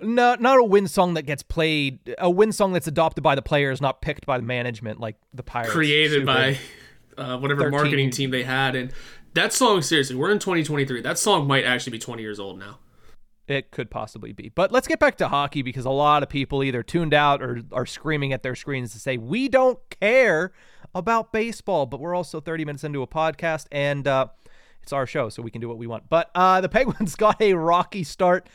not 0.04 0.42
not 0.42 0.60
a 0.60 0.64
win 0.64 0.88
song 0.88 1.14
that 1.16 1.24
gets 1.24 1.44
played. 1.44 2.16
A 2.18 2.30
win 2.30 2.52
song 2.52 2.74
that's 2.74 2.88
adopted 2.88 3.24
by 3.24 3.36
the 3.36 3.42
players, 3.42 3.82
not 3.82 4.02
picked 4.02 4.26
by 4.26 4.38
the 4.38 4.44
management, 4.44 5.00
like 5.00 5.16
the 5.34 5.44
Pirates. 5.44 5.72
Created 5.72 6.26
by 6.26 6.58
uh, 7.18 7.38
whatever 7.38 7.62
13. 7.62 7.72
marketing 7.72 8.10
team 8.12 8.32
they 8.32 8.44
had, 8.44 8.76
and 8.76 8.92
that 9.34 9.54
song. 9.54 9.82
Seriously, 9.82 10.16
we're 10.16 10.32
in 10.32 10.40
2023. 10.40 11.02
That 11.02 11.18
song 11.18 11.48
might 11.48 11.66
actually 11.66 11.92
be 11.92 12.00
20 12.00 12.22
years 12.22 12.40
old 12.40 12.60
now. 12.60 12.80
It 13.48 13.72
could 13.72 13.92
possibly 13.92 14.32
be. 14.32 14.50
But 14.50 14.72
let's 14.72 14.88
get 14.88 15.00
back 15.00 15.18
to 15.18 15.28
hockey 15.28 15.62
because 15.62 15.86
a 15.86 15.90
lot 15.90 16.24
of 16.24 16.30
people 16.30 16.64
either 16.64 16.82
tuned 16.82 17.14
out 17.14 17.42
or 17.42 17.62
are 17.74 17.86
screaming 17.86 18.32
at 18.32 18.42
their 18.42 18.56
screens 18.56 18.94
to 18.94 19.00
say, 19.00 19.18
we 19.18 19.50
don't 19.50 19.80
care 20.00 20.54
about 20.96 21.34
baseball. 21.34 21.86
But 21.86 22.00
we're 22.00 22.16
also 22.16 22.40
30 22.40 22.64
minutes 22.64 22.86
into 22.86 23.02
a 23.02 23.08
podcast 23.08 23.66
and 23.70 24.08
uh, 24.08 24.28
it's 24.82 24.94
our 24.94 25.06
show, 25.06 25.30
so 25.30 25.42
we 25.42 25.52
can 25.52 25.62
do 25.62 25.68
what 25.68 25.78
we 25.78 25.88
want. 25.88 26.10
But 26.10 26.30
uh, 26.36 26.62
the 26.62 26.70
Penguins 26.70 27.16
got 27.18 27.42
a 27.42 27.54
rocky 27.54 28.04
start 28.04 28.48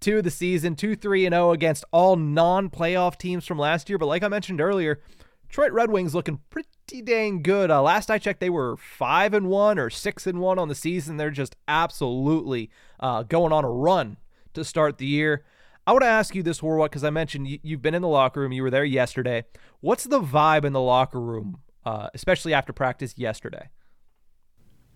to 0.00 0.22
the 0.22 0.30
season, 0.30 0.76
2 0.76 0.96
3 0.96 1.26
and 1.26 1.32
0 1.34 1.52
against 1.52 1.84
all 1.92 2.16
non 2.16 2.70
playoff 2.70 3.16
teams 3.18 3.46
from 3.46 3.58
last 3.58 3.88
year. 3.88 3.98
But 3.98 4.06
like 4.06 4.22
I 4.22 4.28
mentioned 4.28 4.60
earlier, 4.60 5.00
Detroit 5.48 5.72
Red 5.72 5.90
Wings 5.90 6.14
looking 6.14 6.40
pretty 6.48 6.68
dang 7.02 7.42
good. 7.42 7.70
Uh, 7.70 7.82
last 7.82 8.10
I 8.10 8.18
checked, 8.18 8.40
they 8.40 8.50
were 8.50 8.76
5 8.76 9.34
and 9.34 9.48
1 9.48 9.78
or 9.78 9.90
6 9.90 10.26
and 10.26 10.40
1 10.40 10.58
on 10.58 10.68
the 10.68 10.74
season. 10.74 11.16
They're 11.16 11.30
just 11.30 11.56
absolutely 11.68 12.70
uh, 12.98 13.24
going 13.24 13.52
on 13.52 13.64
a 13.64 13.70
run 13.70 14.16
to 14.54 14.64
start 14.64 14.98
the 14.98 15.06
year. 15.06 15.44
I 15.86 15.92
want 15.92 16.02
to 16.02 16.08
ask 16.08 16.34
you 16.34 16.42
this, 16.42 16.60
Horwat, 16.60 16.86
because 16.86 17.04
I 17.04 17.10
mentioned 17.10 17.48
you, 17.48 17.58
have 17.70 17.82
been 17.82 17.94
in 17.94 18.02
the 18.02 18.08
locker 18.08 18.40
room. 18.40 18.52
You 18.52 18.62
were 18.62 18.70
there 18.70 18.84
yesterday. 18.84 19.44
What's 19.80 20.04
the 20.04 20.20
vibe 20.20 20.64
in 20.64 20.72
the 20.72 20.80
locker 20.80 21.20
room, 21.20 21.60
uh, 21.84 22.10
especially 22.14 22.54
after 22.54 22.72
practice 22.72 23.14
yesterday? 23.16 23.70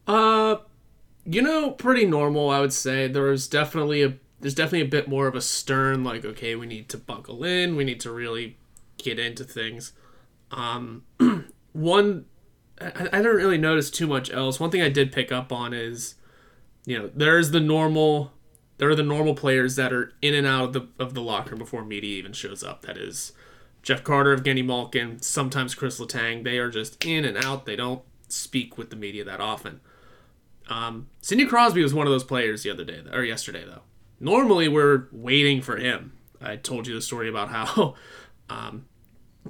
Uh, 0.06 0.56
you 1.24 1.42
know, 1.42 1.70
pretty 1.72 2.06
normal. 2.06 2.50
I 2.50 2.60
would 2.60 2.72
say 2.72 3.08
there 3.08 3.24
was 3.24 3.48
definitely 3.48 4.02
a 4.02 4.14
there's 4.44 4.54
definitely 4.54 4.82
a 4.82 4.84
bit 4.84 5.08
more 5.08 5.26
of 5.26 5.34
a 5.34 5.40
stern 5.40 6.04
like 6.04 6.22
okay 6.22 6.54
we 6.54 6.66
need 6.66 6.86
to 6.86 6.98
buckle 6.98 7.44
in 7.44 7.76
we 7.76 7.82
need 7.82 7.98
to 7.98 8.10
really 8.10 8.58
get 8.98 9.18
into 9.18 9.42
things. 9.42 9.92
Um 10.50 11.04
one 11.72 12.26
I, 12.78 13.08
I 13.10 13.22
don't 13.22 13.36
really 13.36 13.56
notice 13.56 13.90
too 13.90 14.06
much 14.06 14.30
else. 14.30 14.60
One 14.60 14.70
thing 14.70 14.82
i 14.82 14.90
did 14.90 15.12
pick 15.12 15.32
up 15.32 15.50
on 15.50 15.72
is 15.72 16.16
you 16.84 16.98
know 16.98 17.10
there's 17.14 17.52
the 17.52 17.60
normal 17.60 18.32
there 18.76 18.90
are 18.90 18.94
the 18.94 19.02
normal 19.02 19.34
players 19.34 19.76
that 19.76 19.94
are 19.94 20.12
in 20.20 20.34
and 20.34 20.46
out 20.46 20.64
of 20.64 20.72
the 20.74 20.88
of 20.98 21.14
the 21.14 21.22
locker 21.22 21.52
room 21.52 21.60
before 21.60 21.82
media 21.82 22.18
even 22.18 22.34
shows 22.34 22.62
up. 22.62 22.82
That 22.82 22.98
is 22.98 23.32
jeff 23.82 24.04
carter 24.04 24.36
evgeny 24.36 24.62
malkin 24.62 25.22
sometimes 25.22 25.74
Kris 25.74 25.98
Letang. 25.98 26.44
They 26.44 26.58
are 26.58 26.68
just 26.68 27.02
in 27.02 27.24
and 27.24 27.38
out. 27.38 27.64
They 27.64 27.76
don't 27.76 28.02
speak 28.28 28.76
with 28.76 28.90
the 28.90 28.96
media 28.96 29.24
that 29.24 29.40
often. 29.40 29.80
Um, 30.68 31.08
Sidney 31.22 31.46
Crosby 31.46 31.82
was 31.82 31.94
one 31.94 32.06
of 32.06 32.12
those 32.12 32.24
players 32.24 32.62
the 32.62 32.70
other 32.70 32.84
day 32.84 33.02
or 33.10 33.22
yesterday 33.22 33.64
though 33.64 33.80
normally 34.24 34.68
we're 34.68 35.06
waiting 35.12 35.60
for 35.60 35.76
him. 35.76 36.12
I 36.40 36.56
told 36.56 36.86
you 36.86 36.94
the 36.94 37.02
story 37.02 37.28
about 37.28 37.50
how 37.50 37.94
um, 38.50 38.86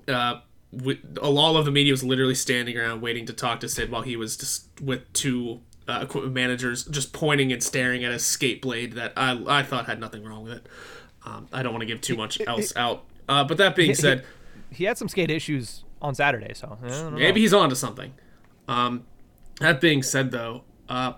uh, 0.08 0.40
we, 0.72 1.00
a 1.22 1.30
lot 1.30 1.56
of 1.56 1.64
the 1.64 1.70
media 1.70 1.92
was 1.92 2.02
literally 2.02 2.34
standing 2.34 2.76
around 2.76 3.00
waiting 3.00 3.24
to 3.26 3.32
talk 3.32 3.60
to 3.60 3.68
Sid 3.68 3.90
while 3.90 4.02
he 4.02 4.16
was 4.16 4.36
just 4.36 4.80
with 4.80 5.10
two 5.12 5.60
uh, 5.88 6.00
equipment 6.02 6.34
managers 6.34 6.84
just 6.84 7.12
pointing 7.12 7.52
and 7.52 7.62
staring 7.62 8.04
at 8.04 8.10
a 8.10 8.18
skate 8.18 8.60
blade 8.60 8.94
that 8.94 9.12
I 9.16 9.40
I 9.46 9.62
thought 9.62 9.86
had 9.86 10.00
nothing 10.00 10.24
wrong 10.24 10.42
with 10.42 10.54
it. 10.54 10.66
Um, 11.24 11.48
I 11.52 11.62
don't 11.62 11.72
want 11.72 11.82
to 11.82 11.86
give 11.86 12.00
too 12.00 12.16
much 12.16 12.40
else 12.46 12.72
out. 12.76 13.04
Uh, 13.28 13.44
but 13.44 13.56
that 13.58 13.76
being 13.76 13.94
said, 13.94 14.24
he 14.70 14.84
had 14.84 14.98
some 14.98 15.08
skate 15.08 15.30
issues 15.30 15.84
on 16.02 16.14
Saturday, 16.14 16.52
so 16.54 16.76
maybe 17.12 17.40
he's 17.40 17.54
on 17.54 17.70
to 17.70 17.76
something. 17.76 18.12
Um, 18.68 19.06
that 19.60 19.80
being 19.80 20.02
said, 20.02 20.30
though, 20.30 20.64
uh, 20.88 21.14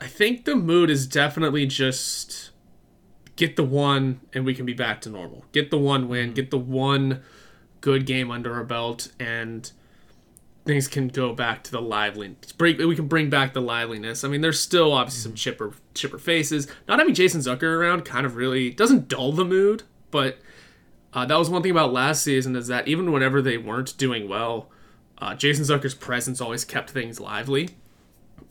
I 0.00 0.06
think 0.06 0.44
the 0.44 0.56
mood 0.56 0.90
is 0.90 1.06
definitely 1.06 1.66
just 1.66 2.50
get 3.36 3.56
the 3.56 3.64
one 3.64 4.20
and 4.32 4.44
we 4.44 4.54
can 4.54 4.66
be 4.66 4.74
back 4.74 5.00
to 5.02 5.10
normal. 5.10 5.44
Get 5.52 5.70
the 5.70 5.78
one 5.78 6.08
win, 6.08 6.32
get 6.32 6.50
the 6.50 6.58
one 6.58 7.22
good 7.80 8.06
game 8.06 8.30
under 8.30 8.54
our 8.54 8.64
belt, 8.64 9.08
and 9.18 9.70
things 10.64 10.88
can 10.88 11.08
go 11.08 11.34
back 11.34 11.62
to 11.64 11.70
the 11.70 11.80
liveliness. 11.80 12.54
We 12.58 12.96
can 12.96 13.06
bring 13.06 13.28
back 13.28 13.52
the 13.52 13.60
liveliness. 13.60 14.24
I 14.24 14.28
mean, 14.28 14.40
there's 14.40 14.60
still 14.60 14.92
obviously 14.92 15.22
some 15.22 15.34
chipper 15.34 15.72
chipper 15.94 16.18
faces. 16.18 16.66
Not 16.88 16.98
having 16.98 17.14
Jason 17.14 17.40
Zucker 17.40 17.78
around 17.78 18.04
kind 18.04 18.24
of 18.24 18.36
really 18.36 18.70
doesn't 18.70 19.08
dull 19.08 19.32
the 19.32 19.44
mood, 19.44 19.82
but 20.10 20.38
uh, 21.12 21.26
that 21.26 21.38
was 21.38 21.50
one 21.50 21.62
thing 21.62 21.70
about 21.70 21.92
last 21.92 22.22
season 22.22 22.56
is 22.56 22.66
that 22.68 22.88
even 22.88 23.12
whenever 23.12 23.42
they 23.42 23.58
weren't 23.58 23.96
doing 23.98 24.28
well, 24.28 24.70
uh, 25.18 25.34
Jason 25.34 25.64
Zucker's 25.64 25.94
presence 25.94 26.40
always 26.40 26.64
kept 26.64 26.90
things 26.90 27.20
lively. 27.20 27.70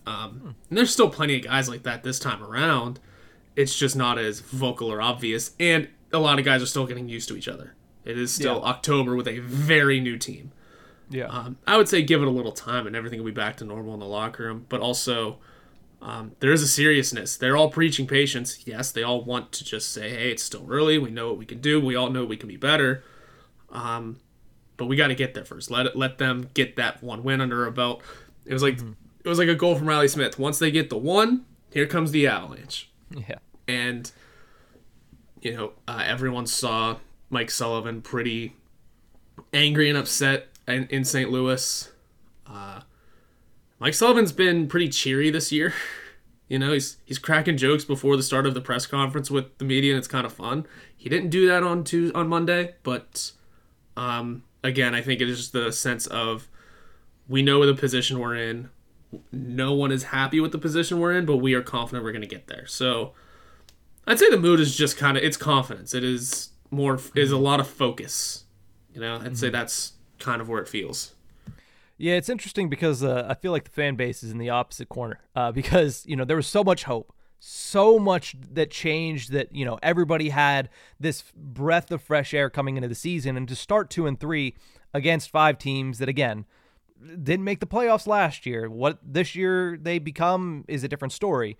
Um, 0.05 0.55
and 0.69 0.77
there's 0.77 0.91
still 0.91 1.09
plenty 1.09 1.37
of 1.37 1.43
guys 1.43 1.67
like 1.67 1.83
that 1.83 2.03
this 2.03 2.19
time 2.19 2.43
around. 2.43 2.99
It's 3.55 3.77
just 3.77 3.95
not 3.95 4.17
as 4.17 4.39
vocal 4.39 4.91
or 4.91 5.01
obvious, 5.01 5.51
and 5.59 5.87
a 6.11 6.19
lot 6.19 6.39
of 6.39 6.45
guys 6.45 6.61
are 6.61 6.67
still 6.67 6.85
getting 6.85 7.09
used 7.09 7.27
to 7.29 7.35
each 7.35 7.47
other. 7.47 7.75
It 8.05 8.17
is 8.17 8.33
still 8.33 8.55
yeah. 8.55 8.69
October 8.69 9.15
with 9.15 9.27
a 9.27 9.39
very 9.39 9.99
new 9.99 10.17
team. 10.17 10.51
Yeah. 11.09 11.27
Um, 11.27 11.57
I 11.65 11.77
would 11.77 11.87
say 11.87 12.01
give 12.01 12.21
it 12.21 12.27
a 12.27 12.31
little 12.31 12.51
time 12.51 12.87
and 12.87 12.95
everything 12.95 13.19
will 13.19 13.27
be 13.27 13.31
back 13.31 13.57
to 13.57 13.65
normal 13.65 13.93
in 13.93 13.99
the 13.99 14.05
locker 14.05 14.43
room. 14.43 14.65
But 14.67 14.81
also, 14.81 15.37
um, 16.01 16.33
there 16.39 16.51
is 16.51 16.61
a 16.61 16.67
seriousness. 16.67 17.37
They're 17.37 17.55
all 17.55 17.69
preaching 17.69 18.07
patience. 18.07 18.65
Yes, 18.65 18.91
they 18.91 19.03
all 19.03 19.23
want 19.23 19.51
to 19.53 19.63
just 19.63 19.91
say, 19.91 20.09
hey, 20.09 20.31
it's 20.31 20.43
still 20.43 20.67
early. 20.69 20.97
We 20.97 21.11
know 21.11 21.29
what 21.29 21.37
we 21.37 21.45
can 21.45 21.59
do. 21.61 21.79
We 21.79 21.95
all 21.95 22.09
know 22.09 22.25
we 22.25 22.37
can 22.37 22.49
be 22.49 22.57
better. 22.57 23.03
Um, 23.71 24.19
but 24.75 24.87
we 24.87 24.95
got 24.95 25.07
to 25.07 25.15
get 25.15 25.33
there 25.33 25.45
first. 25.45 25.71
Let 25.71 25.85
it, 25.85 25.95
let 25.95 26.17
them 26.17 26.49
get 26.53 26.75
that 26.75 27.03
one 27.03 27.23
win 27.23 27.41
under 27.41 27.65
a 27.65 27.71
belt. 27.71 28.01
It 28.45 28.53
was 28.53 28.63
like 28.63 28.77
mm-hmm. 28.77 28.93
it 29.23 29.29
was 29.29 29.39
like 29.39 29.47
a 29.47 29.55
goal 29.55 29.75
from 29.75 29.87
Reilly 29.87 30.07
Smith. 30.07 30.37
Once 30.37 30.59
they 30.59 30.71
get 30.71 30.89
the 30.89 30.97
one, 30.97 31.45
here 31.71 31.87
comes 31.87 32.11
the 32.11 32.27
avalanche. 32.27 32.89
Yeah. 33.15 33.39
And 33.67 34.11
you 35.41 35.53
know, 35.53 35.73
uh, 35.87 36.03
everyone 36.05 36.47
saw 36.47 36.97
Mike 37.29 37.51
Sullivan 37.51 38.01
pretty 38.01 38.55
angry 39.51 39.89
and 39.89 39.97
upset 39.97 40.47
in, 40.67 40.87
in 40.87 41.03
St. 41.03 41.29
Louis. 41.29 41.91
Uh, 42.47 42.81
Mike 43.79 43.93
Sullivan's 43.93 44.31
been 44.31 44.67
pretty 44.67 44.89
cheery 44.89 45.29
this 45.29 45.51
year. 45.51 45.73
You 46.49 46.59
know, 46.59 46.73
he's 46.73 46.97
he's 47.05 47.17
cracking 47.17 47.57
jokes 47.57 47.83
before 47.83 48.15
the 48.15 48.21
start 48.21 48.45
of 48.45 48.53
the 48.53 48.61
press 48.61 48.85
conference 48.85 49.31
with 49.31 49.57
the 49.57 49.65
media, 49.65 49.93
and 49.93 49.97
it's 49.97 50.09
kind 50.09 50.23
of 50.25 50.33
fun. 50.33 50.67
He 50.95 51.09
didn't 51.09 51.29
do 51.29 51.47
that 51.47 51.63
on 51.63 51.83
Tuesday, 51.83 52.13
on 52.13 52.27
Monday, 52.27 52.75
but 52.83 53.31
um, 53.97 54.43
again, 54.61 54.93
I 54.93 55.01
think 55.01 55.21
it 55.21 55.29
is 55.29 55.37
just 55.37 55.53
the 55.53 55.71
sense 55.71 56.05
of 56.05 56.49
we 57.27 57.41
know 57.41 57.65
the 57.65 57.73
position 57.73 58.19
we're 58.19 58.35
in. 58.35 58.69
No 59.31 59.73
one 59.73 59.91
is 59.91 60.05
happy 60.05 60.39
with 60.39 60.51
the 60.51 60.57
position 60.57 60.99
we're 60.99 61.13
in, 61.13 61.25
but 61.25 61.37
we 61.37 61.53
are 61.53 61.61
confident 61.61 62.03
we're 62.03 62.11
going 62.11 62.21
to 62.21 62.27
get 62.27 62.47
there. 62.47 62.65
So 62.67 63.13
I'd 64.05 64.19
say 64.19 64.29
the 64.29 64.37
mood 64.37 64.59
is 64.59 64.75
just 64.75 64.97
kind 64.97 65.17
of 65.17 65.23
it's 65.23 65.37
confidence. 65.37 65.93
It 65.93 66.03
is 66.03 66.49
more 66.71 66.99
is 67.15 67.31
a 67.31 67.37
lot 67.37 67.59
of 67.59 67.67
focus. 67.67 68.45
You 68.93 69.01
know, 69.01 69.15
I'd 69.15 69.37
say 69.37 69.47
mm-hmm. 69.47 69.53
that's 69.53 69.93
kind 70.19 70.41
of 70.41 70.49
where 70.49 70.61
it 70.61 70.67
feels. 70.67 71.13
Yeah, 71.97 72.15
it's 72.15 72.29
interesting 72.29 72.69
because 72.69 73.03
uh, 73.03 73.27
I 73.29 73.33
feel 73.35 73.51
like 73.51 73.65
the 73.65 73.69
fan 73.69 73.95
base 73.95 74.23
is 74.23 74.31
in 74.31 74.37
the 74.37 74.49
opposite 74.49 74.89
corner 74.89 75.19
uh, 75.35 75.51
because 75.53 76.03
you 76.05 76.15
know 76.15 76.25
there 76.25 76.35
was 76.35 76.47
so 76.47 76.63
much 76.63 76.83
hope, 76.83 77.13
so 77.39 77.99
much 77.99 78.35
that 78.51 78.71
changed 78.71 79.31
that 79.31 79.55
you 79.55 79.65
know 79.65 79.79
everybody 79.81 80.29
had 80.29 80.69
this 80.99 81.23
breath 81.35 81.91
of 81.91 82.01
fresh 82.01 82.33
air 82.33 82.49
coming 82.49 82.75
into 82.75 82.89
the 82.89 82.95
season, 82.95 83.37
and 83.37 83.47
to 83.47 83.55
start 83.55 83.89
two 83.89 84.07
and 84.07 84.19
three 84.19 84.55
against 84.93 85.29
five 85.29 85.57
teams 85.57 85.99
that 85.99 86.09
again 86.09 86.45
didn't 87.03 87.43
make 87.43 87.59
the 87.59 87.67
playoffs 87.67 88.07
last 88.07 88.45
year. 88.45 88.69
What 88.69 88.99
this 89.03 89.35
year 89.35 89.77
they 89.81 89.99
become 89.99 90.65
is 90.67 90.83
a 90.83 90.87
different 90.87 91.11
story. 91.11 91.57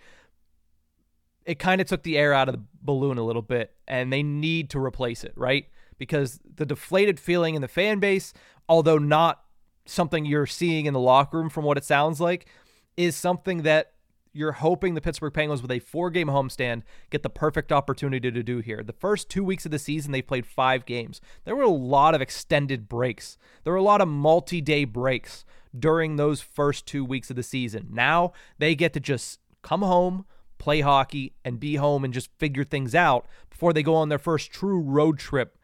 It 1.45 1.59
kind 1.59 1.81
of 1.81 1.87
took 1.87 2.03
the 2.03 2.17
air 2.17 2.33
out 2.33 2.49
of 2.49 2.55
the 2.55 2.63
balloon 2.81 3.17
a 3.17 3.23
little 3.23 3.41
bit, 3.41 3.73
and 3.87 4.11
they 4.11 4.23
need 4.23 4.69
to 4.71 4.79
replace 4.79 5.23
it, 5.23 5.33
right? 5.35 5.65
Because 5.97 6.39
the 6.55 6.65
deflated 6.65 7.19
feeling 7.19 7.55
in 7.55 7.61
the 7.61 7.67
fan 7.67 7.99
base, 7.99 8.33
although 8.69 8.97
not 8.97 9.43
something 9.85 10.25
you're 10.25 10.45
seeing 10.45 10.85
in 10.85 10.93
the 10.93 10.99
locker 10.99 11.37
room 11.37 11.49
from 11.49 11.65
what 11.65 11.77
it 11.77 11.83
sounds 11.83 12.21
like, 12.21 12.47
is 12.95 13.15
something 13.15 13.63
that 13.63 13.92
you're 14.33 14.53
hoping 14.53 14.95
the 14.95 15.01
Pittsburgh 15.01 15.33
Penguins, 15.33 15.61
with 15.61 15.71
a 15.71 15.79
four 15.79 16.09
game 16.09 16.27
homestand, 16.27 16.81
get 17.09 17.23
the 17.23 17.29
perfect 17.29 17.71
opportunity 17.71 18.31
to 18.31 18.43
do 18.43 18.59
here. 18.59 18.83
The 18.83 18.93
first 18.93 19.29
two 19.29 19.43
weeks 19.43 19.65
of 19.65 19.71
the 19.71 19.79
season, 19.79 20.11
they 20.11 20.21
played 20.21 20.45
five 20.45 20.85
games. 20.85 21.21
There 21.45 21.55
were 21.55 21.63
a 21.63 21.69
lot 21.69 22.15
of 22.15 22.21
extended 22.21 22.89
breaks, 22.89 23.37
there 23.63 23.73
were 23.73 23.77
a 23.77 23.83
lot 23.83 24.01
of 24.01 24.07
multi 24.07 24.59
day 24.59 24.85
breaks 24.85 25.45
during 25.77 26.15
those 26.15 26.41
first 26.41 26.85
two 26.85 27.05
weeks 27.05 27.29
of 27.29 27.35
the 27.35 27.43
season. 27.43 27.87
Now 27.91 28.33
they 28.57 28.75
get 28.75 28.93
to 28.93 28.99
just 28.99 29.39
come 29.61 29.81
home, 29.81 30.25
play 30.57 30.81
hockey, 30.81 31.33
and 31.43 31.59
be 31.59 31.75
home 31.75 32.03
and 32.03 32.13
just 32.13 32.29
figure 32.37 32.63
things 32.63 32.93
out 32.93 33.27
before 33.49 33.73
they 33.73 33.83
go 33.83 33.95
on 33.95 34.09
their 34.09 34.19
first 34.19 34.51
true 34.51 34.79
road 34.79 35.17
trip 35.17 35.57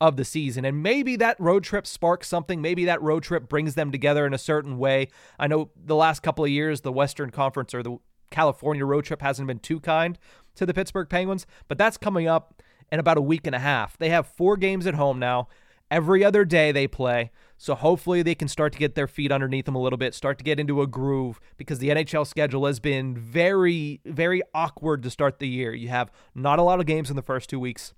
of 0.00 0.16
the 0.16 0.24
season. 0.24 0.64
And 0.64 0.82
maybe 0.82 1.16
that 1.16 1.38
road 1.40 1.64
trip 1.64 1.86
sparks 1.86 2.28
something. 2.28 2.60
Maybe 2.60 2.84
that 2.84 3.00
road 3.00 3.22
trip 3.22 3.48
brings 3.48 3.74
them 3.74 3.90
together 3.90 4.26
in 4.26 4.34
a 4.34 4.38
certain 4.38 4.76
way. 4.76 5.08
I 5.38 5.46
know 5.46 5.70
the 5.76 5.94
last 5.94 6.22
couple 6.22 6.44
of 6.44 6.50
years, 6.50 6.82
the 6.82 6.92
Western 6.92 7.30
Conference 7.30 7.72
or 7.72 7.82
the 7.82 7.98
California 8.34 8.84
road 8.84 9.04
trip 9.04 9.22
hasn't 9.22 9.46
been 9.46 9.60
too 9.60 9.78
kind 9.78 10.18
to 10.56 10.66
the 10.66 10.74
Pittsburgh 10.74 11.08
Penguins, 11.08 11.46
but 11.68 11.78
that's 11.78 11.96
coming 11.96 12.26
up 12.26 12.62
in 12.90 12.98
about 12.98 13.16
a 13.16 13.22
week 13.22 13.46
and 13.46 13.54
a 13.54 13.60
half. 13.60 13.96
They 13.96 14.10
have 14.10 14.26
four 14.26 14.56
games 14.56 14.86
at 14.86 14.94
home 14.94 15.20
now. 15.20 15.48
Every 15.90 16.24
other 16.24 16.44
day 16.44 16.72
they 16.72 16.88
play. 16.88 17.30
So 17.56 17.76
hopefully 17.76 18.22
they 18.22 18.34
can 18.34 18.48
start 18.48 18.72
to 18.72 18.78
get 18.78 18.96
their 18.96 19.06
feet 19.06 19.30
underneath 19.30 19.66
them 19.66 19.76
a 19.76 19.80
little 19.80 19.96
bit, 19.96 20.14
start 20.14 20.38
to 20.38 20.44
get 20.44 20.58
into 20.58 20.82
a 20.82 20.86
groove 20.88 21.38
because 21.56 21.78
the 21.78 21.90
NHL 21.90 22.26
schedule 22.26 22.66
has 22.66 22.80
been 22.80 23.16
very, 23.16 24.00
very 24.04 24.42
awkward 24.52 25.04
to 25.04 25.10
start 25.10 25.38
the 25.38 25.48
year. 25.48 25.72
You 25.72 25.88
have 25.88 26.10
not 26.34 26.58
a 26.58 26.62
lot 26.62 26.80
of 26.80 26.86
games 26.86 27.10
in 27.10 27.16
the 27.16 27.22
first 27.22 27.48
two 27.48 27.60
weeks 27.60 27.94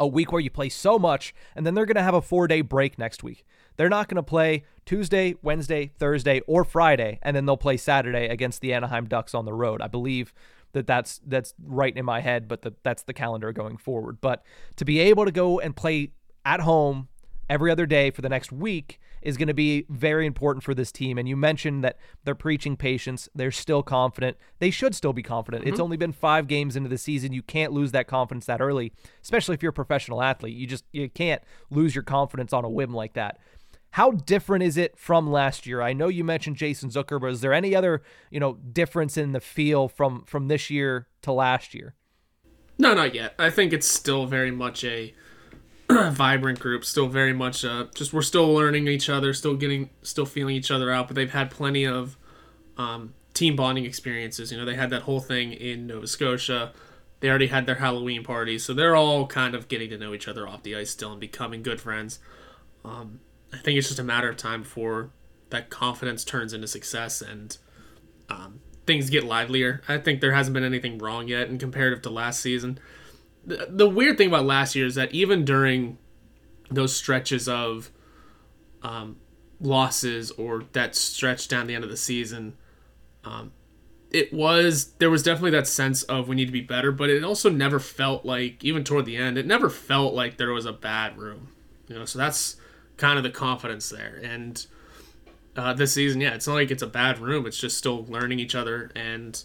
a 0.00 0.06
week 0.06 0.32
where 0.32 0.40
you 0.40 0.50
play 0.50 0.70
so 0.70 0.98
much, 0.98 1.32
and 1.54 1.64
then 1.64 1.74
they're 1.74 1.86
going 1.86 1.94
to 1.94 2.02
have 2.02 2.14
a 2.14 2.22
four 2.22 2.48
day 2.48 2.62
break 2.62 2.98
next 2.98 3.22
week. 3.22 3.44
They're 3.76 3.88
not 3.88 4.08
going 4.08 4.16
to 4.16 4.22
play 4.22 4.64
Tuesday, 4.84 5.36
Wednesday, 5.42 5.92
Thursday, 5.98 6.40
or 6.48 6.64
Friday, 6.64 7.20
and 7.22 7.36
then 7.36 7.46
they'll 7.46 7.56
play 7.56 7.76
Saturday 7.76 8.26
against 8.26 8.62
the 8.62 8.72
Anaheim 8.72 9.06
Ducks 9.06 9.34
on 9.34 9.44
the 9.44 9.52
road. 9.52 9.80
I 9.80 9.86
believe 9.86 10.32
that 10.72 10.86
that's 10.86 11.20
that's 11.26 11.54
right 11.62 11.96
in 11.96 12.04
my 12.04 12.20
head, 12.20 12.48
but 12.48 12.62
the, 12.62 12.74
that's 12.82 13.02
the 13.02 13.12
calendar 13.12 13.52
going 13.52 13.76
forward. 13.76 14.20
But 14.20 14.42
to 14.76 14.84
be 14.84 14.98
able 15.00 15.26
to 15.26 15.32
go 15.32 15.60
and 15.60 15.76
play 15.76 16.12
at 16.44 16.60
home 16.60 17.08
every 17.50 17.70
other 17.70 17.84
day 17.84 18.10
for 18.10 18.22
the 18.22 18.28
next 18.28 18.52
week 18.52 19.00
is 19.20 19.36
going 19.36 19.48
to 19.48 19.54
be 19.54 19.84
very 19.90 20.24
important 20.24 20.62
for 20.62 20.72
this 20.72 20.92
team. 20.92 21.18
And 21.18 21.28
you 21.28 21.36
mentioned 21.36 21.82
that 21.84 21.98
they're 22.24 22.34
preaching 22.34 22.76
patience. 22.76 23.28
They're 23.34 23.50
still 23.50 23.82
confident. 23.82 24.38
They 24.60 24.70
should 24.70 24.94
still 24.94 25.12
be 25.12 25.22
confident. 25.22 25.64
Mm-hmm. 25.64 25.72
It's 25.72 25.80
only 25.80 25.96
been 25.96 26.12
five 26.12 26.46
games 26.46 26.76
into 26.76 26.88
the 26.88 26.96
season. 26.96 27.32
You 27.32 27.42
can't 27.42 27.72
lose 27.72 27.92
that 27.92 28.06
confidence 28.06 28.46
that 28.46 28.60
early, 28.62 28.92
especially 29.20 29.54
if 29.54 29.62
you're 29.62 29.70
a 29.70 29.74
professional 29.74 30.22
athlete. 30.22 30.56
You 30.56 30.66
just 30.66 30.84
you 30.92 31.10
can't 31.10 31.42
lose 31.70 31.94
your 31.94 32.04
confidence 32.04 32.52
on 32.52 32.64
a 32.64 32.70
whim 32.70 32.94
like 32.94 33.14
that. 33.14 33.38
How 33.94 34.12
different 34.12 34.62
is 34.62 34.76
it 34.76 34.96
from 34.96 35.28
last 35.28 35.66
year? 35.66 35.82
I 35.82 35.92
know 35.92 36.06
you 36.06 36.22
mentioned 36.22 36.56
Jason 36.56 36.90
Zucker, 36.90 37.20
but 37.20 37.32
is 37.32 37.40
there 37.40 37.52
any 37.52 37.74
other, 37.74 38.02
you 38.30 38.38
know, 38.38 38.54
difference 38.54 39.16
in 39.16 39.32
the 39.32 39.40
feel 39.40 39.88
from 39.88 40.24
from 40.24 40.46
this 40.46 40.70
year 40.70 41.08
to 41.22 41.32
last 41.32 41.74
year? 41.74 41.96
No, 42.78 42.94
not 42.94 43.14
yet. 43.14 43.34
I 43.38 43.50
think 43.50 43.72
it's 43.72 43.88
still 43.88 44.26
very 44.26 44.52
much 44.52 44.84
a 44.84 45.12
vibrant 46.10 46.60
group. 46.60 46.84
Still 46.84 47.08
very 47.08 47.32
much 47.32 47.64
uh, 47.64 47.86
just 47.94 48.12
we're 48.12 48.22
still 48.22 48.52
learning 48.52 48.88
each 48.88 49.08
other, 49.08 49.32
still 49.32 49.54
getting, 49.54 49.90
still 50.02 50.26
feeling 50.26 50.56
each 50.56 50.70
other 50.70 50.90
out. 50.90 51.08
But 51.08 51.16
they've 51.16 51.30
had 51.30 51.50
plenty 51.50 51.86
of 51.86 52.16
um, 52.76 53.14
team 53.34 53.56
bonding 53.56 53.84
experiences. 53.84 54.52
You 54.52 54.58
know, 54.58 54.64
they 54.64 54.74
had 54.74 54.90
that 54.90 55.02
whole 55.02 55.20
thing 55.20 55.52
in 55.52 55.86
Nova 55.86 56.06
Scotia. 56.06 56.72
They 57.20 57.28
already 57.28 57.48
had 57.48 57.66
their 57.66 57.76
Halloween 57.76 58.24
party, 58.24 58.58
so 58.58 58.72
they're 58.72 58.96
all 58.96 59.26
kind 59.26 59.54
of 59.54 59.68
getting 59.68 59.90
to 59.90 59.98
know 59.98 60.14
each 60.14 60.26
other 60.26 60.48
off 60.48 60.62
the 60.62 60.74
ice 60.74 60.90
still 60.90 61.10
and 61.10 61.20
becoming 61.20 61.62
good 61.62 61.80
friends. 61.80 62.18
Um, 62.82 63.20
I 63.52 63.58
think 63.58 63.76
it's 63.76 63.88
just 63.88 64.00
a 64.00 64.04
matter 64.04 64.30
of 64.30 64.38
time 64.38 64.62
before 64.62 65.10
that 65.50 65.68
confidence 65.68 66.24
turns 66.24 66.54
into 66.54 66.66
success 66.66 67.20
and 67.20 67.58
um, 68.30 68.60
things 68.86 69.10
get 69.10 69.24
livelier. 69.24 69.82
I 69.88 69.98
think 69.98 70.20
there 70.20 70.32
hasn't 70.32 70.54
been 70.54 70.64
anything 70.64 70.96
wrong 70.98 71.28
yet 71.28 71.48
in 71.48 71.58
comparative 71.58 72.00
to 72.02 72.10
last 72.10 72.40
season 72.40 72.78
the, 73.44 73.66
the 73.68 73.88
weird 73.88 74.18
thing 74.18 74.28
about 74.28 74.44
last 74.44 74.74
year 74.74 74.86
is 74.86 74.94
that 74.94 75.12
even 75.12 75.44
during 75.44 75.98
those 76.70 76.94
stretches 76.94 77.48
of 77.48 77.90
um, 78.82 79.16
losses 79.60 80.30
or 80.32 80.64
that 80.72 80.94
stretch 80.94 81.48
down 81.48 81.66
the 81.66 81.74
end 81.74 81.84
of 81.84 81.90
the 81.90 81.96
season, 81.96 82.56
um, 83.24 83.52
it 84.10 84.32
was 84.32 84.92
there 84.94 85.10
was 85.10 85.22
definitely 85.22 85.52
that 85.52 85.66
sense 85.66 86.02
of 86.04 86.28
we 86.28 86.36
need 86.36 86.46
to 86.46 86.52
be 86.52 86.60
better, 86.60 86.90
but 86.90 87.10
it 87.10 87.22
also 87.22 87.48
never 87.48 87.78
felt 87.78 88.24
like 88.24 88.64
even 88.64 88.82
toward 88.84 89.04
the 89.04 89.16
end, 89.16 89.38
it 89.38 89.46
never 89.46 89.70
felt 89.70 90.14
like 90.14 90.36
there 90.36 90.52
was 90.52 90.66
a 90.66 90.72
bad 90.72 91.16
room. 91.16 91.48
You 91.86 91.96
know, 91.96 92.04
so 92.04 92.18
that's 92.18 92.56
kind 92.96 93.18
of 93.18 93.24
the 93.24 93.30
confidence 93.30 93.88
there. 93.88 94.20
And 94.22 94.64
uh, 95.56 95.72
this 95.74 95.94
season. 95.94 96.20
Yeah, 96.20 96.34
it's 96.34 96.46
not 96.46 96.54
like 96.54 96.70
it's 96.70 96.82
a 96.82 96.86
bad 96.86 97.18
room. 97.18 97.46
It's 97.46 97.58
just 97.58 97.76
still 97.76 98.04
learning 98.06 98.38
each 98.38 98.54
other, 98.54 98.90
and 98.94 99.42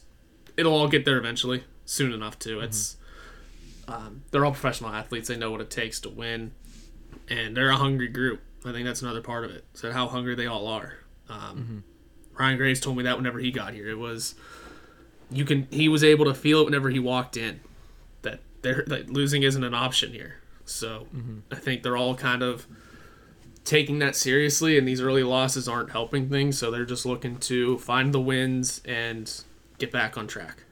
it'll 0.58 0.74
all 0.74 0.88
get 0.88 1.06
there 1.06 1.18
eventually, 1.18 1.64
soon 1.86 2.12
enough 2.12 2.38
too. 2.40 2.58
Mm-hmm. 2.58 2.66
It's 2.66 2.98
um, 3.88 4.24
they're 4.32 4.46
all 4.46 4.52
professional 4.52 4.90
athletes. 4.92 5.28
They 5.28 5.38
know 5.38 5.52
what 5.52 5.62
it 5.62 5.70
takes 5.70 6.00
to 6.02 6.10
win, 6.10 6.52
and 7.30 7.56
they're 7.56 7.70
a 7.70 7.78
hungry 7.78 8.08
group. 8.08 8.42
I 8.66 8.72
think 8.72 8.86
that's 8.86 9.02
another 9.02 9.22
part 9.22 9.46
of 9.46 9.52
it. 9.52 9.66
So 9.74 9.92
how 9.92 10.08
hungry 10.08 10.36
they 10.36 10.48
all 10.48 10.68
are. 10.68 10.94
Um, 11.30 11.40
mm-hmm. 11.40 11.78
Ryan 12.38 12.58
Graves 12.58 12.80
told 12.80 12.98
me 12.98 13.04
that 13.04 13.18
whenever 13.18 13.40
he 13.40 13.52
got 13.52 13.74
here, 13.74 13.90
it 13.90 13.98
was 13.98 14.36
you 15.32 15.46
can. 15.46 15.68
He 15.72 15.88
was 15.88 16.04
able 16.04 16.26
to 16.26 16.34
feel 16.34 16.62
it 16.62 16.66
whenever 16.66 16.90
he 16.90 17.00
walked 17.00 17.38
in 17.38 17.62
that 18.24 18.42
they're 18.62 18.84
that 18.88 19.10
losing 19.10 19.44
isn't 19.44 19.64
an 19.64 19.74
option 19.74 20.12
here. 20.12 20.38
So 20.66 21.08
mm-hmm. 21.16 21.40
I 21.52 21.56
think 21.56 21.84
they're 21.84 21.98
all 21.98 22.16
kind 22.16 22.42
of 22.42 22.68
taking 23.64 24.00
that 24.00 24.16
seriously, 24.16 24.78
and 24.78 24.88
these 24.88 25.02
early 25.02 25.24
losses 25.24 25.68
aren't 25.68 25.92
helping 25.92 26.30
things. 26.30 26.58
So 26.58 26.72
they're 26.72 26.86
just 26.86 27.06
looking 27.06 27.38
to 27.38 27.78
find 27.80 28.14
the 28.14 28.20
wins 28.20 28.82
and 28.86 29.32
get 29.78 29.92
back 29.92 30.18
on 30.18 30.28
track. 30.28 30.65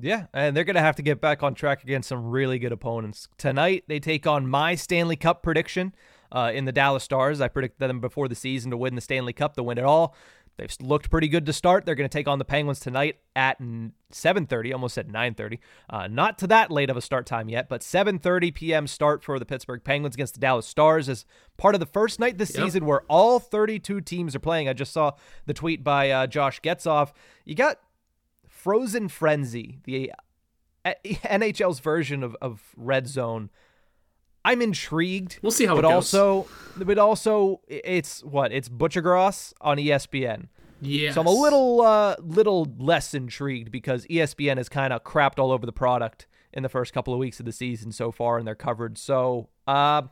Yeah, 0.00 0.26
and 0.32 0.56
they're 0.56 0.64
going 0.64 0.76
to 0.76 0.80
have 0.80 0.96
to 0.96 1.02
get 1.02 1.20
back 1.20 1.42
on 1.42 1.54
track 1.54 1.82
against 1.82 2.08
some 2.08 2.30
really 2.30 2.58
good 2.58 2.72
opponents. 2.72 3.28
Tonight, 3.36 3.84
they 3.88 3.98
take 3.98 4.26
on 4.26 4.46
my 4.46 4.74
Stanley 4.74 5.16
Cup 5.16 5.42
prediction 5.42 5.94
uh, 6.30 6.52
in 6.54 6.66
the 6.66 6.72
Dallas 6.72 7.02
Stars. 7.02 7.40
I 7.40 7.48
predicted 7.48 7.88
them 7.88 8.00
before 8.00 8.28
the 8.28 8.34
season 8.34 8.70
to 8.70 8.76
win 8.76 8.94
the 8.94 9.00
Stanley 9.00 9.32
Cup, 9.32 9.54
to 9.56 9.62
win 9.62 9.78
it 9.78 9.84
all. 9.84 10.14
They've 10.58 10.74
looked 10.80 11.08
pretty 11.08 11.28
good 11.28 11.46
to 11.46 11.52
start. 11.52 11.86
They're 11.86 11.94
going 11.94 12.08
to 12.08 12.12
take 12.12 12.26
on 12.26 12.40
the 12.40 12.44
Penguins 12.44 12.80
tonight 12.80 13.18
at 13.36 13.60
7:30. 13.60 14.72
Almost 14.72 14.98
at 14.98 15.06
9:30. 15.06 15.60
Uh, 15.88 16.08
not 16.08 16.36
to 16.38 16.48
that 16.48 16.72
late 16.72 16.90
of 16.90 16.96
a 16.96 17.00
start 17.00 17.26
time 17.26 17.48
yet, 17.48 17.68
but 17.68 17.80
7:30 17.80 18.52
p.m. 18.52 18.86
start 18.88 19.22
for 19.22 19.38
the 19.38 19.46
Pittsburgh 19.46 19.82
Penguins 19.84 20.16
against 20.16 20.34
the 20.34 20.40
Dallas 20.40 20.66
Stars 20.66 21.08
is 21.08 21.24
part 21.58 21.76
of 21.76 21.80
the 21.80 21.86
first 21.86 22.18
night 22.18 22.38
this 22.38 22.52
yep. 22.56 22.64
season 22.64 22.86
where 22.86 23.02
all 23.08 23.38
32 23.38 24.00
teams 24.00 24.34
are 24.34 24.40
playing. 24.40 24.68
I 24.68 24.72
just 24.72 24.92
saw 24.92 25.12
the 25.46 25.54
tweet 25.54 25.84
by 25.84 26.10
uh, 26.10 26.26
Josh 26.26 26.60
Getzoff. 26.60 27.12
You 27.44 27.54
got 27.54 27.78
Frozen 28.58 29.08
Frenzy, 29.08 29.78
the 29.84 30.12
uh, 30.84 30.92
NHL's 31.04 31.78
version 31.78 32.24
of, 32.24 32.36
of 32.42 32.60
Red 32.76 33.06
Zone. 33.06 33.50
I'm 34.44 34.60
intrigued. 34.60 35.38
We'll 35.42 35.52
see 35.52 35.66
how 35.66 35.74
but 35.76 35.84
it 35.84 35.88
goes. 35.88 36.14
also, 36.14 36.48
but 36.76 36.98
also, 36.98 37.60
it's 37.68 38.24
what 38.24 38.52
it's 38.52 38.68
Buccigross 38.68 39.52
on 39.60 39.76
ESPN. 39.76 40.48
Yeah. 40.80 41.12
So 41.12 41.20
I'm 41.20 41.26
a 41.26 41.30
little, 41.30 41.82
uh, 41.82 42.16
little 42.20 42.72
less 42.78 43.14
intrigued 43.14 43.70
because 43.70 44.06
ESPN 44.06 44.56
has 44.56 44.68
kind 44.68 44.92
of 44.92 45.04
crapped 45.04 45.38
all 45.38 45.52
over 45.52 45.66
the 45.66 45.72
product 45.72 46.26
in 46.52 46.62
the 46.62 46.68
first 46.68 46.92
couple 46.92 47.12
of 47.12 47.20
weeks 47.20 47.38
of 47.40 47.46
the 47.46 47.52
season 47.52 47.92
so 47.92 48.10
far 48.10 48.38
and 48.38 48.46
they're 48.46 48.54
covered. 48.54 48.98
So, 48.98 49.48
uh, 49.66 50.02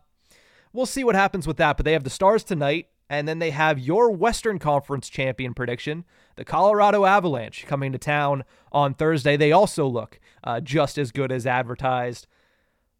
we'll 0.72 0.86
see 0.86 1.02
what 1.02 1.14
happens 1.14 1.46
with 1.46 1.56
that. 1.56 1.76
But 1.76 1.84
they 1.84 1.92
have 1.92 2.04
the 2.04 2.10
Stars 2.10 2.44
tonight. 2.44 2.88
And 3.08 3.28
then 3.28 3.38
they 3.38 3.50
have 3.50 3.78
your 3.78 4.10
Western 4.10 4.58
Conference 4.58 5.08
champion 5.08 5.54
prediction, 5.54 6.04
the 6.34 6.44
Colorado 6.44 7.04
Avalanche, 7.04 7.64
coming 7.66 7.92
to 7.92 7.98
town 7.98 8.44
on 8.72 8.94
Thursday. 8.94 9.36
They 9.36 9.52
also 9.52 9.86
look 9.86 10.18
uh, 10.42 10.60
just 10.60 10.98
as 10.98 11.12
good 11.12 11.30
as 11.30 11.46
advertised. 11.46 12.26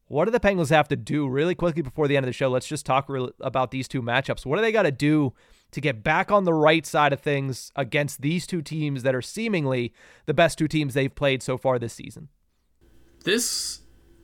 What 0.09 0.27
do 0.27 0.31
the 0.31 0.39
Penguins 0.39 0.71
have 0.71 0.87
to 0.89 0.97
do 0.97 1.27
really 1.27 1.57
quickly 1.57 1.83
before 1.83 2.07
the 2.07 2.17
end 2.17 2.25
of 2.25 2.29
the 2.29 2.33
show? 2.33 2.49
Let's 2.49 2.69
just 2.69 2.87
talk 2.87 3.09
re- 3.09 3.31
about 3.41 3.73
these 3.73 3.89
two 3.89 4.01
matchups. 4.01 4.47
What 4.47 4.57
do 4.57 4.63
they 4.63 4.71
got 4.71 4.85
to 4.85 4.93
do 4.93 5.33
to 5.73 5.81
get 5.81 6.05
back 6.05 6.31
on 6.31 6.45
the 6.45 6.55
right 6.55 6.87
side 6.87 7.13
of 7.13 7.21
things 7.21 7.73
against 7.75 8.23
these 8.23 8.47
two 8.47 8.63
teams 8.63 9.03
that 9.03 9.17
are 9.17 9.23
seemingly 9.23 9.93
the 10.27 10.35
best 10.35 10.59
two 10.59 10.69
teams 10.69 10.95
they've 10.95 11.15
played 11.15 11.43
so 11.43 11.59
far 11.59 11.81
this 11.81 11.95
season? 11.95 12.29
This 13.25 13.81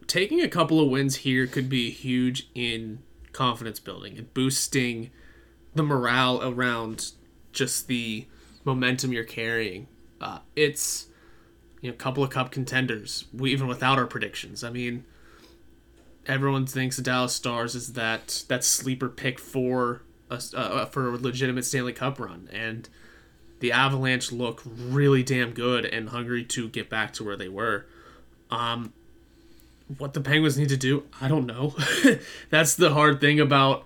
taking 0.07 0.41
a 0.41 0.49
couple 0.49 0.81
of 0.81 0.89
wins 0.89 1.17
here 1.17 1.49
could 1.49 1.69
be 1.69 1.91
huge 1.91 2.49
in 2.55 3.03
confidence 3.33 3.81
building 3.81 4.17
and 4.19 4.33
boosting 4.33 5.11
the 5.75 5.83
morale 5.83 6.43
around 6.43 7.13
just 7.53 7.87
the 7.87 8.27
momentum 8.65 9.13
you're 9.13 9.25
carrying. 9.25 9.87
Uh, 10.21 10.39
it's 10.55 11.07
you 11.81 11.91
know 11.91 11.95
a 11.95 11.97
couple 11.97 12.23
of 12.23 12.31
cup 12.31 12.51
contenders, 12.51 13.25
we, 13.33 13.53
even 13.53 13.67
without 13.67 13.99
our 13.99 14.07
predictions. 14.07 14.63
I 14.63 14.71
mean, 14.71 15.05
everyone 16.27 16.67
thinks 16.67 16.97
the 16.97 17.03
Dallas 17.03 17.33
Stars 17.33 17.75
is 17.75 17.95
that 17.95 18.45
that 18.49 18.65
sleeper 18.65 19.09
pick 19.09 19.39
for 19.39 20.03
a, 20.31 20.41
uh, 20.55 20.87
for 20.87 21.09
a 21.09 21.17
legitimate 21.17 21.65
Stanley 21.65 21.93
Cup 21.93 22.21
run, 22.21 22.49
and 22.53 22.89
the 23.61 23.73
Avalanche 23.73 24.33
look 24.33 24.63
really 24.65 25.23
damn 25.23 25.53
good 25.53 25.85
and 25.85 26.09
hungry 26.09 26.45
to 26.45 26.69
get 26.69 26.89
back 26.89 27.13
to 27.15 27.25
where 27.25 27.37
they 27.37 27.49
were. 27.49 27.87
Um, 28.51 28.93
what 29.99 30.15
the 30.15 30.21
Penguins 30.21 30.59
need 30.59 30.69
to 30.71 30.77
do, 30.77 31.05
I 31.21 31.29
don't 31.29 31.47
know. 31.47 31.75
That's 32.51 32.75
the 32.75 32.93
hard 32.93 33.21
thing 33.21 33.41
about 33.41 33.85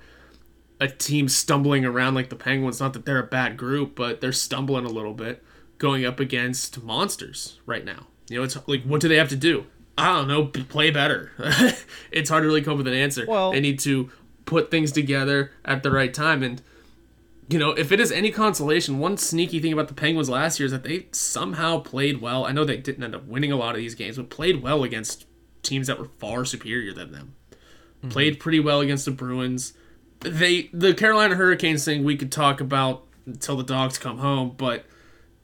a 0.81 0.89
team 0.89 1.29
stumbling 1.29 1.85
around 1.85 2.14
like 2.14 2.29
the 2.29 2.37
Penguins. 2.37 2.81
Not 2.81 2.93
that 2.93 3.07
they're 3.07 3.18
a 3.18 3.27
bad 3.27 3.57
group, 3.57 3.95
but 3.95 4.20
they're 4.20 4.33
stumbling 4.33 4.85
a 4.85 4.91
little 4.91 5.14
bit 5.14 5.43
going 5.79 6.05
up 6.05 6.20
against 6.20 6.83
monsters 6.83 7.61
right 7.66 7.85
now. 7.85 8.07
You 8.29 8.39
know, 8.39 8.45
it's 8.45 8.57
like, 8.66 8.83
what 8.83 9.01
do 9.01 9.09
they 9.09 9.16
have 9.16 9.29
to 9.31 9.37
do? 9.37 9.66
I 9.99 10.12
don't 10.12 10.29
know, 10.29 10.47
play 10.47 10.91
better. 10.91 11.31
it's 12.11 12.29
hard 12.29 12.43
to 12.43 12.47
really 12.47 12.62
come 12.62 12.72
up 12.72 12.79
with 12.79 12.89
an 12.89 12.95
answer. 12.95 13.24
Well, 13.27 13.53
they 13.53 13.61
need 13.61 13.79
to 13.81 14.11
put 14.45 14.70
things 14.70 14.93
together 14.93 15.53
at 15.64 15.83
the 15.83 15.91
right 15.91 16.12
time. 16.12 16.43
And, 16.43 16.61
you 17.49 17.59
know, 17.59 17.70
if 17.70 17.93
it 17.93 18.01
is 18.01 18.12
any 18.12 18.31
consolation, 18.31 18.99
one 18.99 19.16
sneaky 19.16 19.61
thing 19.61 19.72
about 19.72 19.89
the 19.89 19.95
Penguins 19.95 20.29
last 20.29 20.61
year 20.61 20.66
is 20.66 20.72
that 20.72 20.83
they 20.83 21.07
somehow 21.12 21.79
played 21.81 22.20
well. 22.20 22.45
I 22.45 22.53
know 22.53 22.64
they 22.64 22.77
didn't 22.77 23.05
end 23.05 23.14
up 23.14 23.24
winning 23.27 23.53
a 23.53 23.57
lot 23.57 23.70
of 23.70 23.79
these 23.79 23.95
games, 23.95 24.16
but 24.18 24.29
played 24.29 24.62
well 24.62 24.85
against 24.85 25.27
teams 25.62 25.87
that 25.87 25.99
were 25.99 26.11
far 26.18 26.45
superior 26.45 26.93
than 26.93 27.12
them. 27.12 27.35
Mm-hmm. 27.51 28.11
Played 28.11 28.41
pretty 28.41 28.61
well 28.61 28.81
against 28.81 29.07
the 29.07 29.11
Bruins 29.12 29.72
they 30.20 30.70
the 30.72 30.94
Carolina 30.94 31.34
Hurricanes 31.34 31.84
thing 31.84 32.04
we 32.04 32.16
could 32.16 32.32
talk 32.32 32.60
about 32.60 33.04
until 33.26 33.56
the 33.56 33.64
dogs 33.64 33.98
come 33.98 34.18
home, 34.18 34.54
but 34.56 34.84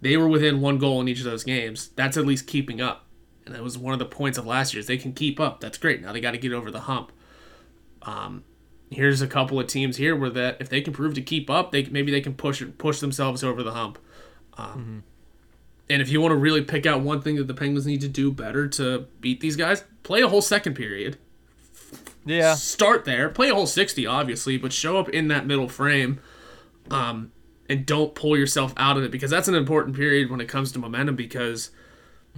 they 0.00 0.16
were 0.16 0.28
within 0.28 0.60
one 0.60 0.78
goal 0.78 1.00
in 1.00 1.08
each 1.08 1.18
of 1.18 1.24
those 1.24 1.44
games. 1.44 1.90
That's 1.96 2.16
at 2.16 2.26
least 2.26 2.46
keeping 2.46 2.80
up. 2.80 3.06
And 3.44 3.54
that 3.54 3.62
was 3.62 3.76
one 3.76 3.92
of 3.92 3.98
the 3.98 4.06
points 4.06 4.38
of 4.38 4.46
last 4.46 4.72
year's. 4.72 4.86
They 4.86 4.96
can 4.96 5.12
keep 5.12 5.40
up. 5.40 5.60
That's 5.60 5.78
great. 5.78 6.00
Now 6.00 6.12
they 6.12 6.20
got 6.20 6.32
to 6.32 6.38
get 6.38 6.52
over 6.52 6.70
the 6.70 6.80
hump. 6.80 7.12
Um, 8.02 8.44
here's 8.90 9.20
a 9.20 9.26
couple 9.26 9.58
of 9.58 9.66
teams 9.66 9.96
here 9.96 10.14
where 10.14 10.30
that 10.30 10.58
if 10.60 10.68
they 10.68 10.80
can 10.80 10.92
prove 10.92 11.14
to 11.14 11.22
keep 11.22 11.50
up, 11.50 11.72
they 11.72 11.84
maybe 11.84 12.12
they 12.12 12.20
can 12.20 12.34
push 12.34 12.62
push 12.78 13.00
themselves 13.00 13.42
over 13.42 13.62
the 13.62 13.72
hump. 13.72 13.98
Um, 14.56 14.66
mm-hmm. 14.66 14.98
And 15.90 16.00
if 16.00 16.08
you 16.08 16.20
want 16.20 16.32
to 16.32 16.36
really 16.36 16.62
pick 16.62 16.86
out 16.86 17.00
one 17.00 17.20
thing 17.20 17.36
that 17.36 17.48
the 17.48 17.54
Penguins 17.54 17.86
need 17.86 18.00
to 18.00 18.08
do 18.08 18.30
better 18.30 18.68
to 18.68 19.06
beat 19.20 19.40
these 19.40 19.56
guys, 19.56 19.84
play 20.02 20.22
a 20.22 20.28
whole 20.28 20.42
second 20.42 20.74
period. 20.74 21.18
Yeah. 22.24 22.54
Start 22.54 23.04
there. 23.04 23.28
Play 23.28 23.50
a 23.50 23.54
whole 23.54 23.66
60, 23.66 24.06
obviously, 24.06 24.56
but 24.56 24.72
show 24.72 24.98
up 24.98 25.08
in 25.08 25.28
that 25.28 25.46
middle 25.46 25.68
frame. 25.68 26.20
Um, 26.90 27.32
and 27.68 27.86
don't 27.86 28.14
pull 28.14 28.36
yourself 28.36 28.74
out 28.76 28.96
of 28.96 29.04
it 29.04 29.10
because 29.10 29.30
that's 29.30 29.48
an 29.48 29.54
important 29.54 29.96
period 29.96 30.30
when 30.30 30.40
it 30.40 30.48
comes 30.48 30.72
to 30.72 30.78
momentum 30.78 31.16
because 31.16 31.70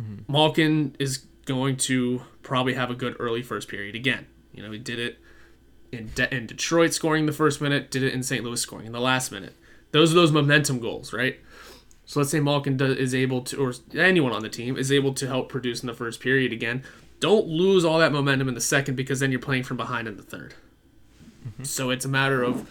mm-hmm. 0.00 0.30
Malkin 0.30 0.94
is 0.98 1.26
going 1.46 1.76
to 1.76 2.22
probably 2.42 2.74
have 2.74 2.90
a 2.90 2.94
good 2.94 3.16
early 3.18 3.42
first 3.42 3.68
period 3.68 3.94
again. 3.94 4.26
You 4.52 4.62
know, 4.62 4.70
he 4.70 4.78
did 4.78 4.98
it 4.98 5.18
in, 5.90 6.10
De- 6.14 6.32
in 6.34 6.46
Detroit 6.46 6.94
scoring 6.94 7.26
the 7.26 7.32
first 7.32 7.60
minute, 7.60 7.90
did 7.90 8.02
it 8.02 8.14
in 8.14 8.22
St. 8.22 8.44
Louis 8.44 8.60
scoring 8.60 8.86
in 8.86 8.92
the 8.92 9.00
last 9.00 9.32
minute. 9.32 9.54
Those 9.90 10.12
are 10.12 10.14
those 10.14 10.32
momentum 10.32 10.78
goals, 10.78 11.12
right? 11.12 11.40
So 12.04 12.20
let's 12.20 12.30
say 12.30 12.40
Malkin 12.40 12.76
does, 12.76 12.96
is 12.96 13.14
able 13.14 13.42
to, 13.42 13.56
or 13.64 13.74
anyone 13.94 14.32
on 14.32 14.42
the 14.42 14.48
team 14.48 14.76
is 14.76 14.92
able 14.92 15.14
to 15.14 15.26
help 15.26 15.48
produce 15.48 15.82
in 15.82 15.86
the 15.86 15.94
first 15.94 16.20
period 16.20 16.52
again. 16.52 16.82
Don't 17.24 17.46
lose 17.46 17.86
all 17.86 17.98
that 18.00 18.12
momentum 18.12 18.48
in 18.48 18.54
the 18.54 18.60
second 18.60 18.96
because 18.96 19.18
then 19.20 19.30
you're 19.30 19.40
playing 19.40 19.62
from 19.62 19.78
behind 19.78 20.06
in 20.06 20.18
the 20.18 20.22
3rd 20.22 20.52
mm-hmm. 21.48 21.64
So 21.64 21.88
it's 21.88 22.04
a 22.04 22.08
matter 22.08 22.42
of 22.42 22.70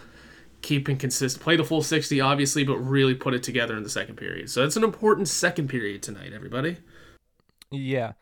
keeping 0.62 0.96
consistent. 0.96 1.42
Play 1.42 1.56
the 1.56 1.64
full 1.64 1.82
60, 1.82 2.20
obviously, 2.20 2.62
but 2.62 2.76
really 2.76 3.16
put 3.16 3.34
it 3.34 3.42
together 3.42 3.76
in 3.76 3.82
the 3.82 3.90
second 3.90 4.14
period. 4.14 4.48
So 4.48 4.64
it's 4.64 4.76
an 4.76 4.84
important 4.84 5.26
second 5.26 5.68
period 5.68 6.04
tonight, 6.04 6.32
everybody. 6.32 6.76
Yeah 7.72 8.12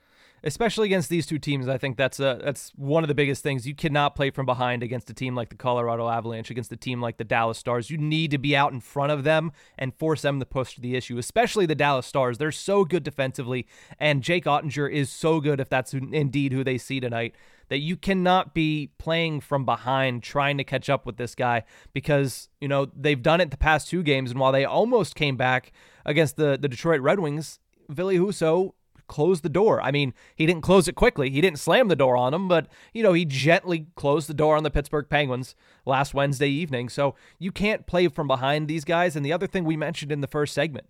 especially 0.45 0.87
against 0.87 1.09
these 1.09 1.27
two 1.27 1.39
teams. 1.39 1.69
I 1.69 1.79
think 1.79 1.97
that's 1.97 2.19
a 2.21 2.41
that's 2.43 2.73
one 2.77 3.05
of 3.05 3.09
the 3.09 3.15
biggest 3.15 3.43
things. 3.43 3.67
You 3.67 3.75
cannot 3.75 4.15
play 4.15 4.31
from 4.31 4.47
behind 4.47 4.83
against 4.83 5.11
a 5.11 5.15
team 5.15 5.35
like 5.35 5.51
the 5.51 5.57
Colorado 5.57 6.09
Avalanche, 6.09 6.51
against 6.51 6.73
a 6.73 6.77
team 6.77 7.01
like 7.01 7.17
the 7.17 7.25
Dallas 7.25 7.59
Stars. 7.59 7.91
You 7.91 7.99
need 7.99 8.31
to 8.33 8.39
be 8.39 8.57
out 8.57 8.73
in 8.73 8.81
front 8.81 9.13
of 9.13 9.25
them 9.25 9.53
and 9.79 9.95
force 9.95 10.23
them 10.23 10.41
to 10.41 10.47
push 10.47 10.77
the 10.77 10.97
issue, 10.97 11.19
especially 11.19 11.67
the 11.67 11.75
Dallas 11.75 12.07
Stars. 12.07 12.39
They're 12.39 12.53
so 12.53 12.85
good 12.85 13.03
defensively, 13.03 13.67
and 13.99 14.23
Jake 14.23 14.45
Oettinger 14.45 14.91
is 14.91 15.11
so 15.11 15.41
good 15.41 15.61
if 15.61 15.69
that's 15.69 15.95
indeed 15.95 16.53
who 16.53 16.65
they 16.65 16.79
see 16.79 17.01
tonight. 17.01 17.35
That 17.69 17.79
you 17.79 17.97
cannot 17.97 18.53
be 18.53 18.91
playing 18.99 19.41
from 19.41 19.65
behind 19.65 20.23
trying 20.23 20.59
to 20.59 20.65
catch 20.65 20.91
up 20.91 21.07
with 21.07 21.17
this 21.17 21.35
guy 21.35 21.65
because, 21.95 22.51
you 22.61 22.69
know, 22.69 22.91
they've 22.95 23.23
done 23.23 23.41
it 23.41 23.51
the 23.51 23.57
past 23.57 23.89
two 23.89 24.03
games. 24.03 24.31
And 24.31 24.39
while 24.39 24.53
they 24.53 24.67
almost 24.67 25.15
came 25.15 25.39
back 25.39 25.73
against 26.05 26.37
the, 26.37 26.59
the 26.61 26.69
Detroit 26.69 27.01
Red 27.01 27.21
Wings, 27.21 27.61
Ville 27.89 28.11
Husso 28.11 28.75
closed 29.09 29.43
the 29.43 29.49
door. 29.49 29.81
I 29.83 29.91
mean, 29.91 30.15
he 30.37 30.47
didn't 30.47 30.63
close 30.63 30.89
it 30.89 30.95
quickly. 30.95 31.31
He 31.31 31.41
didn't 31.41 31.59
slam 31.59 31.89
the 31.89 31.97
door 31.97 32.17
on 32.17 32.33
them, 32.33 32.49
but, 32.49 32.67
you 32.93 33.03
know, 33.03 33.13
he 33.13 33.25
gently 33.25 33.87
closed 33.95 34.29
the 34.29 34.35
door 34.35 34.57
on 34.57 34.63
the 34.63 34.71
Pittsburgh 34.71 35.07
Penguins 35.09 35.55
last 35.85 36.15
Wednesday 36.15 36.49
evening. 36.49 36.89
So 36.89 37.15
you 37.39 37.53
can't 37.53 37.87
play 37.87 38.09
from 38.09 38.27
behind 38.27 38.69
these 38.69 38.85
guys. 38.85 39.17
And 39.17 39.25
the 39.25 39.33
other 39.33 39.47
thing 39.47 39.65
we 39.65 39.77
mentioned 39.77 40.13
in 40.13 40.21
the 40.21 40.27
first 40.27 40.55
segment 40.55 40.87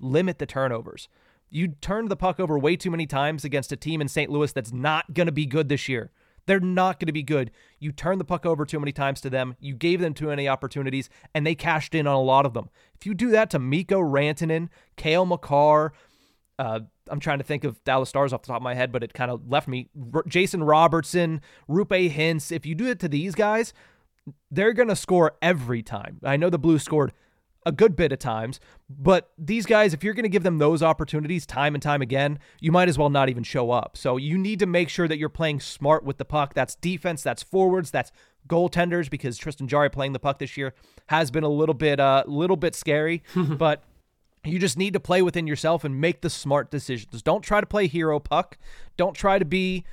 limit 0.00 0.38
the 0.38 0.46
turnovers. 0.46 1.08
You 1.50 1.68
turned 1.68 2.10
the 2.10 2.16
puck 2.16 2.38
over 2.38 2.58
way 2.58 2.76
too 2.76 2.90
many 2.90 3.06
times 3.06 3.44
against 3.44 3.72
a 3.72 3.76
team 3.76 4.00
in 4.00 4.08
St. 4.08 4.30
Louis 4.30 4.52
that's 4.52 4.72
not 4.72 5.14
going 5.14 5.26
to 5.26 5.32
be 5.32 5.46
good 5.46 5.68
this 5.68 5.88
year. 5.88 6.10
They're 6.48 6.60
not 6.60 6.98
going 6.98 7.08
to 7.08 7.12
be 7.12 7.22
good. 7.22 7.50
You 7.78 7.92
turned 7.92 8.20
the 8.20 8.24
puck 8.24 8.46
over 8.46 8.64
too 8.64 8.80
many 8.80 8.90
times 8.90 9.20
to 9.20 9.30
them. 9.30 9.56
You 9.60 9.74
gave 9.74 10.00
them 10.00 10.14
too 10.14 10.28
many 10.28 10.48
opportunities, 10.48 11.10
and 11.34 11.46
they 11.46 11.54
cashed 11.54 11.94
in 11.94 12.06
on 12.06 12.14
a 12.14 12.22
lot 12.22 12.46
of 12.46 12.54
them. 12.54 12.70
If 12.98 13.04
you 13.04 13.12
do 13.12 13.30
that 13.30 13.50
to 13.50 13.58
Mikko 13.58 14.00
Rantanen, 14.00 14.70
Cale 14.96 15.26
Makar, 15.26 15.92
uh, 16.58 16.80
I'm 17.10 17.20
trying 17.20 17.38
to 17.38 17.44
think 17.44 17.64
of 17.64 17.82
Dallas 17.84 18.08
Stars 18.08 18.32
off 18.32 18.42
the 18.42 18.48
top 18.48 18.56
of 18.56 18.62
my 18.62 18.74
head, 18.74 18.92
but 18.92 19.02
it 19.02 19.14
kind 19.14 19.30
of 19.30 19.48
left 19.48 19.68
me. 19.68 19.88
R- 20.14 20.24
Jason 20.26 20.62
Robertson, 20.62 21.40
Roope 21.68 22.12
Hintz. 22.12 22.52
If 22.52 22.66
you 22.66 22.74
do 22.74 22.86
it 22.86 23.00
to 23.00 23.08
these 23.08 23.34
guys, 23.34 23.72
they're 24.50 24.72
going 24.72 24.88
to 24.88 24.96
score 24.96 25.36
every 25.42 25.82
time. 25.82 26.18
I 26.22 26.36
know 26.36 26.50
the 26.50 26.58
Blues 26.58 26.82
scored 26.82 27.12
a 27.66 27.72
good 27.72 27.96
bit 27.96 28.12
of 28.12 28.18
times, 28.18 28.60
but 28.88 29.30
these 29.36 29.66
guys, 29.66 29.92
if 29.92 30.02
you're 30.02 30.14
going 30.14 30.22
to 30.24 30.30
give 30.30 30.42
them 30.42 30.58
those 30.58 30.82
opportunities 30.82 31.44
time 31.44 31.74
and 31.74 31.82
time 31.82 32.00
again, 32.00 32.38
you 32.60 32.72
might 32.72 32.88
as 32.88 32.96
well 32.96 33.10
not 33.10 33.28
even 33.28 33.42
show 33.42 33.70
up. 33.70 33.96
So 33.96 34.16
you 34.16 34.38
need 34.38 34.58
to 34.60 34.66
make 34.66 34.88
sure 34.88 35.06
that 35.06 35.18
you're 35.18 35.28
playing 35.28 35.60
smart 35.60 36.04
with 36.04 36.16
the 36.16 36.24
puck. 36.24 36.54
That's 36.54 36.76
defense, 36.76 37.22
that's 37.22 37.42
forwards, 37.42 37.90
that's 37.90 38.10
goaltenders 38.48 39.10
because 39.10 39.36
Tristan 39.36 39.68
Jarry 39.68 39.90
playing 39.90 40.14
the 40.14 40.18
puck 40.18 40.38
this 40.38 40.56
year 40.56 40.72
has 41.08 41.30
been 41.30 41.44
a 41.44 41.48
little 41.48 41.74
bit 41.74 42.00
a 42.00 42.02
uh, 42.02 42.22
little 42.26 42.56
bit 42.56 42.74
scary, 42.74 43.22
but 43.36 43.84
you 44.44 44.58
just 44.58 44.76
need 44.76 44.92
to 44.92 45.00
play 45.00 45.22
within 45.22 45.46
yourself 45.46 45.84
and 45.84 46.00
make 46.00 46.20
the 46.20 46.30
smart 46.30 46.70
decisions. 46.70 47.22
Don't 47.22 47.42
try 47.42 47.60
to 47.60 47.66
play 47.66 47.86
hero 47.86 48.18
puck. 48.18 48.58
Don't 48.96 49.14
try 49.14 49.38
to 49.38 49.44
be 49.44 49.84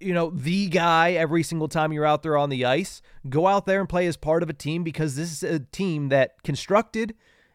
you 0.00 0.14
know, 0.14 0.30
the 0.30 0.68
guy 0.68 1.12
every 1.12 1.42
single 1.42 1.68
time 1.68 1.92
you're 1.92 2.04
out 2.04 2.22
there 2.22 2.36
on 2.36 2.50
the 2.50 2.64
ice. 2.64 3.02
Go 3.28 3.46
out 3.46 3.66
there 3.66 3.80
and 3.80 3.88
play 3.88 4.06
as 4.06 4.16
part 4.16 4.42
of 4.42 4.50
a 4.50 4.52
team 4.52 4.84
because 4.84 5.16
this 5.16 5.30
is 5.30 5.42
a 5.42 5.58
team 5.58 6.08
that 6.08 6.42
constructed, 6.42 7.14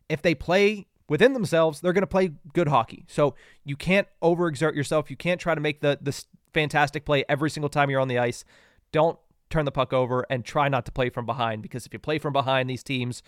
if 0.10 0.22
they 0.22 0.36
play 0.36 0.88
within 1.08 1.34
themselves, 1.34 1.80
they're 1.80 1.94
going 1.94 2.02
to 2.02 2.08
play 2.08 2.32
good 2.54 2.68
hockey. 2.68 3.06
So 3.08 3.36
you 3.64 3.76
can't 3.76 4.08
overexert 4.22 4.76
yourself. 4.76 5.10
You 5.10 5.16
can't 5.16 5.40
try 5.40 5.56
to 5.56 5.62
make 5.62 5.82
the 5.82 5.98
the 6.02 6.24
fantastic 6.54 7.06
play 7.06 7.24
every 7.28 7.50
single 7.50 7.70
time 7.70 7.90
you're 7.90 8.02
on 8.02 8.08
the 8.08 8.20
ice. 8.20 8.46
Don't 8.92 9.18
turn 9.50 9.66
the 9.66 9.72
puck 9.72 9.94
over 9.94 10.26
and 10.30 10.44
try 10.44 10.68
not 10.68 10.86
to 10.86 10.92
play 10.92 11.10
from 11.10 11.26
behind 11.26 11.62
because 11.62 11.86
if 11.86 11.94
you 11.94 12.00
play 12.00 12.18
from 12.18 12.34
behind, 12.34 12.70
these 12.70 12.84
teams 12.84 13.24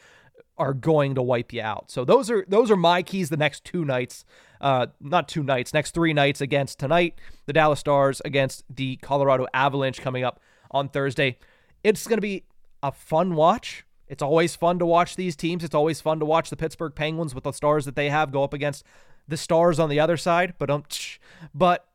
are 0.58 0.74
going 0.74 1.16
to 1.16 1.22
wipe 1.22 1.52
you 1.52 1.62
out. 1.62 1.92
So 1.92 2.06
those 2.06 2.32
are 2.32 2.46
those 2.48 2.72
are 2.72 2.76
my 2.78 3.04
keys 3.04 3.30
the 3.30 3.38
next 3.38 3.64
two 3.66 3.84
nights. 3.84 4.26
Uh, 4.62 4.88
not 5.02 5.28
two 5.28 5.44
nights, 5.44 5.74
next 5.74 5.94
three 5.94 6.14
nights 6.14 6.42
against 6.42 6.80
tonight, 6.80 7.20
the 7.46 7.54
Dallas 7.54 7.80
Stars 7.80 8.22
against 8.24 8.64
the 8.74 8.96
Colorado 8.98 9.46
Avalanche 9.54 10.02
coming 10.02 10.24
up 10.24 10.40
on 10.72 10.88
Thursday. 10.88 11.38
It's 11.84 12.08
going 12.08 12.18
to 12.18 12.22
be 12.22 12.46
a 12.82 12.92
fun 12.92 13.36
watch. 13.36 13.86
It's 14.08 14.24
always 14.24 14.56
fun 14.56 14.80
to 14.80 14.86
watch 14.86 15.16
these 15.16 15.36
teams. 15.36 15.64
It's 15.64 15.76
always 15.76 16.00
fun 16.00 16.20
to 16.20 16.26
watch 16.26 16.50
the 16.50 16.56
Pittsburgh 16.56 16.96
Penguins 16.96 17.36
with 17.36 17.44
the 17.44 17.52
stars 17.52 17.86
that 17.86 17.96
they 17.96 18.10
have 18.10 18.32
go 18.32 18.44
up 18.44 18.54
against 18.54 18.86
the 19.28 19.38
stars 19.38 19.80
on 19.80 19.90
the 19.90 20.00
other 20.00 20.18
side. 20.18 20.54
But 20.58 20.70
um, 20.70 20.84
but 21.54 21.88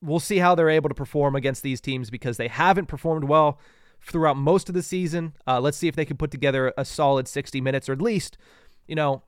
we'll 0.00 0.20
see 0.20 0.38
how 0.38 0.54
they're 0.54 0.70
able 0.70 0.88
to 0.88 0.94
perform 0.94 1.36
against 1.36 1.62
these 1.62 1.80
teams 1.80 2.10
because 2.10 2.38
they 2.38 2.48
haven't 2.48 2.86
performed 2.86 3.24
well 3.24 3.58
throughout 4.02 4.36
most 4.36 4.68
of 4.68 4.74
the 4.74 4.82
season. 4.82 5.34
Uh, 5.46 5.60
let's 5.60 5.76
see 5.76 5.88
if 5.88 5.96
they 5.96 6.04
can 6.04 6.16
put 6.16 6.30
together 6.30 6.72
a 6.76 6.84
solid 6.84 7.28
60 7.28 7.60
minutes 7.60 7.88
or 7.88 7.92
at 7.92 8.02
least, 8.02 8.38
you 8.86 8.94
know, 8.94 9.22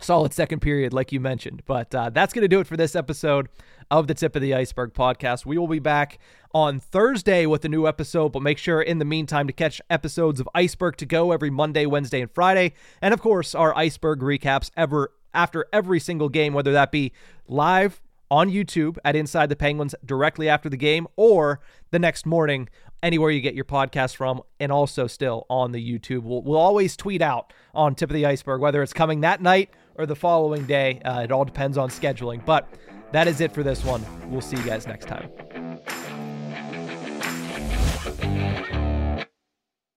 solid 0.00 0.32
second 0.32 0.60
period, 0.60 0.92
like 0.92 1.12
you 1.12 1.20
mentioned. 1.20 1.62
But 1.66 1.94
uh, 1.94 2.10
that's 2.10 2.32
going 2.32 2.42
to 2.42 2.48
do 2.48 2.60
it 2.60 2.66
for 2.66 2.76
this 2.76 2.96
episode 2.96 3.48
of 3.90 4.06
the 4.06 4.14
Tip 4.14 4.34
of 4.36 4.42
the 4.42 4.54
Ice-Burgh 4.54 4.92
podcast. 4.94 5.46
We 5.46 5.58
will 5.58 5.68
be 5.68 5.78
back 5.78 6.18
on 6.52 6.80
Thursday 6.80 7.46
with 7.46 7.64
a 7.64 7.68
new 7.68 7.86
episode, 7.86 8.30
but 8.30 8.42
make 8.42 8.58
sure 8.58 8.80
in 8.80 8.98
the 8.98 9.04
meantime 9.04 9.46
to 9.46 9.52
catch 9.52 9.80
episodes 9.90 10.40
of 10.40 10.48
Ice-Burgh 10.54 10.96
to 10.96 11.06
go 11.06 11.32
every 11.32 11.50
Monday, 11.50 11.86
Wednesday, 11.86 12.20
and 12.20 12.30
Friday. 12.30 12.74
And 13.00 13.14
of 13.14 13.20
course, 13.20 13.54
our 13.54 13.76
Ice-Burgh 13.76 14.20
recaps 14.20 14.70
ever 14.76 15.12
after 15.32 15.66
every 15.72 15.98
single 16.00 16.28
game, 16.28 16.54
whether 16.54 16.72
that 16.72 16.92
be 16.92 17.12
live 17.48 18.00
on 18.30 18.50
YouTube 18.50 18.96
at 19.04 19.16
Inside 19.16 19.48
the 19.48 19.56
Penguins 19.56 19.94
directly 20.04 20.48
after 20.48 20.68
the 20.68 20.76
game 20.76 21.06
or 21.16 21.60
the 21.90 21.98
next 21.98 22.24
morning 22.24 22.68
anywhere 23.04 23.30
you 23.30 23.40
get 23.40 23.54
your 23.54 23.66
podcast 23.66 24.16
from, 24.16 24.42
and 24.58 24.72
also 24.72 25.06
still 25.06 25.46
on 25.48 25.70
the 25.70 25.78
YouTube. 25.78 26.22
We'll, 26.22 26.42
we'll 26.42 26.58
always 26.58 26.96
tweet 26.96 27.22
out 27.22 27.52
on 27.74 27.94
Tip 27.94 28.10
of 28.10 28.14
the 28.14 28.26
Ice-Burgh, 28.26 28.60
whether 28.60 28.82
it's 28.82 28.92
coming 28.92 29.20
that 29.20 29.40
night 29.40 29.70
or 29.94 30.06
the 30.06 30.16
following 30.16 30.64
day. 30.66 31.00
Uh, 31.04 31.20
it 31.20 31.30
all 31.30 31.44
depends 31.44 31.78
on 31.78 31.90
scheduling. 31.90 32.44
But 32.44 32.68
that 33.12 33.28
is 33.28 33.40
it 33.40 33.52
for 33.52 33.62
this 33.62 33.84
one. 33.84 34.04
We'll 34.28 34.40
see 34.40 34.56
you 34.56 34.64
guys 34.64 34.86
next 34.88 35.06
time. 35.06 35.30